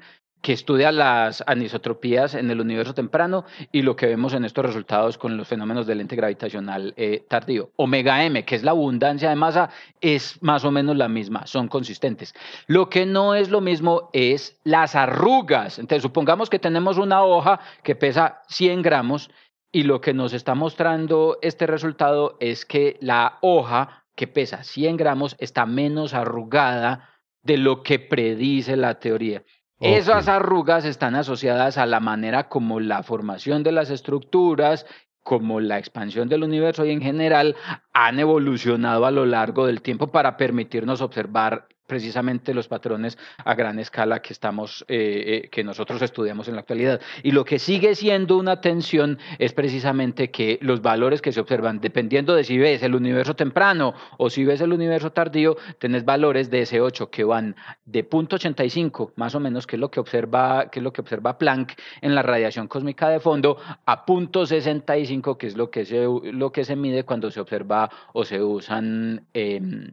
que 0.44 0.52
estudia 0.52 0.92
las 0.92 1.42
anisotropías 1.46 2.34
en 2.34 2.50
el 2.50 2.60
universo 2.60 2.92
temprano, 2.92 3.46
y 3.72 3.80
lo 3.80 3.96
que 3.96 4.04
vemos 4.04 4.34
en 4.34 4.44
estos 4.44 4.66
resultados 4.66 5.16
con 5.16 5.38
los 5.38 5.48
fenómenos 5.48 5.86
del 5.86 5.96
lente 5.96 6.16
gravitacional 6.16 6.92
eh, 6.98 7.24
tardío. 7.26 7.70
Omega 7.76 8.22
m, 8.22 8.44
que 8.44 8.54
es 8.54 8.62
la 8.62 8.72
abundancia 8.72 9.30
de 9.30 9.36
masa, 9.36 9.70
es 10.02 10.42
más 10.42 10.62
o 10.66 10.70
menos 10.70 10.98
la 10.98 11.08
misma, 11.08 11.46
son 11.46 11.68
consistentes. 11.68 12.34
Lo 12.66 12.90
que 12.90 13.06
no 13.06 13.34
es 13.34 13.48
lo 13.48 13.62
mismo 13.62 14.10
es 14.12 14.60
las 14.64 14.94
arrugas. 14.94 15.78
Entonces, 15.78 16.02
supongamos 16.02 16.50
que 16.50 16.58
tenemos 16.58 16.98
una 16.98 17.22
hoja 17.22 17.60
que 17.82 17.94
pesa 17.94 18.42
100 18.48 18.82
gramos 18.82 19.30
y 19.72 19.84
lo 19.84 20.02
que 20.02 20.12
nos 20.12 20.34
está 20.34 20.54
mostrando 20.54 21.38
este 21.40 21.66
resultado 21.66 22.36
es 22.40 22.66
que 22.66 22.98
la 23.00 23.38
hoja 23.40 24.04
que 24.14 24.26
pesa 24.26 24.62
100 24.62 24.98
gramos 24.98 25.36
está 25.38 25.64
menos 25.64 26.12
arrugada 26.12 27.08
de 27.42 27.56
lo 27.56 27.82
que 27.82 27.98
predice 27.98 28.76
la 28.76 28.98
teoría. 28.98 29.42
Esas 29.80 30.28
arrugas 30.28 30.84
están 30.84 31.14
asociadas 31.14 31.78
a 31.78 31.86
la 31.86 32.00
manera 32.00 32.48
como 32.48 32.80
la 32.80 33.02
formación 33.02 33.62
de 33.62 33.72
las 33.72 33.90
estructuras, 33.90 34.86
como 35.22 35.58
la 35.58 35.78
expansión 35.78 36.28
del 36.28 36.44
universo 36.44 36.84
y 36.84 36.90
en 36.90 37.00
general 37.00 37.56
han 37.92 38.18
evolucionado 38.20 39.06
a 39.06 39.10
lo 39.10 39.26
largo 39.26 39.66
del 39.66 39.82
tiempo 39.82 40.08
para 40.08 40.36
permitirnos 40.36 41.00
observar 41.00 41.66
precisamente 41.86 42.54
los 42.54 42.68
patrones 42.68 43.18
a 43.44 43.54
gran 43.54 43.78
escala 43.78 44.20
que 44.20 44.32
estamos 44.32 44.84
eh, 44.88 45.42
eh, 45.44 45.48
que 45.50 45.64
nosotros 45.64 46.00
estudiamos 46.02 46.48
en 46.48 46.54
la 46.54 46.60
actualidad. 46.60 47.00
Y 47.22 47.32
lo 47.32 47.44
que 47.44 47.58
sigue 47.58 47.94
siendo 47.94 48.36
una 48.36 48.60
tensión 48.60 49.18
es 49.38 49.52
precisamente 49.52 50.30
que 50.30 50.58
los 50.62 50.82
valores 50.82 51.20
que 51.20 51.32
se 51.32 51.40
observan 51.40 51.80
dependiendo 51.80 52.34
de 52.34 52.44
si 52.44 52.58
ves 52.58 52.82
el 52.82 52.94
universo 52.94 53.34
temprano 53.34 53.94
o 54.18 54.30
si 54.30 54.44
ves 54.44 54.60
el 54.60 54.72
universo 54.72 55.12
tardío 55.12 55.56
tenés 55.78 56.04
valores 56.04 56.50
de 56.50 56.62
S8 56.62 57.10
que 57.10 57.24
van 57.24 57.56
de 57.84 58.08
0.85 58.08 59.12
más 59.16 59.34
o 59.34 59.40
menos 59.40 59.66
que 59.66 59.76
es 59.76 59.80
lo 59.80 59.90
que 59.90 60.00
observa 60.00 60.70
que 60.70 60.80
es 60.80 60.82
lo 60.82 60.92
que 60.92 61.00
observa 61.00 61.38
Planck 61.38 61.74
en 62.00 62.14
la 62.14 62.22
radiación 62.22 62.68
cósmica 62.68 63.08
de 63.08 63.20
fondo 63.20 63.58
a 63.86 64.04
0.65 64.06 65.36
que 65.36 65.46
es 65.46 65.56
lo 65.56 65.70
que 65.70 65.84
se 65.84 66.04
lo 66.04 66.52
que 66.52 66.64
se 66.64 66.76
mide 66.76 67.04
cuando 67.04 67.30
se 67.30 67.40
observa 67.40 67.90
o 68.12 68.24
se 68.24 68.42
usan 68.42 69.26
em, 69.34 69.92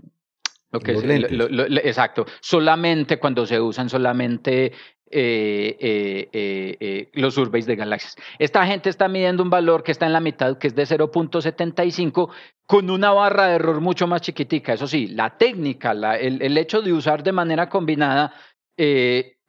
lo 0.71 0.79
Los 0.79 1.03
lentes. 1.03 1.31
lo- 1.31 1.49
lo- 1.49 1.67
lo- 1.67 1.81
exacto, 1.81 2.25
solamente 2.39 3.17
cuando 3.19 3.45
se 3.45 3.59
usan 3.59 3.89
solamente 3.89 4.71
eh, 5.13 5.75
eh, 5.81 6.29
eh, 6.31 6.77
eh, 6.79 7.09
los 7.15 7.33
surveys 7.33 7.65
de 7.65 7.75
galaxias. 7.75 8.15
Esta 8.39 8.65
gente 8.65 8.89
está 8.89 9.09
midiendo 9.09 9.43
un 9.43 9.49
valor 9.49 9.83
que 9.83 9.91
está 9.91 10.05
en 10.05 10.13
la 10.13 10.21
mitad, 10.21 10.57
que 10.57 10.67
es 10.67 10.75
de 10.75 10.85
0.75, 10.85 12.29
con 12.65 12.89
una 12.89 13.11
barra 13.11 13.47
de 13.47 13.55
error 13.55 13.81
mucho 13.81 14.07
más 14.07 14.21
chiquitica. 14.21 14.71
Eso 14.71 14.87
sí, 14.87 15.07
la 15.07 15.37
técnica, 15.37 15.93
la- 15.93 16.15
el, 16.17 16.41
el 16.41 16.57
hecho 16.57 16.81
de 16.81 16.93
usar 16.93 17.23
de 17.23 17.33
manera 17.33 17.67
combinada 17.67 18.33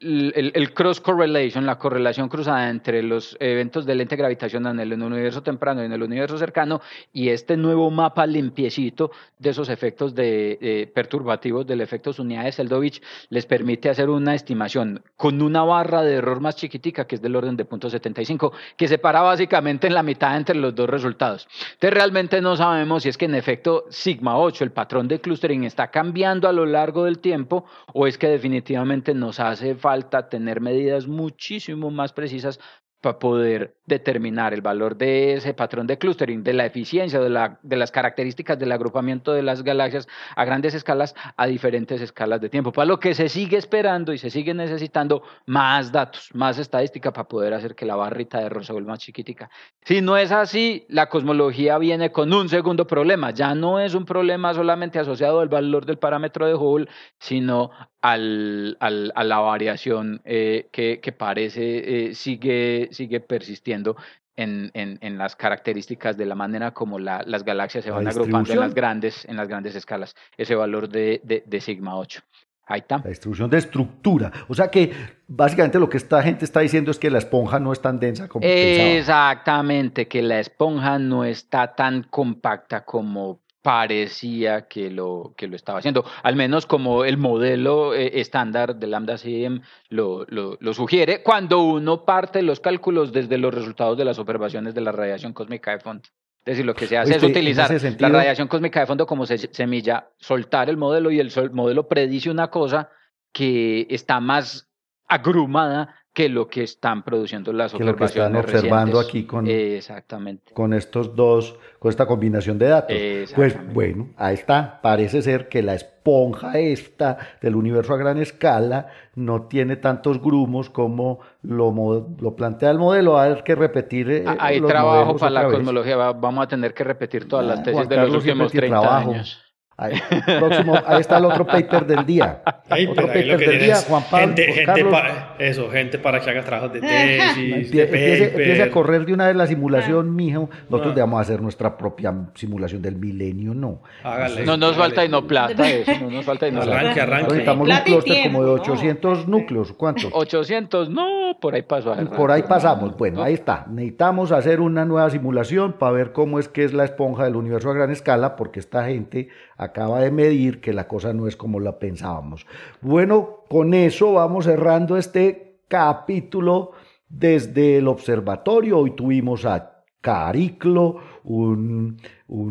eh, 0.02 0.50
el, 0.54 0.74
cross 0.74 1.00
correlation, 1.00 1.64
la 1.64 1.78
correlación 1.78 2.28
cruzada 2.28 2.68
entre 2.70 3.02
los 3.02 3.36
eventos 3.38 3.86
del 3.86 3.98
lente 3.98 4.16
gravitacional 4.16 4.74
en 4.80 4.92
el 4.92 5.02
universo 5.02 5.42
temprano 5.42 5.82
y 5.82 5.86
en 5.86 5.92
el 5.92 6.02
universo 6.02 6.36
cercano 6.38 6.80
y 7.12 7.28
este 7.28 7.56
nuevo 7.56 7.90
mapa 7.90 8.26
limpiecito 8.26 9.12
de 9.38 9.50
esos 9.50 9.68
efectos 9.68 10.14
de, 10.14 10.90
perturbativos 10.92 11.66
del 11.66 11.80
efecto 11.80 12.10
unidades 12.18 12.56
de 12.56 12.62
Seldovich 12.62 13.02
les 13.30 13.46
permite 13.46 13.88
hacer 13.88 14.10
una 14.10 14.34
estimación 14.34 15.02
con 15.16 15.40
una 15.40 15.62
barra 15.62 16.02
de 16.02 16.14
error 16.14 16.40
más 16.40 16.56
chiquitica 16.56 17.06
que 17.06 17.14
es 17.14 17.22
del 17.22 17.36
orden 17.36 17.56
de 17.56 17.66
0.75 17.66 18.52
que 18.76 18.88
separa 18.88 19.20
básicamente 19.22 19.86
en 19.86 19.94
la 19.94 20.02
mitad 20.02 20.36
entre 20.36 20.56
los 20.56 20.74
dos 20.74 20.90
resultados. 20.90 21.48
Entonces 21.74 21.94
realmente 21.94 22.40
no 22.40 22.56
sabemos 22.56 23.04
si 23.04 23.08
es 23.08 23.16
que 23.16 23.26
en 23.26 23.34
efecto 23.34 23.84
sigma 23.88 24.38
8 24.38 24.64
el 24.64 24.72
patrón 24.72 25.08
de 25.08 25.20
clustering 25.20 25.64
está 25.64 25.90
cambiando 25.90 26.48
a 26.48 26.52
lo 26.52 26.66
largo 26.66 27.04
del 27.04 27.18
tiempo 27.18 27.64
o 27.92 28.06
es 28.06 28.18
que 28.18 28.28
definitivamente 28.28 29.14
nos 29.14 29.38
hace 29.38 29.74
falta 29.74 29.91
falta 29.92 30.30
tener 30.30 30.62
medidas 30.62 31.06
muchísimo 31.06 31.90
más 31.90 32.14
precisas 32.14 32.58
para 33.02 33.18
poder 33.18 33.74
determinar 33.84 34.54
el 34.54 34.62
valor 34.62 34.96
de 34.96 35.34
ese 35.34 35.52
patrón 35.52 35.86
de 35.88 35.98
clustering, 35.98 36.44
de 36.44 36.52
la 36.52 36.64
eficiencia, 36.64 37.20
de, 37.20 37.28
la, 37.28 37.58
de, 37.62 37.76
las 37.76 37.90
características 37.90 38.58
del 38.58 38.70
agrupamiento 38.70 39.32
de 39.32 39.42
las 39.42 39.64
galaxias 39.64 40.06
a 40.36 40.44
grandes 40.44 40.72
escalas, 40.74 41.14
a 41.36 41.46
diferentes 41.46 42.00
escalas 42.00 42.40
de 42.40 42.48
tiempo. 42.48 42.72
Para 42.72 42.86
lo 42.86 43.00
que 43.00 43.12
se 43.14 43.28
sigue 43.28 43.56
esperando 43.58 44.12
y 44.12 44.18
se 44.18 44.30
sigue 44.30 44.54
necesitando 44.54 45.24
más 45.46 45.90
datos, 45.90 46.30
más 46.32 46.58
estadística 46.58 47.12
para 47.12 47.28
poder 47.28 47.52
hacer 47.54 47.74
que 47.74 47.84
la 47.84 47.96
barrita 47.96 48.38
de 48.38 48.46
error 48.46 48.64
se 48.64 48.72
vuelva 48.72 48.92
más 48.92 49.00
chiquitica. 49.00 49.50
Si 49.84 50.00
no 50.00 50.16
es 50.16 50.30
así, 50.30 50.86
la 50.88 51.08
cosmología 51.08 51.76
viene 51.78 52.12
con 52.12 52.32
un 52.32 52.48
segundo 52.48 52.86
problema. 52.86 53.32
Ya 53.32 53.54
no 53.56 53.80
es 53.80 53.94
un 53.94 54.04
problema 54.04 54.54
solamente 54.54 55.00
asociado 55.00 55.40
al 55.40 55.48
valor 55.48 55.86
del 55.86 55.98
parámetro 55.98 56.46
de 56.46 56.54
Hubble, 56.54 56.88
sino 57.18 57.72
al, 58.02 58.76
al, 58.80 59.12
a 59.14 59.24
la 59.24 59.38
variación 59.38 60.20
eh, 60.24 60.68
que, 60.72 61.00
que, 61.00 61.12
parece 61.12 62.08
eh, 62.08 62.14
sigue, 62.14 62.88
sigue 62.90 63.20
persistiendo 63.20 63.96
en, 64.34 64.70
en, 64.74 64.98
en, 65.00 65.18
las 65.18 65.36
características 65.36 66.16
de 66.16 66.26
la 66.26 66.34
manera 66.34 66.72
como 66.72 66.98
la, 66.98 67.22
las 67.26 67.44
galaxias 67.44 67.84
se 67.84 67.90
van 67.90 68.08
agrupando 68.08 68.52
en 68.52 68.60
las 68.60 68.74
grandes, 68.74 69.24
en 69.26 69.36
las 69.36 69.48
grandes 69.48 69.76
escalas, 69.76 70.16
ese 70.36 70.54
valor 70.54 70.88
de, 70.88 71.20
de, 71.22 71.44
de 71.46 71.60
sigma 71.60 71.96
8. 71.96 72.22
Ahí 72.66 72.80
está. 72.80 72.98
La 72.98 73.10
distribución 73.10 73.50
de 73.50 73.58
estructura. 73.58 74.32
O 74.48 74.54
sea 74.54 74.68
que 74.68 74.92
básicamente 75.26 75.78
lo 75.78 75.88
que 75.88 75.96
esta 75.96 76.22
gente 76.22 76.44
está 76.44 76.60
diciendo 76.60 76.90
es 76.90 76.98
que 76.98 77.10
la 77.10 77.18
esponja 77.18 77.58
no 77.58 77.72
es 77.72 77.80
tan 77.80 78.00
densa 78.00 78.28
como 78.28 78.46
Exactamente, 78.46 80.08
que 80.08 80.22
la 80.22 80.40
esponja 80.40 80.98
no 80.98 81.24
está 81.24 81.74
tan 81.74 82.04
compacta 82.04 82.84
como 82.84 83.41
parecía 83.62 84.66
que 84.66 84.90
lo, 84.90 85.34
que 85.36 85.46
lo 85.46 85.56
estaba 85.56 85.78
haciendo, 85.78 86.04
al 86.22 86.34
menos 86.34 86.66
como 86.66 87.04
el 87.04 87.16
modelo 87.16 87.94
eh, 87.94 88.20
estándar 88.20 88.76
de 88.76 88.88
Lambda 88.88 89.16
CM 89.16 89.62
lo, 89.88 90.26
lo, 90.28 90.58
lo, 90.60 90.74
sugiere, 90.74 91.22
cuando 91.22 91.62
uno 91.62 92.04
parte 92.04 92.42
los 92.42 92.58
cálculos 92.58 93.12
desde 93.12 93.38
los 93.38 93.54
resultados 93.54 93.96
de 93.96 94.04
las 94.04 94.18
observaciones 94.18 94.74
de 94.74 94.80
la 94.80 94.90
radiación 94.90 95.32
cósmica 95.32 95.70
de 95.70 95.78
fondo. 95.78 96.02
Es 96.44 96.54
decir, 96.56 96.66
lo 96.66 96.74
que 96.74 96.88
se 96.88 96.98
hace 96.98 97.14
es 97.14 97.22
utilizar 97.22 97.70
la 98.00 98.08
radiación 98.08 98.48
cósmica 98.48 98.80
de 98.80 98.86
fondo 98.86 99.06
como 99.06 99.26
semilla, 99.26 100.08
soltar 100.16 100.68
el 100.68 100.76
modelo 100.76 101.12
y 101.12 101.20
el 101.20 101.30
modelo 101.52 101.86
predice 101.86 102.30
una 102.30 102.48
cosa 102.48 102.90
que 103.32 103.86
está 103.88 104.18
más 104.18 104.68
agrumada 105.06 106.01
que 106.12 106.28
lo 106.28 106.46
que 106.46 106.62
están 106.62 107.02
produciendo 107.02 107.52
las 107.52 107.72
que 107.72 107.82
lo 107.82 107.96
que 107.96 108.04
están 108.04 108.36
observando 108.36 109.00
aquí 109.00 109.24
con, 109.24 109.46
Exactamente. 109.46 110.52
con 110.52 110.74
estos 110.74 111.16
dos, 111.16 111.58
con 111.78 111.88
esta 111.88 112.06
combinación 112.06 112.58
de 112.58 112.68
datos. 112.68 112.96
Pues 113.34 113.56
bueno, 113.72 114.10
ahí 114.16 114.34
está. 114.34 114.80
Parece 114.82 115.22
ser 115.22 115.48
que 115.48 115.62
la 115.62 115.74
esponja 115.74 116.58
esta 116.58 117.16
del 117.40 117.56
universo 117.56 117.94
a 117.94 117.96
gran 117.96 118.18
escala 118.18 118.88
no 119.14 119.46
tiene 119.46 119.76
tantos 119.76 120.20
grumos 120.20 120.68
como 120.68 121.20
lo, 121.42 121.72
lo 122.20 122.36
plantea 122.36 122.70
el 122.70 122.78
modelo. 122.78 123.18
Hay 123.18 123.42
que 123.42 123.54
repetir. 123.54 124.10
Eh, 124.10 124.24
hay 124.38 124.60
trabajo 124.60 125.16
para 125.16 125.30
la 125.30 125.44
cosmología. 125.44 125.96
Vamos 125.96 126.44
a 126.44 126.48
tener 126.48 126.74
que 126.74 126.84
repetir 126.84 127.26
todas 127.26 127.46
las 127.46 127.60
ah, 127.60 127.62
tesis 127.62 127.88
de 127.88 127.96
los 127.96 128.14
últimos 128.14 128.52
30 128.52 128.98
años. 128.98 129.51
Ahí, 129.76 129.94
próximo, 130.38 130.74
ahí 130.86 131.00
está 131.00 131.18
el 131.18 131.24
otro 131.24 131.46
paper 131.46 131.86
del 131.86 132.04
día. 132.04 132.42
Ahí, 132.68 132.86
otro 132.86 133.06
paper 133.06 133.38
del 133.38 133.58
día, 133.58 133.76
Juan 133.76 134.02
Pablo. 134.10 134.26
Gente, 134.26 134.52
gente 134.52 134.84
para, 134.84 135.36
eso, 135.38 135.70
gente 135.70 135.98
para 135.98 136.20
que 136.20 136.30
haga 136.30 136.42
trabajos 136.44 136.74
de 136.74 136.80
tesis. 136.80 137.70
de 137.70 137.82
empiece, 137.82 138.24
empiece, 138.26 138.62
a 138.62 138.70
correr 138.70 139.06
de 139.06 139.14
una 139.14 139.26
vez 139.26 139.36
la 139.36 139.46
simulación, 139.46 140.14
mijo. 140.14 140.50
Nosotros 140.68 140.94
debemos 140.94 141.20
hacer 141.20 141.40
nuestra 141.40 141.76
propia 141.76 142.14
simulación 142.34 142.82
del 142.82 142.96
milenio, 142.96 143.54
no. 143.54 143.82
Hágale, 144.04 144.44
no 144.44 144.56
nos 144.56 144.76
falta 144.76 145.04
y 145.04 145.08
no 145.08 145.26
plata 145.26 145.68
eso, 145.68 145.92
no 146.00 146.10
nos 146.10 146.24
falta 146.24 146.48
y 146.48 146.52
no 146.52 146.62
Arranque, 146.62 147.00
arranque. 147.00 147.28
Necesitamos 147.28 147.68
un 147.68 147.76
clúster 147.84 148.22
como 148.24 148.44
de 148.44 148.50
800 148.50 149.28
núcleos. 149.28 149.72
¿Cuántos? 149.72 150.10
800, 150.12 150.90
no, 150.90 151.36
por 151.40 151.54
ahí 151.54 151.62
pasó. 151.62 151.94
Por 152.16 152.30
ahí 152.30 152.42
pasamos. 152.42 152.96
Bueno, 152.96 153.22
ahí 153.22 153.34
está. 153.34 153.66
Necesitamos 153.68 154.32
hacer 154.32 154.60
una 154.60 154.84
nueva 154.84 155.10
simulación 155.10 155.74
para 155.74 155.92
ver 155.92 156.12
cómo 156.12 156.38
es 156.38 156.48
que 156.48 156.64
es 156.64 156.72
la 156.72 156.84
esponja 156.84 157.24
del 157.24 157.36
universo 157.36 157.70
a 157.70 157.74
gran 157.74 157.90
escala, 157.90 158.36
porque 158.36 158.60
esta 158.60 158.84
gente 158.84 159.28
acaba 159.62 160.00
de 160.00 160.10
medir 160.10 160.60
que 160.60 160.72
la 160.72 160.88
cosa 160.88 161.12
no 161.12 161.26
es 161.26 161.36
como 161.36 161.60
la 161.60 161.78
pensábamos. 161.78 162.46
Bueno, 162.80 163.44
con 163.48 163.74
eso 163.74 164.12
vamos 164.12 164.44
cerrando 164.44 164.96
este 164.96 165.60
capítulo 165.68 166.72
desde 167.08 167.78
el 167.78 167.88
observatorio. 167.88 168.78
Hoy 168.78 168.92
tuvimos 168.92 169.44
a 169.44 169.72
Cariclo, 170.02 170.96
un, 171.24 171.98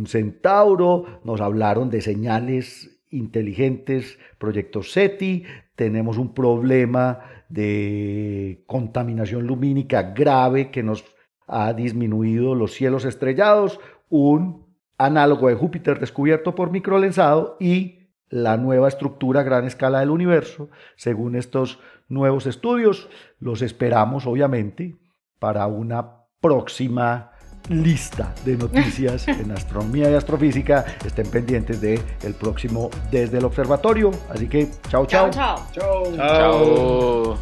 centauro, 0.08 1.20
nos 1.24 1.42
hablaron 1.42 1.90
de 1.90 2.02
señales 2.02 3.02
inteligentes, 3.10 4.18
proyecto 4.38 4.82
SETI, 4.84 5.44
tenemos 5.76 6.18
un 6.18 6.34
problema 6.34 7.20
de 7.50 8.64
contaminación 8.68 9.46
lumínica 9.46 10.14
grave 10.14 10.72
que 10.72 10.82
nos 10.82 11.04
ha 11.46 11.74
disminuido 11.74 12.56
los 12.56 12.72
cielos 12.72 13.04
estrellados, 13.04 13.82
un 14.10 14.61
análogo 15.06 15.48
de 15.48 15.56
Júpiter 15.56 16.00
descubierto 16.00 16.56
por 16.56 16.72
microlensado 16.72 17.58
y 17.60 18.02
la 18.30 18.58
nueva 18.58 18.88
estructura 18.88 19.42
a 19.42 19.44
gran 19.44 19.66
escala 19.66 20.00
del 20.00 20.10
universo, 20.10 20.70
según 20.96 21.36
estos 21.36 21.80
nuevos 22.08 22.46
estudios. 22.46 23.10
Los 23.40 23.62
esperamos, 23.62 24.26
obviamente, 24.26 24.96
para 25.40 25.68
una 25.68 26.22
próxima 26.40 27.32
lista 27.70 28.34
de 28.46 28.58
noticias 28.58 29.28
en 29.28 29.52
astronomía 29.52 30.10
y 30.10 30.16
astrofísica. 30.16 30.86
Estén 31.06 31.28
pendientes 31.30 31.82
de 31.82 32.02
el 32.24 32.34
próximo 32.34 32.90
desde 33.12 33.38
el 33.38 33.46
observatorio. 33.46 34.12
Así 34.30 34.48
que 34.48 34.70
chao, 34.90 35.06
chao. 35.06 35.30
Chao, 35.30 35.68
chao. 35.74 36.16
Chao. 36.16 37.38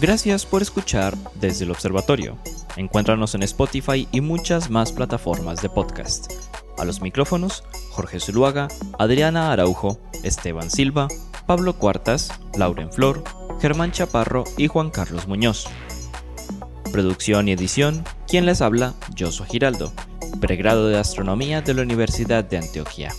Gracias 0.00 0.46
por 0.46 0.62
escuchar 0.62 1.14
desde 1.40 1.64
el 1.64 1.72
observatorio. 1.72 2.38
Encuéntranos 2.78 3.34
en 3.34 3.42
Spotify 3.42 4.06
y 4.12 4.20
muchas 4.20 4.70
más 4.70 4.92
plataformas 4.92 5.60
de 5.60 5.68
podcast. 5.68 6.32
A 6.78 6.84
los 6.84 7.00
micrófonos, 7.00 7.64
Jorge 7.90 8.20
Zuluaga, 8.20 8.68
Adriana 9.00 9.50
Araujo, 9.50 9.98
Esteban 10.22 10.70
Silva, 10.70 11.08
Pablo 11.48 11.76
Cuartas, 11.76 12.30
Lauren 12.56 12.92
Flor, 12.92 13.24
Germán 13.60 13.90
Chaparro 13.90 14.44
y 14.56 14.68
Juan 14.68 14.90
Carlos 14.90 15.26
Muñoz. 15.26 15.66
Producción 16.92 17.48
y 17.48 17.52
edición, 17.52 18.04
quien 18.28 18.46
les 18.46 18.60
habla, 18.60 18.94
Josué 19.18 19.46
Giraldo, 19.48 19.92
pregrado 20.40 20.86
de 20.86 20.98
Astronomía 20.98 21.62
de 21.62 21.74
la 21.74 21.82
Universidad 21.82 22.44
de 22.44 22.58
Antioquia. 22.58 23.12